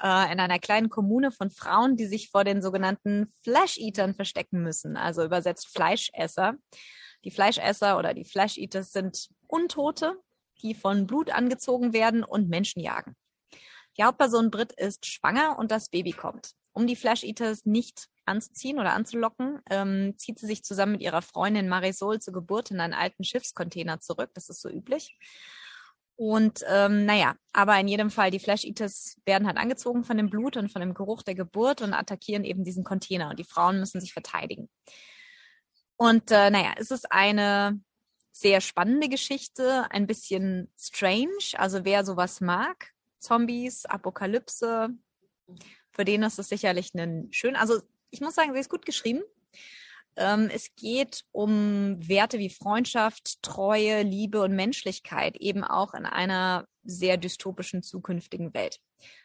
äh, 0.00 0.32
in 0.32 0.38
einer 0.38 0.60
kleinen 0.60 0.90
Kommune 0.90 1.32
von 1.32 1.50
Frauen, 1.50 1.96
die 1.96 2.06
sich 2.06 2.30
vor 2.30 2.44
den 2.44 2.62
sogenannten 2.62 3.32
Flash-Eatern 3.42 4.14
verstecken 4.14 4.62
müssen, 4.62 4.96
also 4.96 5.24
übersetzt 5.24 5.66
Fleischesser. 5.66 6.54
Die 7.24 7.32
Fleischesser 7.32 7.98
oder 7.98 8.14
die 8.14 8.24
Flash-Eaters 8.24 8.92
sind 8.92 9.30
Untote, 9.48 10.16
die 10.62 10.74
von 10.74 11.06
Blut 11.06 11.30
angezogen 11.30 11.92
werden 11.92 12.24
und 12.24 12.48
Menschen 12.48 12.80
jagen. 12.80 13.16
Die 13.96 14.04
Hauptperson 14.04 14.50
Brit 14.50 14.72
ist 14.72 15.06
schwanger 15.06 15.58
und 15.58 15.70
das 15.70 15.88
Baby 15.88 16.12
kommt. 16.12 16.52
Um 16.72 16.86
die 16.86 16.96
Flash-Eaters 16.96 17.66
nicht 17.66 18.08
anzuziehen 18.26 18.80
oder 18.80 18.92
anzulocken, 18.92 19.60
ähm, 19.70 20.14
zieht 20.16 20.38
sie 20.38 20.46
sich 20.46 20.64
zusammen 20.64 20.92
mit 20.92 21.02
ihrer 21.02 21.22
Freundin 21.22 21.68
Marisol 21.68 22.20
zur 22.20 22.34
Geburt 22.34 22.70
in 22.70 22.80
einen 22.80 22.94
alten 22.94 23.22
Schiffscontainer 23.22 24.00
zurück. 24.00 24.30
Das 24.34 24.48
ist 24.48 24.60
so 24.60 24.68
üblich. 24.68 25.16
Und 26.16 26.64
ähm, 26.68 27.06
naja, 27.06 27.34
aber 27.52 27.78
in 27.78 27.88
jedem 27.88 28.10
Fall, 28.10 28.30
die 28.30 28.38
Flash 28.38 28.64
Eaters 28.64 29.16
werden 29.24 29.46
halt 29.46 29.56
angezogen 29.56 30.04
von 30.04 30.16
dem 30.16 30.30
Blut 30.30 30.56
und 30.56 30.70
von 30.70 30.80
dem 30.80 30.94
Geruch 30.94 31.22
der 31.22 31.34
Geburt 31.34 31.82
und 31.82 31.92
attackieren 31.92 32.44
eben 32.44 32.64
diesen 32.64 32.84
Container 32.84 33.30
und 33.30 33.38
die 33.38 33.44
Frauen 33.44 33.80
müssen 33.80 34.00
sich 34.00 34.12
verteidigen. 34.12 34.68
Und 35.96 36.30
äh, 36.30 36.50
naja, 36.50 36.74
es 36.76 36.90
ist 36.90 37.10
eine 37.10 37.80
sehr 38.34 38.60
spannende 38.60 39.08
Geschichte, 39.08 39.86
ein 39.90 40.08
bisschen 40.08 40.68
strange. 40.76 41.54
Also 41.56 41.84
wer 41.84 42.04
sowas 42.04 42.40
mag, 42.40 42.90
Zombies, 43.20 43.86
Apokalypse, 43.86 44.88
für 45.92 46.04
den 46.04 46.24
ist 46.24 46.40
es 46.40 46.48
sicherlich 46.48 46.92
ein 46.94 47.28
schön. 47.30 47.54
Also 47.54 47.80
ich 48.10 48.20
muss 48.20 48.34
sagen, 48.34 48.52
sie 48.52 48.58
ist 48.58 48.68
gut 48.68 48.84
geschrieben. 48.84 49.22
Ähm, 50.16 50.50
es 50.52 50.74
geht 50.74 51.24
um 51.30 51.96
Werte 52.08 52.40
wie 52.40 52.50
Freundschaft, 52.50 53.40
Treue, 53.42 54.02
Liebe 54.02 54.42
und 54.42 54.56
Menschlichkeit, 54.56 55.36
eben 55.36 55.62
auch 55.62 55.94
in 55.94 56.04
einer 56.04 56.66
sehr 56.82 57.16
dystopischen 57.16 57.84
zukünftigen 57.84 58.52
Welt. 58.52 58.80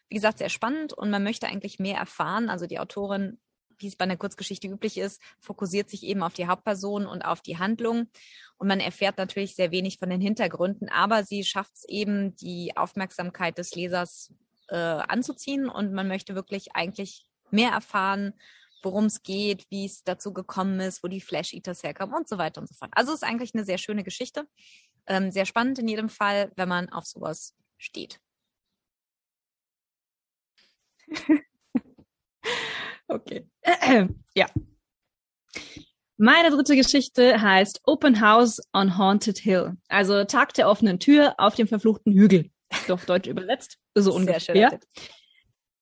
Wie 0.10 0.16
gesagt, 0.16 0.38
sehr 0.38 0.50
spannend 0.50 0.94
und 0.94 1.10
man 1.10 1.24
möchte 1.24 1.48
eigentlich 1.48 1.80
mehr 1.80 1.98
erfahren. 1.98 2.48
Also 2.48 2.68
die 2.68 2.80
Autorin, 2.80 3.40
wie 3.80 3.88
es 3.88 3.96
bei 3.96 4.04
einer 4.04 4.18
Kurzgeschichte 4.18 4.68
üblich 4.68 4.98
ist, 4.98 5.22
fokussiert 5.40 5.90
sich 5.90 6.04
eben 6.04 6.24
auf 6.24 6.34
die 6.34 6.48
Hauptperson 6.48 7.06
und 7.06 7.24
auf 7.24 7.42
die 7.42 7.58
Handlung. 7.58 8.10
Und 8.58 8.68
man 8.68 8.80
erfährt 8.80 9.18
natürlich 9.18 9.56
sehr 9.56 9.72
wenig 9.72 9.98
von 9.98 10.10
den 10.10 10.22
Hintergründen, 10.22 10.90
aber 10.90 11.24
sie 11.24 11.44
schafft 11.44 11.76
es 11.76 11.86
eben, 11.88 12.36
die 12.36 12.76
Aufmerksamkeit 12.76 13.58
des 13.58 13.76
Lesers 13.76 14.34
äh, 14.68 14.76
anzuziehen 14.76 15.70
und 15.70 15.94
man 15.94 16.08
möchte 16.08 16.36
wirklich 16.36 16.76
eigentlich 16.76 17.26
mehr 17.52 17.72
erfahren, 17.72 18.34
worum 18.84 19.06
es 19.06 19.24
geht, 19.24 19.66
wie 19.70 19.86
es 19.86 20.04
dazu 20.04 20.34
gekommen 20.34 20.80
ist, 20.80 21.04
wo 21.04 21.08
die 21.08 21.22
Flash 21.22 21.54
Eaters 21.54 21.84
herkommen 21.84 22.16
und 22.16 22.28
so 22.28 22.38
weiter 22.38 22.62
und 22.62 22.68
so 22.68 22.76
fort. 22.76 22.92
Also 22.94 23.12
es 23.12 23.22
ist 23.22 23.28
eigentlich 23.28 23.54
eine 23.54 23.66
sehr 23.66 23.78
schöne 23.78 24.04
Geschichte. 24.04 24.48
Ähm, 25.08 25.32
sehr 25.32 25.46
spannend 25.46 25.80
in 25.80 25.88
jedem 25.88 26.10
Fall, 26.10 26.52
wenn 26.56 26.70
man 26.70 26.90
auf 26.90 27.06
sowas 27.06 27.56
steht. 27.78 28.20
okay. 33.10 33.48
ja. 34.36 34.48
Meine 36.18 36.50
dritte 36.50 36.76
Geschichte 36.76 37.42
heißt 37.42 37.82
Open 37.86 38.20
House 38.20 38.60
on 38.74 38.98
Haunted 38.98 39.38
Hill. 39.38 39.78
Also 39.88 40.26
Tag 40.26 40.54
der 40.54 40.70
offenen 40.70 41.00
Tür 41.00 41.36
auf 41.38 41.56
dem 41.56 41.68
verfluchten 41.68 42.12
Hügel. 42.14 42.50
Auf 42.90 43.06
Deutsch 43.06 43.28
übersetzt. 43.28 43.78
So 43.96 44.14
ungefähr. 44.14 44.80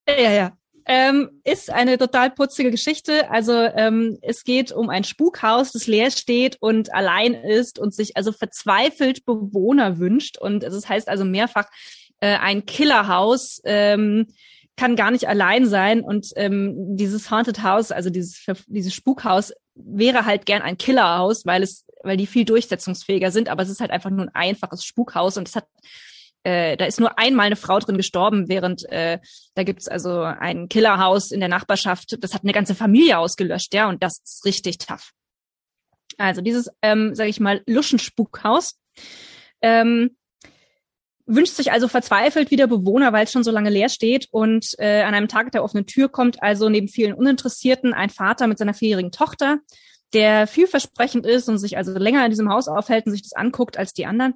Ja, 0.07 0.32
ja. 0.32 0.57
Ähm, 0.89 1.41
ist 1.43 1.69
eine 1.69 1.97
total 1.97 2.32
putzige 2.32 2.71
Geschichte. 2.71 3.30
Also 3.30 3.51
ähm, 3.51 4.17
es 4.21 4.45
geht 4.45 4.71
um 4.71 4.89
ein 4.89 5.03
Spukhaus, 5.03 5.73
das 5.73 5.86
leer 5.86 6.11
steht 6.11 6.57
und 6.61 6.93
allein 6.93 7.34
ist 7.34 7.78
und 7.78 7.93
sich 7.93 8.15
also 8.15 8.32
verzweifelt 8.32 9.25
Bewohner 9.25 9.97
wünscht. 9.97 10.38
Und 10.38 10.63
es 10.63 10.88
heißt 10.88 11.09
also 11.09 11.25
mehrfach 11.25 11.67
äh, 12.21 12.38
ein 12.38 12.65
Killerhaus. 12.65 13.59
Ähm, 13.65 14.28
kann 14.78 14.95
gar 14.95 15.11
nicht 15.11 15.28
allein 15.28 15.65
sein. 15.65 16.01
Und 16.01 16.32
ähm, 16.36 16.95
dieses 16.95 17.30
Haunted 17.30 17.63
House, 17.63 17.91
also 17.91 18.09
dieses 18.09 18.45
dieses 18.67 18.93
Spukhaus 18.93 19.53
wäre 19.75 20.25
halt 20.25 20.45
gern 20.45 20.61
ein 20.61 20.78
Killerhaus, 20.78 21.45
weil 21.45 21.63
es 21.63 21.86
weil 22.03 22.15
die 22.17 22.28
viel 22.28 22.45
durchsetzungsfähiger 22.45 23.32
sind, 23.32 23.49
aber 23.49 23.63
es 23.63 23.69
ist 23.69 23.82
halt 23.82 23.91
einfach 23.91 24.11
nur 24.11 24.25
ein 24.25 24.36
einfaches 24.36 24.86
Spukhaus. 24.86 25.38
Und 25.38 25.47
es 25.49 25.55
hat 25.55 25.67
äh, 26.43 26.78
da 26.78 26.86
ist 26.86 26.99
nur 26.99 27.19
einmal 27.19 27.47
eine 27.47 27.55
Frau 27.55 27.80
drin 27.80 27.97
gestorben, 27.97 28.47
während 28.47 28.89
äh, 28.89 29.19
da 29.55 29.63
gibt's 29.63 29.88
also 29.88 30.21
ein 30.21 30.69
Killerhaus 30.69 31.32
in 31.32 31.41
der 31.41 31.49
Nachbarschaft, 31.49 32.23
das 32.23 32.34
hat 32.34 32.43
eine 32.43 32.53
ganze 32.53 32.75
Familie 32.75 33.17
ausgelöscht, 33.17 33.73
ja, 33.73 33.89
und 33.89 34.01
das 34.01 34.19
ist 34.19 34.45
richtig 34.45 34.78
tough. 34.78 35.11
Also 36.17 36.41
dieses, 36.41 36.69
ähm, 36.82 37.15
sage 37.15 37.30
ich 37.30 37.39
mal, 37.39 37.63
Luschenspukhaus 37.67 38.80
ähm, 39.61 40.15
wünscht 41.28 41.55
sich 41.55 41.71
also 41.71 41.88
verzweifelt 41.88 42.51
wieder 42.51 42.67
Bewohner, 42.67 43.11
weil 43.13 43.25
es 43.25 43.32
schon 43.32 43.43
so 43.43 43.51
lange 43.51 43.69
leer 43.69 43.89
steht. 43.89 44.28
Und 44.32 44.73
äh, 44.80 45.03
an 45.03 45.13
einem 45.13 45.28
Tag 45.28 45.51
der 45.51 45.63
offenen 45.63 45.86
Tür 45.86 46.09
kommt 46.09 46.41
also 46.41 46.69
neben 46.69 46.88
vielen 46.88 47.13
Uninteressierten 47.13 47.93
ein 47.93 48.09
Vater 48.09 48.47
mit 48.47 48.57
seiner 48.57 48.73
vierjährigen 48.73 49.11
Tochter, 49.11 49.59
der 50.13 50.47
vielversprechend 50.47 51.25
ist 51.25 51.49
und 51.49 51.57
sich 51.57 51.78
also 51.78 51.97
länger 51.97 52.23
in 52.23 52.32
diesem 52.32 52.49
Haus 52.49 52.67
aufhält 52.67 53.05
und 53.05 53.11
sich 53.11 53.23
das 53.23 53.34
anguckt 53.34 53.78
als 53.78 53.93
die 53.93 54.05
anderen. 54.05 54.36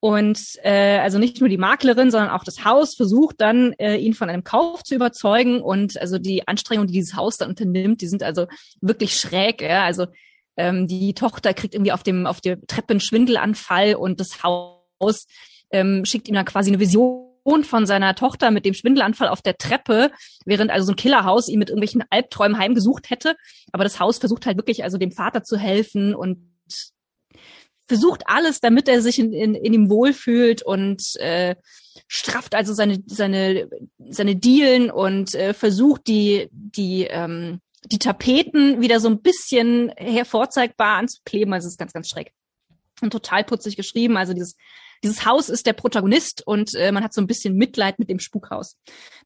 Und 0.00 0.58
äh, 0.62 0.98
also 0.98 1.18
nicht 1.18 1.40
nur 1.40 1.48
die 1.48 1.56
Maklerin, 1.56 2.10
sondern 2.10 2.30
auch 2.30 2.44
das 2.44 2.64
Haus 2.64 2.94
versucht 2.94 3.40
dann, 3.40 3.72
äh, 3.78 3.96
ihn 3.96 4.12
von 4.12 4.28
einem 4.28 4.44
Kauf 4.44 4.82
zu 4.82 4.94
überzeugen. 4.96 5.62
Und 5.62 5.98
also 5.98 6.18
die 6.18 6.46
Anstrengungen, 6.46 6.88
die 6.88 6.94
dieses 6.94 7.16
Haus 7.16 7.38
dann 7.38 7.48
unternimmt, 7.48 8.02
die 8.02 8.08
sind 8.08 8.22
also 8.22 8.46
wirklich 8.82 9.16
schräg. 9.16 9.62
Ja? 9.62 9.84
Also 9.84 10.08
ähm, 10.56 10.88
die 10.88 11.14
Tochter 11.14 11.54
kriegt 11.54 11.74
irgendwie 11.74 11.92
auf 11.92 12.02
dem 12.02 12.26
auf 12.26 12.40
der 12.40 12.60
Treppe 12.66 12.90
einen 12.90 13.00
Schwindelanfall 13.00 13.94
und 13.94 14.20
das 14.20 14.42
Haus 14.42 15.26
ähm, 15.74 16.04
schickt 16.04 16.28
ihm 16.28 16.34
dann 16.34 16.44
quasi 16.44 16.70
eine 16.70 16.80
Vision 16.80 17.24
von 17.62 17.84
seiner 17.84 18.14
Tochter 18.14 18.50
mit 18.50 18.64
dem 18.64 18.74
Schwindelanfall 18.74 19.28
auf 19.28 19.42
der 19.42 19.58
Treppe, 19.58 20.10
während 20.46 20.70
also 20.70 20.86
so 20.86 20.92
ein 20.92 20.96
Killerhaus 20.96 21.48
ihn 21.48 21.58
mit 21.58 21.68
irgendwelchen 21.68 22.04
Albträumen 22.08 22.58
heimgesucht 22.58 23.10
hätte. 23.10 23.36
Aber 23.72 23.84
das 23.84 24.00
Haus 24.00 24.18
versucht 24.18 24.46
halt 24.46 24.56
wirklich 24.56 24.84
also 24.84 24.96
dem 24.96 25.12
Vater 25.12 25.42
zu 25.42 25.58
helfen 25.58 26.14
und 26.14 26.38
versucht 27.86 28.22
alles, 28.26 28.60
damit 28.60 28.88
er 28.88 29.02
sich 29.02 29.18
in, 29.18 29.32
in, 29.32 29.54
in 29.54 29.74
ihm 29.74 29.90
wohlfühlt 29.90 30.62
und 30.62 31.02
äh, 31.16 31.54
strafft 32.08 32.54
also 32.54 32.72
seine 32.72 33.02
seine 33.06 33.68
seine 34.08 34.36
Dielen 34.36 34.90
und 34.90 35.34
äh, 35.34 35.52
versucht 35.52 36.06
die 36.06 36.48
die 36.50 37.04
ähm, 37.10 37.60
die 37.84 37.98
Tapeten 37.98 38.80
wieder 38.80 39.00
so 39.00 39.08
ein 39.08 39.20
bisschen 39.20 39.90
hervorzeigbar 39.96 40.96
anzukleben. 40.96 41.52
Also 41.52 41.66
es 41.66 41.74
ist 41.74 41.78
ganz 41.78 41.92
ganz 41.92 42.08
schräg 42.08 42.32
und 43.02 43.10
total 43.10 43.44
putzig 43.44 43.76
geschrieben. 43.76 44.16
Also 44.16 44.32
dieses 44.32 44.56
dieses 45.02 45.24
Haus 45.24 45.48
ist 45.48 45.66
der 45.66 45.72
Protagonist 45.72 46.46
und 46.46 46.74
äh, 46.74 46.92
man 46.92 47.02
hat 47.02 47.12
so 47.12 47.20
ein 47.20 47.26
bisschen 47.26 47.56
Mitleid 47.56 47.98
mit 47.98 48.08
dem 48.08 48.18
Spukhaus. 48.18 48.78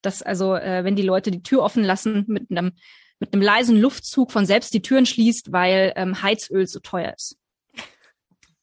Das 0.03 0.23
also, 0.23 0.55
äh, 0.55 0.85
wenn 0.85 0.97
die 0.97 1.03
Leute 1.03 1.31
die 1.31 1.43
Tür 1.43 1.63
offen 1.63 1.85
lassen 1.85 2.25
mit 2.27 2.51
einem 2.51 2.73
mit 3.21 3.33
einem 3.33 3.43
leisen 3.43 3.81
Luftzug 3.81 4.31
von 4.31 4.47
selbst 4.47 4.73
die 4.75 4.83
Türen 4.83 5.07
schließt, 5.07 5.53
weil 5.53 5.93
ähm, 5.97 6.23
Heizöl 6.23 6.67
so 6.67 6.81
teuer 6.81 7.15
ist. 7.17 7.37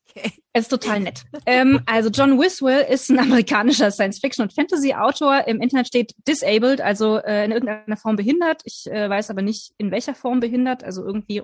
Okay. 0.08 0.32
Es 0.54 0.64
ist 0.64 0.70
total 0.70 1.02
nett. 1.02 1.24
ähm, 1.46 1.82
also 1.86 2.10
John 2.10 2.40
Wiswell 2.40 2.86
ist 2.90 3.10
ein 3.10 3.20
amerikanischer 3.20 3.92
Science-Fiction- 3.92 4.44
und 4.44 4.54
Fantasy-Autor. 4.54 5.48
Im 5.48 5.60
Internet 5.60 5.88
steht 5.88 6.14
disabled, 6.26 6.80
also 6.80 7.18
äh, 7.18 7.44
in 7.44 7.52
irgendeiner 7.52 7.98
Form 7.98 8.16
behindert. 8.16 8.62
Ich 8.64 8.90
äh, 8.90 9.10
weiß 9.10 9.30
aber 9.30 9.42
nicht, 9.42 9.74
in 9.78 9.92
welcher 9.92 10.16
Form 10.16 10.40
behindert. 10.40 10.86
Also 10.86 11.06
irgendwie 11.06 11.42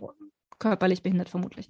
körperlich 0.59 1.03
behindert 1.03 1.27
vermutlich. 1.27 1.69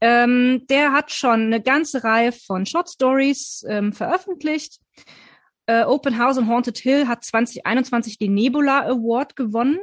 Ähm, 0.00 0.66
der 0.68 0.92
hat 0.92 1.10
schon 1.10 1.46
eine 1.46 1.60
ganze 1.60 2.04
Reihe 2.04 2.32
von 2.32 2.66
Short 2.66 2.88
Stories 2.88 3.64
ähm, 3.68 3.92
veröffentlicht. 3.92 4.78
Äh, 5.66 5.84
Open 5.84 6.18
House 6.18 6.38
und 6.38 6.48
Haunted 6.48 6.78
Hill 6.78 7.08
hat 7.08 7.24
2021 7.24 8.18
den 8.18 8.34
Nebula 8.34 8.86
Award 8.86 9.36
gewonnen. 9.36 9.78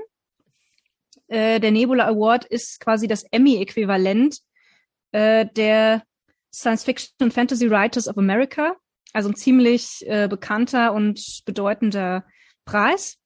Äh, 1.27 1.59
der 1.59 1.71
Nebula 1.71 2.07
Award 2.07 2.45
ist 2.45 2.79
quasi 2.79 3.07
das 3.07 3.23
Emmy-Äquivalent 3.31 4.39
äh, 5.11 5.45
der 5.45 6.03
Science 6.53 6.85
Fiction 6.85 7.31
Fantasy 7.31 7.69
Writers 7.69 8.07
of 8.07 8.17
America, 8.17 8.75
also 9.13 9.29
ein 9.29 9.35
ziemlich 9.35 10.05
äh, 10.07 10.27
bekannter 10.29 10.93
und 10.93 11.41
bedeutender 11.45 12.25
Preis. 12.63 13.17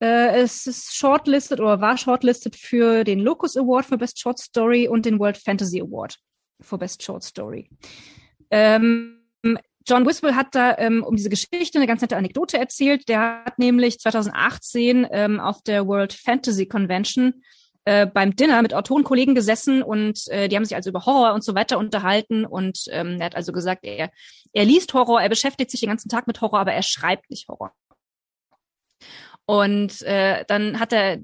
Äh, 0.00 0.40
es 0.40 0.66
ist 0.66 0.96
shortlisted 0.96 1.60
oder 1.60 1.80
war 1.80 1.96
shortlisted 1.96 2.56
für 2.56 3.04
den 3.04 3.20
Locus 3.20 3.56
Award 3.56 3.86
für 3.86 3.98
Best 3.98 4.18
Short 4.18 4.38
Story 4.38 4.88
und 4.88 5.04
den 5.04 5.18
World 5.18 5.36
Fantasy 5.36 5.80
Award 5.80 6.16
für 6.60 6.78
Best 6.78 7.02
Short 7.02 7.22
Story. 7.22 7.70
Ähm, 8.50 9.18
John 9.86 10.06
Wiswell 10.06 10.34
hat 10.34 10.54
da 10.54 10.76
ähm, 10.78 11.02
um 11.02 11.16
diese 11.16 11.30
Geschichte 11.30 11.78
eine 11.78 11.86
ganz 11.86 12.00
nette 12.00 12.16
Anekdote 12.16 12.58
erzählt. 12.58 13.08
Der 13.08 13.44
hat 13.44 13.58
nämlich 13.58 13.98
2018 13.98 15.06
ähm, 15.10 15.40
auf 15.40 15.62
der 15.62 15.86
World 15.86 16.12
Fantasy 16.12 16.66
Convention 16.66 17.42
äh, 17.84 18.06
beim 18.06 18.36
Dinner 18.36 18.62
mit 18.62 18.74
Autorenkollegen 18.74 19.34
gesessen 19.34 19.82
und 19.82 20.28
äh, 20.28 20.48
die 20.48 20.56
haben 20.56 20.64
sich 20.64 20.76
also 20.76 20.90
über 20.90 21.06
Horror 21.06 21.34
und 21.34 21.42
so 21.42 21.54
weiter 21.54 21.78
unterhalten 21.78 22.44
und 22.44 22.84
ähm, 22.90 23.16
er 23.18 23.26
hat 23.26 23.36
also 23.36 23.52
gesagt, 23.52 23.84
er, 23.84 24.10
er 24.52 24.64
liest 24.64 24.92
Horror, 24.92 25.20
er 25.20 25.30
beschäftigt 25.30 25.70
sich 25.70 25.80
den 25.80 25.88
ganzen 25.88 26.10
Tag 26.10 26.26
mit 26.26 26.40
Horror, 26.40 26.60
aber 26.60 26.72
er 26.72 26.82
schreibt 26.82 27.30
nicht 27.30 27.48
Horror. 27.48 27.72
Und 29.50 30.02
äh, 30.02 30.44
dann 30.46 30.78
hat 30.78 30.92
er 30.92 31.18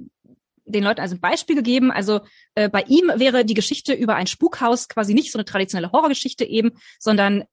den 0.65 0.83
Leuten 0.83 1.01
also 1.01 1.15
ein 1.15 1.21
Beispiel 1.21 1.55
gegeben. 1.55 1.93
Also 1.93 2.23
äh, 2.57 2.69
bei 2.69 2.83
ihm 2.89 3.13
wäre 3.15 3.45
die 3.45 3.55
Geschichte 3.55 3.95
über 3.95 4.17
ein 4.17 4.27
Spukhaus 4.27 4.89
quasi 4.89 5.15
nicht 5.15 5.31
so 5.31 5.39
eine 5.39 5.45
traditionelle 5.45 5.93
Horrorgeschichte 5.93 6.45
eben, 6.45 6.73
sondern 6.99 7.45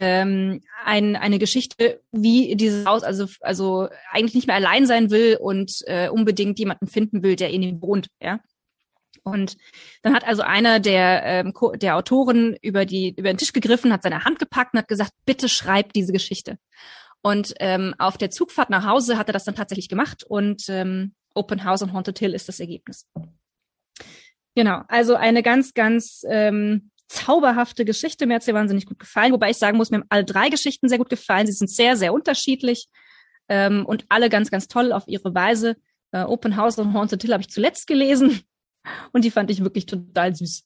ähm, 0.00 0.60
ein, 0.84 1.14
eine 1.14 1.38
Geschichte, 1.38 2.00
wie 2.10 2.56
dieses 2.56 2.84
Haus 2.84 3.04
also 3.04 3.28
also 3.42 3.88
eigentlich 4.10 4.34
nicht 4.34 4.48
mehr 4.48 4.56
allein 4.56 4.86
sein 4.86 5.12
will 5.12 5.38
und 5.40 5.84
äh, 5.86 6.08
unbedingt 6.08 6.58
jemanden 6.58 6.88
finden 6.88 7.22
will, 7.22 7.36
der 7.36 7.50
in 7.50 7.62
ihm 7.62 7.80
wohnt, 7.80 8.08
ja. 8.20 8.40
Und 9.22 9.56
dann 10.02 10.16
hat 10.16 10.26
also 10.26 10.42
einer 10.42 10.80
der 10.80 11.22
ähm, 11.24 11.54
der 11.76 11.94
Autoren 11.94 12.56
über 12.60 12.86
die 12.86 13.14
über 13.16 13.32
den 13.32 13.38
Tisch 13.38 13.52
gegriffen, 13.52 13.92
hat 13.92 14.02
seine 14.02 14.24
Hand 14.24 14.40
gepackt 14.40 14.74
und 14.74 14.80
hat 14.80 14.88
gesagt, 14.88 15.12
bitte 15.24 15.48
schreib 15.48 15.92
diese 15.92 16.12
Geschichte. 16.12 16.58
Und 17.24 17.54
ähm, 17.58 17.94
auf 17.96 18.18
der 18.18 18.30
Zugfahrt 18.30 18.68
nach 18.68 18.84
Hause 18.84 19.16
hat 19.16 19.30
er 19.30 19.32
das 19.32 19.44
dann 19.44 19.54
tatsächlich 19.54 19.88
gemacht 19.88 20.24
und 20.24 20.68
ähm, 20.68 21.14
Open 21.34 21.64
House 21.64 21.80
und 21.80 21.94
Haunted 21.94 22.18
Hill 22.18 22.34
ist 22.34 22.50
das 22.50 22.60
Ergebnis. 22.60 23.08
Genau, 24.54 24.82
also 24.88 25.14
eine 25.14 25.42
ganz, 25.42 25.72
ganz 25.72 26.22
ähm, 26.28 26.90
zauberhafte 27.08 27.86
Geschichte. 27.86 28.26
Mir 28.26 28.34
hat 28.34 28.42
sie 28.42 28.52
wahnsinnig 28.52 28.84
gut 28.84 28.98
gefallen, 28.98 29.32
wobei 29.32 29.48
ich 29.48 29.56
sagen 29.56 29.78
muss, 29.78 29.90
mir 29.90 30.00
haben 30.00 30.06
alle 30.10 30.26
drei 30.26 30.50
Geschichten 30.50 30.86
sehr 30.86 30.98
gut 30.98 31.08
gefallen. 31.08 31.46
Sie 31.46 31.54
sind 31.54 31.70
sehr, 31.70 31.96
sehr 31.96 32.12
unterschiedlich 32.12 32.88
ähm, 33.48 33.86
und 33.86 34.04
alle 34.10 34.28
ganz, 34.28 34.50
ganz 34.50 34.68
toll 34.68 34.92
auf 34.92 35.04
ihre 35.08 35.34
Weise. 35.34 35.76
Äh, 36.12 36.24
Open 36.24 36.58
House 36.58 36.78
und 36.78 36.92
Haunted 36.92 37.22
Hill 37.22 37.32
habe 37.32 37.40
ich 37.40 37.48
zuletzt 37.48 37.86
gelesen 37.86 38.42
und 39.12 39.24
die 39.24 39.30
fand 39.30 39.50
ich 39.50 39.64
wirklich 39.64 39.86
total 39.86 40.36
süß. 40.36 40.62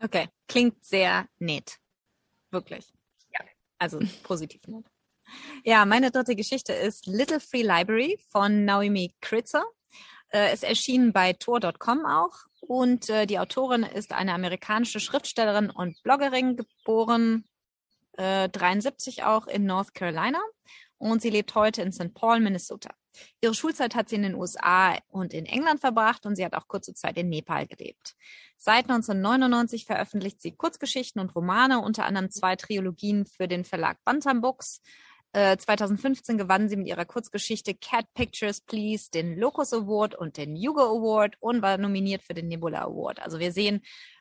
Okay, 0.00 0.28
klingt 0.46 0.84
sehr 0.84 1.26
nett. 1.40 1.78
Wirklich. 2.52 2.92
Ja. 3.32 3.44
Also 3.80 3.98
positiv 4.22 4.60
nett. 4.68 4.91
Ja, 5.64 5.84
meine 5.84 6.10
dritte 6.10 6.36
Geschichte 6.36 6.72
ist 6.72 7.06
Little 7.06 7.40
Free 7.40 7.62
Library 7.62 8.18
von 8.30 8.64
Naomi 8.64 9.14
Kritzer. 9.20 9.64
Äh, 10.32 10.54
ist 10.54 10.64
erschienen 10.64 11.12
bei 11.12 11.34
Tor.com 11.34 12.06
auch 12.06 12.32
und 12.60 13.10
äh, 13.10 13.26
die 13.26 13.38
Autorin 13.38 13.82
ist 13.82 14.12
eine 14.12 14.32
amerikanische 14.32 15.00
Schriftstellerin 15.00 15.68
und 15.68 16.02
Bloggerin, 16.02 16.56
geboren 16.56 17.44
äh, 18.16 18.48
73 18.48 19.24
auch 19.24 19.46
in 19.46 19.66
North 19.66 19.94
Carolina 19.94 20.40
und 20.98 21.20
sie 21.20 21.30
lebt 21.30 21.54
heute 21.54 21.82
in 21.82 21.92
St. 21.92 22.14
Paul, 22.14 22.40
Minnesota. 22.40 22.90
Ihre 23.42 23.54
Schulzeit 23.54 23.94
hat 23.94 24.08
sie 24.08 24.16
in 24.16 24.22
den 24.22 24.34
USA 24.34 24.96
und 25.08 25.34
in 25.34 25.44
England 25.44 25.80
verbracht 25.80 26.24
und 26.24 26.36
sie 26.36 26.44
hat 26.44 26.54
auch 26.54 26.68
kurze 26.68 26.94
Zeit 26.94 27.18
in 27.18 27.28
Nepal 27.28 27.66
gelebt. 27.66 28.14
Seit 28.56 28.88
1999 28.88 29.84
veröffentlicht 29.84 30.40
sie 30.40 30.52
Kurzgeschichten 30.52 31.20
und 31.20 31.34
Romane, 31.34 31.80
unter 31.80 32.06
anderem 32.06 32.30
zwei 32.30 32.56
Trilogien 32.56 33.26
für 33.26 33.48
den 33.48 33.64
Verlag 33.64 33.98
Bantam 34.04 34.40
Books. 34.40 34.80
Äh, 35.32 35.56
2015 35.56 36.36
gewann 36.36 36.68
sie 36.68 36.76
mit 36.76 36.86
ihrer 36.86 37.06
Kurzgeschichte 37.06 37.74
Cat 37.74 38.06
Pictures 38.14 38.60
Please 38.60 39.10
den 39.10 39.38
Locus 39.38 39.72
Award 39.72 40.14
und 40.14 40.36
den 40.36 40.54
Hugo 40.56 40.82
Award 40.82 41.36
und 41.40 41.62
war 41.62 41.78
nominiert 41.78 42.22
für 42.22 42.34
den 42.34 42.48
Nebula 42.48 42.82
Award. 42.82 43.20
Also 43.20 43.38
wir 43.38 43.52
sehen, 43.52 43.80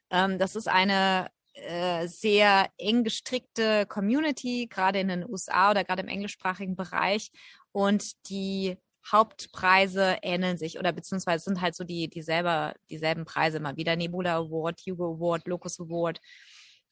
ähm, 0.09 0.39
das 0.39 0.55
ist 0.55 0.69
eine 0.69 1.29
äh, 1.53 2.07
sehr 2.07 2.69
eng 2.77 3.03
gestrickte 3.03 3.85
Community, 3.87 4.67
gerade 4.67 4.99
in 4.99 5.09
den 5.09 5.29
USA 5.29 5.71
oder 5.71 5.83
gerade 5.83 6.01
im 6.01 6.07
englischsprachigen 6.07 6.77
Bereich. 6.77 7.31
Und 7.73 8.29
die 8.29 8.77
Hauptpreise 9.09 10.17
ähneln 10.21 10.57
sich 10.57 10.79
oder 10.79 10.93
beziehungsweise 10.93 11.43
sind 11.43 11.61
halt 11.61 11.75
so 11.75 11.83
die 11.83 12.07
dieselbe, 12.07 12.73
dieselben 12.89 13.25
Preise 13.25 13.59
mal 13.59 13.75
wieder. 13.75 13.95
Nebula 13.95 14.37
Award, 14.37 14.81
Hugo 14.87 15.15
Award, 15.15 15.47
Locus 15.47 15.79
Award. 15.79 16.21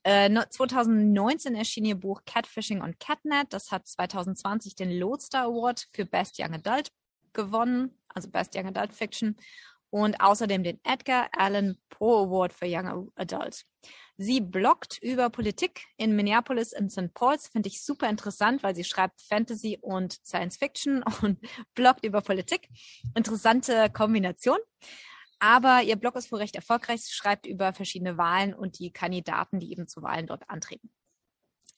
Äh, 0.04 0.30
2019 0.50 1.56
erschien 1.56 1.86
ihr 1.86 1.96
Buch 1.96 2.22
Catfishing 2.26 2.82
und 2.82 3.00
Catnet. 3.00 3.54
Das 3.54 3.72
hat 3.72 3.88
2020 3.88 4.76
den 4.76 4.92
Lodestar 4.92 5.46
Award 5.46 5.88
für 5.94 6.06
Best 6.06 6.40
Young 6.40 6.54
Adult 6.54 6.90
gewonnen, 7.34 7.98
also 8.10 8.30
Best 8.30 8.56
Young 8.56 8.68
Adult 8.68 8.94
Fiction. 8.94 9.36
Und 9.92 10.22
außerdem 10.22 10.64
den 10.64 10.80
Edgar 10.84 11.30
Allan 11.36 11.78
Poe 11.90 12.28
Award 12.28 12.54
für 12.54 12.68
Young 12.68 13.12
Adult. 13.16 13.66
Sie 14.18 14.40
bloggt 14.40 15.00
über 15.02 15.30
Politik 15.30 15.86
in 15.98 16.16
Minneapolis 16.16 16.74
und 16.78 16.92
St. 16.92 17.14
Paul's. 17.14 17.48
Finde 17.48 17.70
ich 17.70 17.84
super 17.84 18.08
interessant, 18.10 18.62
weil 18.62 18.76
sie 18.76 18.84
schreibt 18.84 19.22
Fantasy 19.22 19.80
und 19.82 20.20
Science 20.26 20.58
Fiction 20.58 21.04
und 21.22 21.40
bloggt 21.74 22.06
über 22.06 22.22
Politik. 22.22 22.70
Interessante 23.16 23.90
Kombination. 23.90 24.60
Aber 25.40 25.82
ihr 25.84 25.96
Blog 25.96 26.16
ist 26.16 26.32
wohl 26.32 26.40
recht 26.40 26.56
erfolgreich. 26.56 27.02
Sie 27.02 27.14
schreibt 27.14 27.46
über 27.46 27.74
verschiedene 27.74 28.18
Wahlen 28.18 28.54
und 28.54 28.80
die 28.80 28.92
Kandidaten, 28.92 29.60
die 29.60 29.72
eben 29.72 29.88
zu 29.88 30.02
Wahlen 30.02 30.28
dort 30.28 30.50
antreten. 30.50 30.92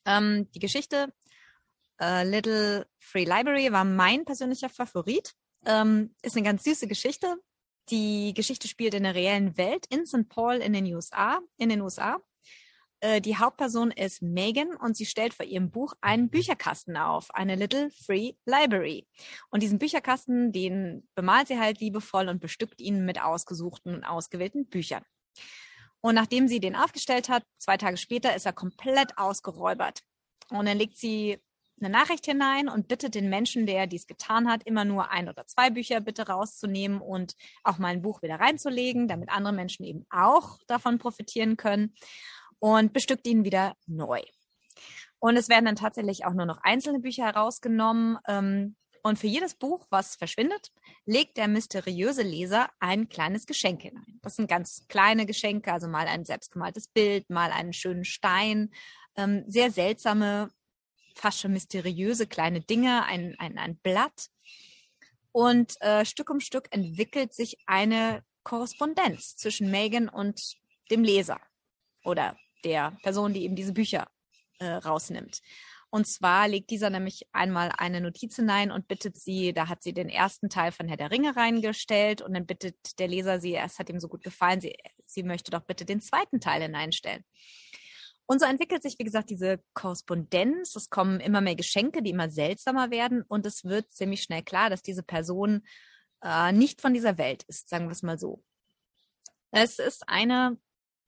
Ähm, 0.05 0.49
die 0.51 0.59
Geschichte 0.59 1.14
uh, 2.01 2.24
Little 2.24 2.88
Free 2.97 3.26
Library 3.26 3.72
war 3.72 3.84
mein 3.84 4.26
persönlicher 4.26 4.70
Favorit. 4.70 5.34
Ähm, 5.66 6.16
ist 6.24 6.36
eine 6.36 6.45
ganz 6.45 6.64
süße 6.64 6.88
Geschichte. 6.88 7.36
Die 7.89 8.34
Geschichte 8.34 8.68
spielt 8.68 8.93
in 8.93 9.03
der 9.03 9.16
reellen 9.16 9.57
Welt 9.57 9.86
in 9.89 10.05
St. 10.05 10.28
Paul 10.28 10.55
in 10.55 10.74
den 10.74 10.86
USA. 10.93 11.39
In 11.57 11.70
den 11.70 11.82
USA. 11.82 12.20
Äh, 13.02 13.20
die 13.20 13.38
Hauptperson 13.38 13.91
ist 13.91 14.22
Megan 14.22 14.76
und 14.76 14.95
sie 14.95 15.06
stellt 15.06 15.34
vor 15.34 15.45
ihrem 15.45 15.72
Buch 15.72 15.93
einen 16.02 16.30
Bücherkasten 16.30 16.95
auf, 16.95 17.34
eine 17.34 17.56
Little 17.56 17.89
Free 18.06 18.34
Library. 18.45 19.08
Und 19.49 19.64
diesen 19.64 19.80
Bücherkasten, 19.80 20.52
den 20.52 21.08
bemalt 21.16 21.47
sie 21.47 21.60
halt 21.60 21.80
liebevoll 21.80 22.30
und 22.30 22.39
bestückt 22.39 22.80
ihn 22.80 23.04
mit 23.04 23.22
ausgesuchten 23.22 23.95
und 23.95 24.04
ausgewählten 24.04 24.68
Büchern. 24.68 25.04
Und 25.99 26.16
nachdem 26.16 26.47
sie 26.47 26.60
den 26.60 26.76
aufgestellt 26.76 27.28
hat, 27.28 27.43
zwei 27.58 27.78
Tage 27.78 27.97
später 27.97 28.36
ist 28.36 28.45
er 28.45 28.54
komplett 28.54 29.18
ausgeräubert. 29.18 30.02
Und 30.49 30.68
dann 30.68 30.78
legt 30.78 30.97
sie 30.97 31.39
eine 31.80 31.89
Nachricht 31.89 32.26
hinein 32.26 32.70
und 32.70 32.88
bittet 32.88 33.16
den 33.16 33.30
Menschen, 33.30 33.66
der 33.66 33.88
dies 33.88 34.06
getan 34.06 34.47
hat, 34.47 34.64
immer 34.66 34.86
nur 34.86 35.10
ein 35.10 35.30
oder 35.30 35.47
zwei 35.47 35.72
Bücher 35.72 35.99
bitte 35.99 36.28
rauszunehmen 36.28 37.02
und 37.02 37.34
auch 37.64 37.80
mal 37.80 37.88
ein 37.88 38.04
Buch 38.04 38.22
wieder 38.22 38.39
reinzulegen, 38.39 39.08
damit 39.08 39.30
andere 39.30 39.54
Menschen 39.54 39.86
eben 39.86 40.06
auch 40.12 40.60
davon 40.68 40.99
profitieren 40.99 41.58
können 41.58 41.95
und 42.62 42.93
bestückt 42.93 43.28
ihn 43.28 43.43
wieder 43.43 43.76
neu. 43.88 44.22
Und 45.20 45.36
es 45.36 45.49
werden 45.49 45.66
dann 45.66 45.76
tatsächlich 45.76 46.26
auch 46.26 46.34
nur 46.34 46.45
noch 46.45 46.59
einzelne 46.62 46.99
Bücher 46.99 47.26
herausgenommen. 47.26 48.18
Ähm, 48.28 48.76
und 49.03 49.18
für 49.18 49.28
jedes 49.28 49.55
Buch, 49.55 49.88
was 49.89 50.16
verschwindet, 50.16 50.72
legt 51.05 51.38
der 51.38 51.47
mysteriöse 51.47 52.22
Leser 52.22 52.70
ein 52.80 53.09
kleines 53.09 53.47
Geschenk 53.47 53.82
hinein. 53.82 54.20
Das 54.22 54.36
sind 54.36 54.47
ganz 54.47 54.86
kleine 54.88 55.26
Geschenke, 55.26 55.74
also 55.74 55.88
mal 55.88 56.07
ein 56.07 56.24
selbstgemaltes 56.24 56.88
Bild, 56.88 57.30
mal 57.32 57.51
einen 57.51 57.74
schönen 57.74 58.05
Stein, 58.05 58.72
ähm, 59.16 59.43
sehr 59.47 59.72
seltsame, 59.72 60.51
fast 61.16 61.39
schon 61.39 61.53
mysteriöse 61.53 62.28
kleine 62.28 62.62
Dinge, 62.62 63.03
ein, 63.05 63.36
ein, 63.39 63.57
ein 63.57 63.78
Blatt. 63.78 64.28
Und 65.32 65.82
äh, 65.82 66.05
Stück 66.05 66.30
um 66.30 66.39
Stück 66.39 66.68
entwickelt 66.70 67.34
sich 67.34 67.57
eine 67.66 68.24
Korrespondenz 68.43 69.36
zwischen 69.36 69.72
Megan 69.72 70.09
und 70.09 70.39
dem 70.91 71.03
Leser 71.03 71.39
oder 72.03 72.38
der 72.64 72.97
Person, 73.03 73.34
die 73.34 73.43
eben 73.43 73.55
diese 73.55 73.74
Bücher 73.74 74.07
äh, 74.59 74.66
rausnimmt. 74.66 75.41
Und 75.93 76.07
zwar 76.07 76.47
legt 76.47 76.70
dieser 76.70 76.89
nämlich 76.89 77.28
einmal 77.34 77.70
eine 77.78 77.99
Notiz 77.99 78.38
hinein 78.38 78.72
und 78.72 78.88
bittet 78.88 79.18
sie, 79.18 79.51
da 79.51 79.68
hat 79.68 79.84
sie 79.84 79.93
den 79.93 80.07
ersten 80.07 80.49
Teil 80.49 80.72
von 80.72 80.88
Herr 80.88 80.95
der 80.95 81.12
Ringe 81.12 81.36
reingestellt 81.36 82.22
und 82.22 82.34
dann 82.34 82.45
bittet 82.45 82.97
der 82.97 83.09
Leser 83.09 83.41
sie, 83.41 83.55
es 83.55 83.78
hat 83.78 83.89
ihm 83.89 83.99
so 83.99 84.07
gut 84.07 84.24
gefallen, 84.24 84.62
sie, 84.62 84.74
sie 85.05 85.24
möchte 85.24 85.51
doch 85.51 85.64
bitte 85.64 85.84
den 85.84 85.99
zweiten 85.99 86.39
Teil 86.39 86.62
hineinstellen. 86.62 87.26
Und 88.26 88.39
so 88.39 88.45
entwickelt 88.45 88.82
sich, 88.82 88.97
wie 88.97 89.03
gesagt, 89.03 89.30
diese 89.30 89.62
Korrespondenz. 89.74 90.78
Es 90.78 90.89
kommen 90.89 91.20
immer 91.20 91.41
mehr 91.41 91.55
Geschenke, 91.55 92.01
die 92.01 92.12
immer 92.12 92.30
seltsamer 92.30 92.89
werden. 92.89 93.24
Und 93.28 93.45
es 93.45 93.66
wird 93.66 93.91
ziemlich 93.91 94.24
schnell 94.24 94.41
klar, 94.41 94.70
dass 94.70 94.82
diese 94.82 95.03
Person 95.03 95.64
äh, 96.24 96.53
nicht 96.53 96.80
von 96.80 96.93
dieser 96.93 97.18
Welt 97.18 97.43
ist, 97.49 97.68
sagen 97.68 97.88
wir 97.88 97.91
es 97.91 98.03
mal 98.03 98.18
so. 98.18 98.41
Es 99.51 99.80
ist 99.80 100.07
eine 100.07 100.57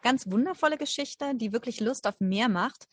ganz 0.03 0.29
wundervolle 0.29 0.77
Geschichte, 0.77 1.33
die 1.35 1.53
wirklich 1.53 1.79
Lust 1.79 2.05
auf 2.07 2.19
mehr 2.19 2.49
macht. 2.49 2.87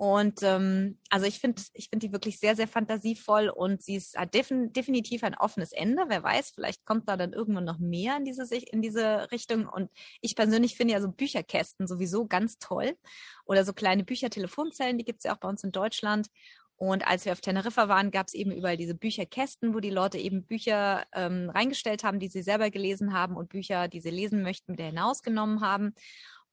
Und 0.00 0.42
ähm, 0.42 0.98
also 1.10 1.26
ich 1.26 1.40
finde, 1.40 1.60
ich 1.74 1.90
finde 1.90 2.06
die 2.06 2.12
wirklich 2.14 2.38
sehr, 2.38 2.56
sehr 2.56 2.66
fantasievoll 2.66 3.50
und 3.50 3.82
sie 3.82 3.96
ist, 3.96 4.16
hat 4.16 4.32
defin 4.32 4.72
definitiv 4.72 5.22
ein 5.24 5.34
offenes 5.34 5.72
Ende. 5.72 6.04
Wer 6.08 6.22
weiß, 6.22 6.52
vielleicht 6.54 6.86
kommt 6.86 7.06
da 7.06 7.18
dann 7.18 7.34
irgendwann 7.34 7.66
noch 7.66 7.78
mehr 7.78 8.16
in 8.16 8.24
diese 8.24 8.46
in 8.56 8.80
diese 8.80 9.30
Richtung. 9.30 9.66
Und 9.66 9.90
ich 10.22 10.36
persönlich 10.36 10.74
finde 10.74 10.94
ja 10.94 11.02
so 11.02 11.10
Bücherkästen 11.10 11.86
sowieso 11.86 12.26
ganz 12.26 12.56
toll. 12.58 12.96
Oder 13.44 13.66
so 13.66 13.74
kleine 13.74 14.02
Büchertelefonzellen, 14.02 14.96
die 14.96 15.04
gibt's 15.04 15.24
ja 15.24 15.34
auch 15.34 15.38
bei 15.38 15.50
uns 15.50 15.64
in 15.64 15.70
Deutschland. 15.70 16.28
Und 16.76 17.06
als 17.06 17.26
wir 17.26 17.32
auf 17.32 17.42
Teneriffa 17.42 17.88
waren, 17.88 18.10
gab 18.10 18.28
es 18.28 18.32
eben 18.32 18.52
überall 18.52 18.78
diese 18.78 18.94
Bücherkästen, 18.94 19.74
wo 19.74 19.80
die 19.80 19.90
Leute 19.90 20.16
eben 20.16 20.46
Bücher 20.46 21.04
ähm, 21.12 21.50
reingestellt 21.50 22.04
haben, 22.04 22.20
die 22.20 22.28
sie 22.28 22.40
selber 22.40 22.70
gelesen 22.70 23.12
haben 23.12 23.36
und 23.36 23.50
Bücher, 23.50 23.86
die 23.86 24.00
sie 24.00 24.08
lesen 24.08 24.42
möchten, 24.42 24.72
wieder 24.72 24.86
hinausgenommen 24.86 25.60
haben. 25.60 25.94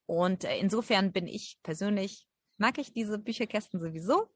Und 0.08 0.44
äh, 0.44 0.56
insofern 0.56 1.12
bin 1.12 1.28
ich 1.28 1.58
persönlich, 1.62 2.26
mag 2.56 2.78
ich 2.78 2.94
diese 2.94 3.18
Bücherkästen 3.18 3.78
sowieso. 3.78 4.30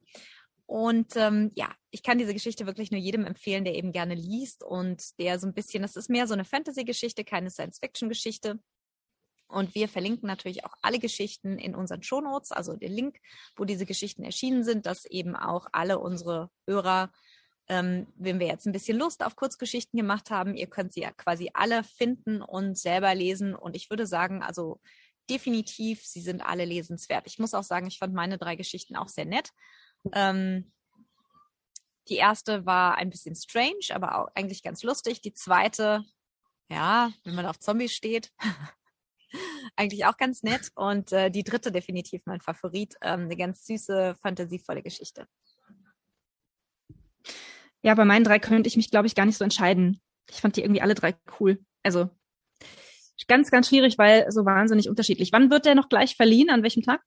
Und 0.66 1.16
ähm, 1.16 1.50
ja, 1.54 1.74
ich 1.90 2.02
kann 2.02 2.18
diese 2.18 2.34
Geschichte 2.34 2.66
wirklich 2.66 2.90
nur 2.90 3.00
jedem 3.00 3.24
empfehlen, 3.24 3.64
der 3.64 3.74
eben 3.74 3.90
gerne 3.90 4.14
liest 4.14 4.62
und 4.62 5.18
der 5.18 5.38
so 5.38 5.46
ein 5.46 5.54
bisschen, 5.54 5.82
das 5.82 5.96
ist 5.96 6.10
mehr 6.10 6.26
so 6.26 6.34
eine 6.34 6.44
Fantasy-Geschichte, 6.44 7.24
keine 7.24 7.50
Science-Fiction-Geschichte. 7.50 8.60
Und 9.48 9.74
wir 9.74 9.88
verlinken 9.88 10.26
natürlich 10.26 10.66
auch 10.66 10.74
alle 10.82 10.98
Geschichten 10.98 11.58
in 11.58 11.74
unseren 11.74 12.02
Shownotes, 12.02 12.52
also 12.52 12.76
den 12.76 12.92
Link, 12.92 13.16
wo 13.56 13.64
diese 13.64 13.86
Geschichten 13.86 14.24
erschienen 14.24 14.64
sind, 14.64 14.84
dass 14.84 15.06
eben 15.06 15.36
auch 15.36 15.68
alle 15.72 15.98
unsere 15.98 16.50
Hörer, 16.66 17.12
ähm, 17.68 18.08
wenn 18.16 18.40
wir 18.40 18.46
jetzt 18.46 18.66
ein 18.66 18.72
bisschen 18.72 18.98
Lust 18.98 19.24
auf 19.24 19.36
Kurzgeschichten 19.36 19.96
gemacht 19.96 20.30
haben, 20.30 20.54
ihr 20.54 20.68
könnt 20.68 20.92
sie 20.92 21.00
ja 21.00 21.12
quasi 21.12 21.50
alle 21.54 21.82
finden 21.82 22.42
und 22.42 22.76
selber 22.76 23.14
lesen. 23.14 23.54
Und 23.54 23.74
ich 23.74 23.88
würde 23.88 24.06
sagen, 24.06 24.42
also 24.42 24.80
definitiv, 25.32 26.04
sie 26.04 26.20
sind 26.20 26.42
alle 26.42 26.66
lesenswert. 26.66 27.26
Ich 27.26 27.38
muss 27.38 27.54
auch 27.54 27.64
sagen, 27.64 27.86
ich 27.86 27.98
fand 27.98 28.12
meine 28.12 28.36
drei 28.36 28.54
Geschichten 28.54 28.96
auch 28.96 29.08
sehr 29.08 29.24
nett. 29.24 29.50
Ähm, 30.12 30.70
die 32.08 32.16
erste 32.16 32.66
war 32.66 32.96
ein 32.96 33.08
bisschen 33.08 33.34
strange, 33.34 33.86
aber 33.90 34.18
auch 34.18 34.28
eigentlich 34.34 34.62
ganz 34.62 34.82
lustig. 34.82 35.22
Die 35.22 35.32
zweite, 35.32 36.04
ja, 36.68 37.12
wenn 37.24 37.34
man 37.34 37.46
auf 37.46 37.58
Zombies 37.58 37.92
steht, 37.92 38.30
eigentlich 39.76 40.04
auch 40.04 40.18
ganz 40.18 40.42
nett. 40.42 40.70
Und 40.74 41.12
äh, 41.12 41.30
die 41.30 41.44
dritte 41.44 41.72
definitiv 41.72 42.22
mein 42.26 42.40
Favorit. 42.40 42.96
Ähm, 43.00 43.22
eine 43.22 43.36
ganz 43.36 43.64
süße, 43.64 44.16
fantasievolle 44.20 44.82
Geschichte. 44.82 45.26
Ja, 47.82 47.94
bei 47.94 48.04
meinen 48.04 48.24
drei 48.24 48.38
könnte 48.38 48.68
ich 48.68 48.76
mich, 48.76 48.90
glaube 48.90 49.06
ich, 49.06 49.14
gar 49.14 49.24
nicht 49.24 49.38
so 49.38 49.44
entscheiden. 49.44 50.00
Ich 50.28 50.40
fand 50.40 50.56
die 50.56 50.62
irgendwie 50.62 50.82
alle 50.82 50.94
drei 50.94 51.16
cool. 51.40 51.64
Also 51.82 52.10
ganz, 53.28 53.50
ganz 53.50 53.68
schwierig, 53.68 53.98
weil 53.98 54.30
so 54.30 54.44
wahnsinnig 54.44 54.88
unterschiedlich. 54.88 55.32
Wann 55.32 55.50
wird 55.50 55.66
der 55.66 55.74
noch 55.74 55.88
gleich 55.88 56.16
verliehen? 56.16 56.50
An 56.50 56.62
welchem 56.62 56.82
Tag? 56.82 57.00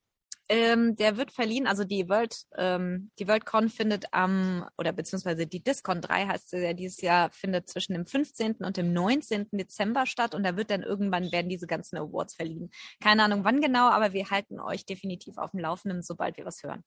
Ähm, 0.48 0.96
der 0.96 1.18
wird 1.18 1.32
verliehen, 1.32 1.66
also 1.66 1.86
die 1.86 2.08
World, 2.08 2.36
ähm, 2.56 3.10
die 3.18 3.28
WorldCon 3.28 3.68
findet 3.68 4.06
am, 4.12 4.70
oder 4.78 4.92
beziehungsweise 4.94 5.48
die 5.48 5.64
Discon 5.64 6.02
3 6.02 6.28
heißt 6.28 6.52
sie 6.52 6.64
ja 6.64 6.74
dieses 6.74 7.02
Jahr, 7.02 7.32
findet 7.32 7.68
zwischen 7.68 7.94
dem 7.94 8.06
15. 8.06 8.58
und 8.60 8.78
dem 8.78 8.94
19. 8.94 9.48
Dezember 9.54 10.06
statt 10.06 10.36
und 10.36 10.44
da 10.44 10.56
wird 10.56 10.70
dann 10.70 10.84
irgendwann 10.84 11.32
werden 11.32 11.50
diese 11.50 11.66
ganzen 11.66 11.98
Awards 11.98 12.36
verliehen. 12.36 12.70
Keine 13.02 13.24
Ahnung 13.24 13.44
wann 13.44 13.60
genau, 13.60 13.90
aber 13.90 14.14
wir 14.14 14.30
halten 14.30 14.60
euch 14.60 14.86
definitiv 14.86 15.40
auf 15.40 15.50
dem 15.50 15.62
Laufenden, 15.62 16.04
sobald 16.04 16.38
wir 16.38 16.46
was 16.46 16.62
hören. 16.62 16.84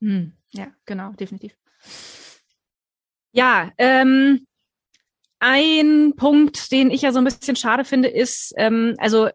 Hm, 0.00 0.36
ja, 0.50 0.66
genau, 0.84 1.12
definitiv. 1.12 1.56
Ja, 3.32 3.72
ähm, 3.78 4.46
ein 5.44 6.14
Punkt, 6.16 6.72
den 6.72 6.90
ich 6.90 7.02
ja 7.02 7.12
so 7.12 7.18
ein 7.18 7.24
bisschen 7.24 7.54
schade 7.54 7.84
finde, 7.84 8.08
ist, 8.08 8.54
ähm, 8.56 8.94
also 8.96 9.28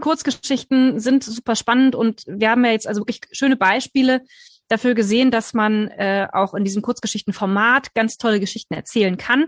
Kurzgeschichten 0.00 1.00
sind 1.00 1.24
super 1.24 1.56
spannend 1.56 1.94
und 1.94 2.22
wir 2.26 2.50
haben 2.50 2.64
ja 2.66 2.72
jetzt 2.72 2.86
also 2.86 3.00
wirklich 3.00 3.20
schöne 3.32 3.56
Beispiele 3.56 4.20
dafür 4.68 4.94
gesehen, 4.94 5.30
dass 5.30 5.54
man 5.54 5.88
äh, 5.88 6.28
auch 6.32 6.52
in 6.52 6.64
diesem 6.64 6.82
Kurzgeschichtenformat 6.82 7.94
ganz 7.94 8.18
tolle 8.18 8.40
Geschichten 8.40 8.74
erzählen 8.74 9.16
kann, 9.16 9.46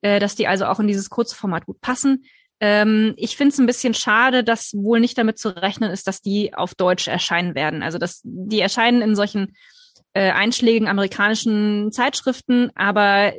äh, 0.00 0.18
dass 0.18 0.34
die 0.34 0.48
also 0.48 0.66
auch 0.66 0.80
in 0.80 0.88
dieses 0.88 1.08
kurze 1.08 1.36
Format 1.36 1.66
gut 1.66 1.80
passen. 1.80 2.24
Ähm, 2.58 3.14
ich 3.16 3.36
finde 3.36 3.52
es 3.52 3.60
ein 3.60 3.66
bisschen 3.66 3.94
schade, 3.94 4.42
dass 4.42 4.72
wohl 4.74 4.98
nicht 4.98 5.18
damit 5.18 5.38
zu 5.38 5.50
rechnen 5.50 5.92
ist, 5.92 6.08
dass 6.08 6.20
die 6.20 6.52
auf 6.54 6.74
Deutsch 6.74 7.06
erscheinen 7.06 7.54
werden. 7.54 7.84
Also 7.84 7.98
dass 7.98 8.22
die 8.24 8.60
erscheinen 8.60 9.02
in 9.02 9.14
solchen 9.14 9.54
äh, 10.14 10.32
einschlägigen 10.32 10.88
amerikanischen 10.88 11.92
Zeitschriften, 11.92 12.72
aber 12.74 13.32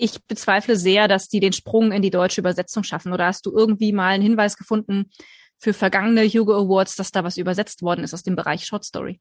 ich 0.00 0.24
bezweifle 0.24 0.76
sehr, 0.76 1.08
dass 1.08 1.28
die 1.28 1.40
den 1.40 1.52
Sprung 1.52 1.92
in 1.92 2.02
die 2.02 2.10
deutsche 2.10 2.40
Übersetzung 2.40 2.82
schaffen. 2.82 3.12
Oder 3.12 3.26
hast 3.26 3.44
du 3.44 3.52
irgendwie 3.52 3.92
mal 3.92 4.08
einen 4.08 4.22
Hinweis 4.22 4.56
gefunden 4.56 5.10
für 5.58 5.74
vergangene 5.74 6.26
Hugo 6.26 6.54
Awards, 6.54 6.96
dass 6.96 7.10
da 7.10 7.22
was 7.22 7.36
übersetzt 7.36 7.82
worden 7.82 8.02
ist 8.02 8.14
aus 8.14 8.22
dem 8.22 8.34
Bereich 8.34 8.64
Short 8.64 8.84
Story? 8.84 9.20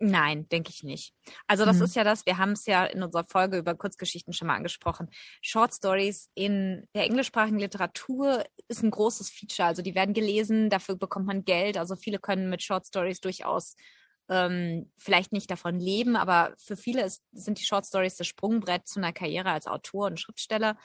Nein, 0.00 0.48
denke 0.48 0.70
ich 0.70 0.84
nicht. 0.84 1.12
Also 1.48 1.64
das 1.64 1.78
mhm. 1.78 1.84
ist 1.84 1.96
ja 1.96 2.04
das, 2.04 2.24
wir 2.24 2.38
haben 2.38 2.52
es 2.52 2.66
ja 2.66 2.84
in 2.84 3.02
unserer 3.02 3.24
Folge 3.24 3.58
über 3.58 3.74
Kurzgeschichten 3.74 4.32
schon 4.32 4.46
mal 4.46 4.54
angesprochen. 4.54 5.08
Short 5.42 5.74
Stories 5.74 6.30
in 6.34 6.86
der 6.94 7.04
englischsprachigen 7.04 7.58
Literatur 7.58 8.44
ist 8.68 8.84
ein 8.84 8.92
großes 8.92 9.30
Feature. 9.30 9.66
Also 9.66 9.82
die 9.82 9.96
werden 9.96 10.14
gelesen, 10.14 10.70
dafür 10.70 10.94
bekommt 10.96 11.26
man 11.26 11.44
Geld. 11.44 11.76
Also 11.76 11.96
viele 11.96 12.20
können 12.20 12.48
mit 12.48 12.62
Short 12.62 12.86
Stories 12.86 13.20
durchaus 13.20 13.74
ähm, 14.28 14.90
vielleicht 14.96 15.32
nicht 15.32 15.50
davon 15.50 15.78
leben, 15.78 16.16
aber 16.16 16.54
für 16.58 16.76
viele 16.76 17.04
ist, 17.04 17.22
sind 17.32 17.58
die 17.58 17.64
Short 17.64 17.86
Stories 17.86 18.16
das 18.16 18.26
Sprungbrett 18.26 18.86
zu 18.86 19.00
einer 19.00 19.12
Karriere 19.12 19.50
als 19.50 19.66
Autor 19.66 20.06
und 20.06 20.20
Schriftsteller. 20.20 20.76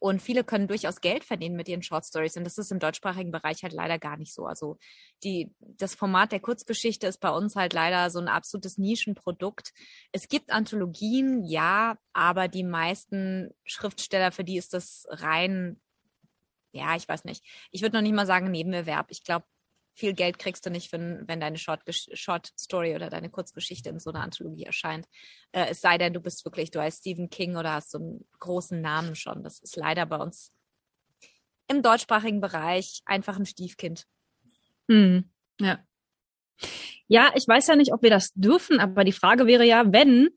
Und 0.00 0.22
viele 0.22 0.44
können 0.44 0.68
durchaus 0.68 1.00
Geld 1.00 1.24
verdienen 1.24 1.56
mit 1.56 1.68
ihren 1.68 1.82
Short 1.82 2.04
Stories. 2.04 2.36
Und 2.36 2.44
das 2.44 2.56
ist 2.56 2.70
im 2.70 2.78
deutschsprachigen 2.78 3.32
Bereich 3.32 3.64
halt 3.64 3.72
leider 3.72 3.98
gar 3.98 4.16
nicht 4.16 4.32
so. 4.32 4.46
Also 4.46 4.78
die, 5.24 5.52
das 5.58 5.96
Format 5.96 6.30
der 6.30 6.40
Kurzgeschichte 6.40 7.08
ist 7.08 7.18
bei 7.18 7.30
uns 7.30 7.56
halt 7.56 7.72
leider 7.72 8.08
so 8.10 8.20
ein 8.20 8.28
absolutes 8.28 8.78
Nischenprodukt. 8.78 9.72
Es 10.12 10.28
gibt 10.28 10.52
Anthologien, 10.52 11.44
ja, 11.44 11.98
aber 12.12 12.46
die 12.46 12.62
meisten 12.62 13.50
Schriftsteller, 13.64 14.30
für 14.30 14.44
die 14.44 14.56
ist 14.56 14.72
das 14.72 15.06
rein, 15.10 15.80
ja, 16.70 16.94
ich 16.94 17.08
weiß 17.08 17.24
nicht. 17.24 17.44
Ich 17.72 17.82
würde 17.82 17.96
noch 17.96 18.02
nicht 18.02 18.14
mal 18.14 18.26
sagen 18.26 18.52
Nebenerwerb. 18.52 19.06
Ich 19.10 19.24
glaube, 19.24 19.46
viel 19.98 20.14
Geld 20.14 20.38
kriegst 20.38 20.64
du 20.64 20.70
nicht, 20.70 20.92
wenn, 20.92 21.26
wenn 21.26 21.40
deine 21.40 21.58
Short, 21.58 21.82
Short 21.90 22.52
Story 22.58 22.94
oder 22.94 23.10
deine 23.10 23.30
Kurzgeschichte 23.30 23.88
in 23.90 23.98
so 23.98 24.10
einer 24.10 24.22
Anthologie 24.22 24.64
erscheint. 24.64 25.06
Äh, 25.52 25.66
es 25.70 25.80
sei 25.80 25.98
denn, 25.98 26.12
du 26.12 26.20
bist 26.20 26.44
wirklich, 26.44 26.70
du 26.70 26.80
heißt 26.80 27.00
Stephen 27.00 27.30
King 27.30 27.56
oder 27.56 27.72
hast 27.72 27.90
so 27.90 27.98
einen 27.98 28.24
großen 28.38 28.80
Namen 28.80 29.16
schon. 29.16 29.42
Das 29.42 29.58
ist 29.58 29.76
leider 29.76 30.06
bei 30.06 30.16
uns 30.16 30.52
im 31.66 31.82
deutschsprachigen 31.82 32.40
Bereich 32.40 33.02
einfach 33.04 33.36
ein 33.36 33.44
Stiefkind. 33.44 34.04
Hm, 34.88 35.30
ja. 35.60 35.80
Ja, 37.08 37.32
ich 37.34 37.46
weiß 37.46 37.66
ja 37.66 37.76
nicht, 37.76 37.92
ob 37.92 38.02
wir 38.02 38.10
das 38.10 38.32
dürfen, 38.34 38.80
aber 38.80 39.04
die 39.04 39.12
Frage 39.12 39.46
wäre 39.46 39.64
ja, 39.64 39.92
wenn 39.92 40.30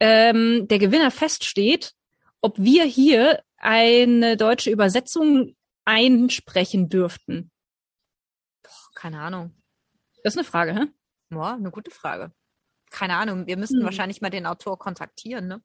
ähm, 0.00 0.66
der 0.68 0.78
Gewinner 0.78 1.10
feststeht, 1.10 1.92
ob 2.40 2.58
wir 2.58 2.84
hier 2.84 3.42
eine 3.56 4.36
deutsche 4.36 4.70
Übersetzung 4.70 5.56
einsprechen 5.84 6.88
dürften 6.88 7.50
keine 9.04 9.20
Ahnung. 9.20 9.52
Das 10.22 10.32
ist 10.32 10.38
eine 10.38 10.46
Frage, 10.46 10.74
hä? 10.74 10.86
Ja, 11.28 11.56
eine 11.56 11.70
gute 11.70 11.90
Frage. 11.90 12.32
Keine 12.90 13.16
Ahnung. 13.16 13.46
Wir 13.46 13.58
müssten 13.58 13.80
hm. 13.80 13.84
wahrscheinlich 13.84 14.22
mal 14.22 14.30
den 14.30 14.46
Autor 14.46 14.78
kontaktieren, 14.78 15.46
ne? 15.46 15.62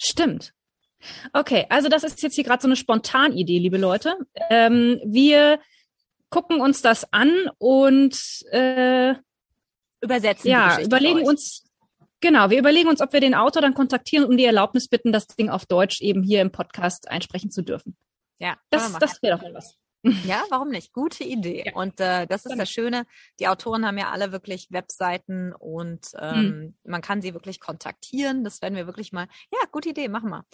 Stimmt. 0.00 0.54
Okay, 1.32 1.66
also 1.70 1.88
das 1.88 2.04
ist 2.04 2.22
jetzt 2.22 2.36
hier 2.36 2.44
gerade 2.44 2.62
so 2.62 2.68
eine 2.68 2.76
Spontanidee, 2.76 3.58
liebe 3.58 3.78
Leute. 3.78 4.16
Ähm, 4.48 5.00
wir 5.04 5.58
gucken 6.30 6.60
uns 6.60 6.82
das 6.82 7.12
an 7.12 7.50
und 7.58 8.16
äh, 8.52 9.16
übersetzen. 10.00 10.48
Ja, 10.48 10.80
überlegen 10.80 11.26
uns. 11.26 11.68
Genau, 12.20 12.50
wir 12.50 12.60
überlegen 12.60 12.88
uns, 12.88 13.00
ob 13.00 13.12
wir 13.12 13.20
den 13.20 13.34
Autor 13.34 13.60
dann 13.60 13.74
kontaktieren 13.74 14.24
und 14.26 14.30
um 14.30 14.36
die 14.36 14.44
Erlaubnis 14.44 14.86
bitten, 14.86 15.10
das 15.10 15.26
Ding 15.26 15.50
auf 15.50 15.66
Deutsch 15.66 16.00
eben 16.00 16.22
hier 16.22 16.42
im 16.42 16.52
Podcast 16.52 17.08
einsprechen 17.08 17.50
zu 17.50 17.62
dürfen. 17.62 17.96
Ja, 18.38 18.56
das, 18.70 18.92
das 19.00 19.20
wäre 19.20 19.36
doch 19.36 19.42
mal 19.42 19.54
was. 19.54 19.81
Ja, 20.02 20.42
warum 20.50 20.70
nicht? 20.70 20.92
Gute 20.92 21.24
Idee. 21.24 21.64
Ja. 21.66 21.74
Und 21.74 22.00
äh, 22.00 22.26
das 22.26 22.44
ist 22.44 22.58
das 22.58 22.70
Schöne. 22.70 23.06
Die 23.38 23.48
Autoren 23.48 23.86
haben 23.86 23.98
ja 23.98 24.10
alle 24.10 24.32
wirklich 24.32 24.68
Webseiten 24.70 25.52
und 25.52 26.08
ähm, 26.18 26.34
hm. 26.34 26.76
man 26.84 27.02
kann 27.02 27.22
sie 27.22 27.34
wirklich 27.34 27.60
kontaktieren. 27.60 28.44
Das 28.44 28.62
werden 28.62 28.74
wir 28.74 28.86
wirklich 28.86 29.12
mal. 29.12 29.28
Ja, 29.52 29.60
gute 29.70 29.90
Idee, 29.90 30.08
machen 30.08 30.30
wir. 30.30 30.44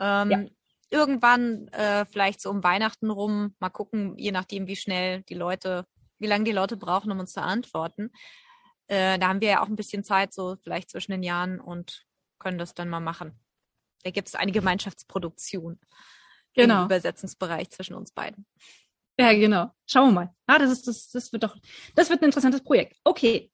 Ähm, 0.00 0.30
ja. 0.30 0.44
Irgendwann, 0.90 1.68
äh, 1.68 2.04
vielleicht 2.06 2.40
so 2.40 2.50
um 2.50 2.62
Weihnachten 2.62 3.10
rum, 3.10 3.54
mal 3.58 3.70
gucken, 3.70 4.16
je 4.18 4.32
nachdem, 4.32 4.66
wie 4.66 4.76
schnell 4.76 5.22
die 5.22 5.34
Leute, 5.34 5.84
wie 6.18 6.26
lange 6.26 6.44
die 6.44 6.52
Leute 6.52 6.76
brauchen, 6.76 7.10
um 7.10 7.18
uns 7.18 7.32
zu 7.32 7.42
antworten. 7.42 8.10
Äh, 8.88 9.18
da 9.18 9.28
haben 9.28 9.40
wir 9.40 9.48
ja 9.48 9.62
auch 9.62 9.68
ein 9.68 9.76
bisschen 9.76 10.04
Zeit, 10.04 10.32
so 10.32 10.56
vielleicht 10.62 10.90
zwischen 10.90 11.12
den 11.12 11.22
Jahren 11.22 11.60
und 11.60 12.06
können 12.38 12.58
das 12.58 12.74
dann 12.74 12.88
mal 12.88 13.00
machen. 13.00 13.38
Da 14.04 14.10
gibt 14.10 14.28
es 14.28 14.36
eine 14.36 14.52
Gemeinschaftsproduktion 14.52 15.80
genau. 16.54 16.80
im 16.80 16.84
Übersetzungsbereich 16.86 17.70
zwischen 17.70 17.94
uns 17.94 18.12
beiden. 18.12 18.46
Ja, 19.18 19.32
genau. 19.32 19.70
Schauen 19.86 20.08
wir 20.08 20.12
mal. 20.12 20.34
Ah, 20.46 20.58
das 20.58 20.70
ist, 20.70 20.86
das, 20.86 21.10
das 21.10 21.32
wird 21.32 21.42
doch, 21.42 21.56
das 21.94 22.10
wird 22.10 22.22
ein 22.22 22.26
interessantes 22.26 22.62
Projekt. 22.62 22.96
Okay. 23.04 23.50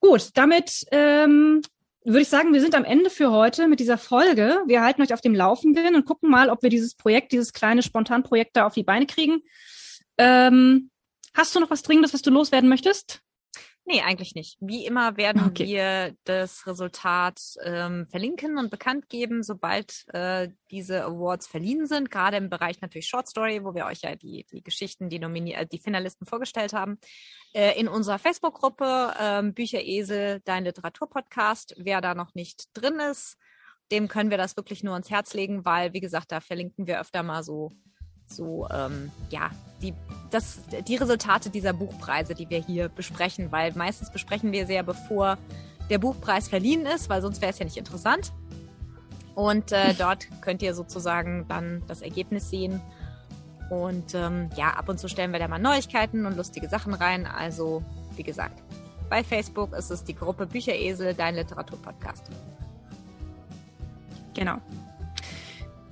Gut, 0.00 0.30
damit 0.34 0.84
ähm, 0.90 1.62
würde 2.04 2.22
ich 2.22 2.28
sagen, 2.28 2.52
wir 2.52 2.60
sind 2.60 2.74
am 2.74 2.84
Ende 2.84 3.10
für 3.10 3.30
heute 3.30 3.68
mit 3.68 3.80
dieser 3.80 3.98
Folge. 3.98 4.62
Wir 4.66 4.82
halten 4.82 5.02
euch 5.02 5.12
auf 5.12 5.20
dem 5.20 5.34
Laufenden 5.34 5.94
und 5.94 6.04
gucken 6.04 6.30
mal, 6.30 6.50
ob 6.50 6.62
wir 6.62 6.70
dieses 6.70 6.94
Projekt, 6.94 7.32
dieses 7.32 7.52
kleine 7.52 7.82
Spontanprojekt 7.82 8.56
da 8.56 8.66
auf 8.66 8.74
die 8.74 8.82
Beine 8.82 9.06
kriegen. 9.06 9.42
Ähm, 10.16 10.90
hast 11.34 11.54
du 11.54 11.60
noch 11.60 11.70
was 11.70 11.82
Dringendes, 11.82 12.14
was 12.14 12.22
du 12.22 12.30
loswerden 12.30 12.68
möchtest? 12.68 13.22
Nee, 13.90 14.02
eigentlich 14.02 14.34
nicht. 14.34 14.58
Wie 14.60 14.84
immer 14.84 15.16
werden 15.16 15.46
okay. 15.46 15.64
wir 15.66 16.14
das 16.24 16.66
Resultat 16.66 17.40
ähm, 17.62 18.06
verlinken 18.10 18.58
und 18.58 18.70
bekannt 18.70 19.08
geben, 19.08 19.42
sobald 19.42 20.04
äh, 20.12 20.50
diese 20.70 21.04
Awards 21.04 21.46
verliehen 21.46 21.86
sind, 21.86 22.10
gerade 22.10 22.36
im 22.36 22.50
Bereich 22.50 22.82
natürlich 22.82 23.08
Short 23.08 23.26
Story, 23.28 23.64
wo 23.64 23.74
wir 23.74 23.86
euch 23.86 24.02
ja 24.02 24.14
die, 24.14 24.44
die 24.52 24.62
Geschichten, 24.62 25.08
die, 25.08 25.18
Nomini 25.18 25.54
äh, 25.54 25.66
die 25.66 25.78
Finalisten 25.78 26.26
vorgestellt 26.26 26.74
haben. 26.74 26.98
Äh, 27.54 27.80
in 27.80 27.88
unserer 27.88 28.18
Facebook-Gruppe 28.18 29.14
ähm, 29.18 29.54
Bücheresel, 29.54 30.42
dein 30.44 30.64
Literaturpodcast. 30.64 31.76
Wer 31.78 32.02
da 32.02 32.14
noch 32.14 32.34
nicht 32.34 32.66
drin 32.74 33.00
ist, 33.00 33.38
dem 33.90 34.08
können 34.08 34.28
wir 34.28 34.36
das 34.36 34.54
wirklich 34.58 34.84
nur 34.84 34.92
ans 34.92 35.08
Herz 35.08 35.32
legen, 35.32 35.64
weil, 35.64 35.94
wie 35.94 36.00
gesagt, 36.00 36.30
da 36.30 36.40
verlinken 36.40 36.86
wir 36.86 37.00
öfter 37.00 37.22
mal 37.22 37.42
so 37.42 37.70
so 38.28 38.68
ähm, 38.70 39.10
ja 39.30 39.50
die 39.82 39.94
das 40.30 40.60
die 40.86 40.96
Resultate 40.96 41.50
dieser 41.50 41.72
Buchpreise, 41.72 42.34
die 42.34 42.48
wir 42.50 42.60
hier 42.60 42.88
besprechen, 42.88 43.50
weil 43.50 43.72
meistens 43.72 44.10
besprechen 44.10 44.52
wir 44.52 44.66
sie 44.66 44.74
ja 44.74 44.82
bevor 44.82 45.38
der 45.90 45.98
Buchpreis 45.98 46.48
verliehen 46.48 46.86
ist, 46.86 47.08
weil 47.08 47.22
sonst 47.22 47.40
wäre 47.40 47.52
es 47.52 47.58
ja 47.58 47.64
nicht 47.64 47.76
interessant. 47.76 48.32
Und 49.34 49.72
äh, 49.72 49.94
dort 49.98 50.26
könnt 50.40 50.62
ihr 50.62 50.74
sozusagen 50.74 51.46
dann 51.48 51.82
das 51.86 52.02
Ergebnis 52.02 52.50
sehen. 52.50 52.80
Und 53.70 54.14
ähm, 54.14 54.50
ja, 54.56 54.70
ab 54.70 54.88
und 54.88 54.98
zu 54.98 55.08
stellen 55.08 55.32
wir 55.32 55.38
da 55.38 55.48
mal 55.48 55.58
Neuigkeiten 55.58 56.26
und 56.26 56.36
lustige 56.36 56.68
Sachen 56.68 56.94
rein. 56.94 57.26
Also, 57.26 57.82
wie 58.16 58.22
gesagt, 58.22 58.62
bei 59.08 59.22
Facebook 59.22 59.74
ist 59.74 59.90
es 59.90 60.04
die 60.04 60.14
Gruppe 60.14 60.46
Bücheresel, 60.46 61.14
dein 61.14 61.34
Literaturpodcast. 61.34 62.24
Genau. 64.34 64.56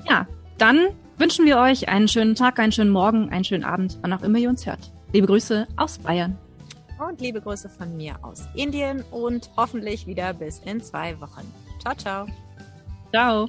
Ja, 0.08 0.26
dann 0.58 0.88
wünschen 1.18 1.46
wir 1.46 1.58
euch 1.58 1.88
einen 1.88 2.08
schönen 2.08 2.34
Tag, 2.34 2.58
einen 2.58 2.72
schönen 2.72 2.90
Morgen, 2.90 3.30
einen 3.30 3.44
schönen 3.44 3.64
Abend, 3.64 3.98
wann 4.02 4.12
auch 4.12 4.22
immer 4.22 4.38
ihr 4.38 4.48
uns 4.48 4.66
hört. 4.66 4.90
Liebe 5.12 5.26
Grüße 5.26 5.66
aus 5.76 5.98
Bayern. 5.98 6.36
Und 6.98 7.20
liebe 7.20 7.40
Grüße 7.40 7.68
von 7.68 7.96
mir 7.96 8.16
aus 8.22 8.48
Indien 8.54 9.02
und 9.10 9.50
hoffentlich 9.56 10.06
wieder 10.06 10.32
bis 10.32 10.60
in 10.60 10.80
zwei 10.80 11.18
Wochen. 11.20 11.52
Ciao, 11.80 11.94
ciao. 11.94 12.26
Ciao. 13.12 13.48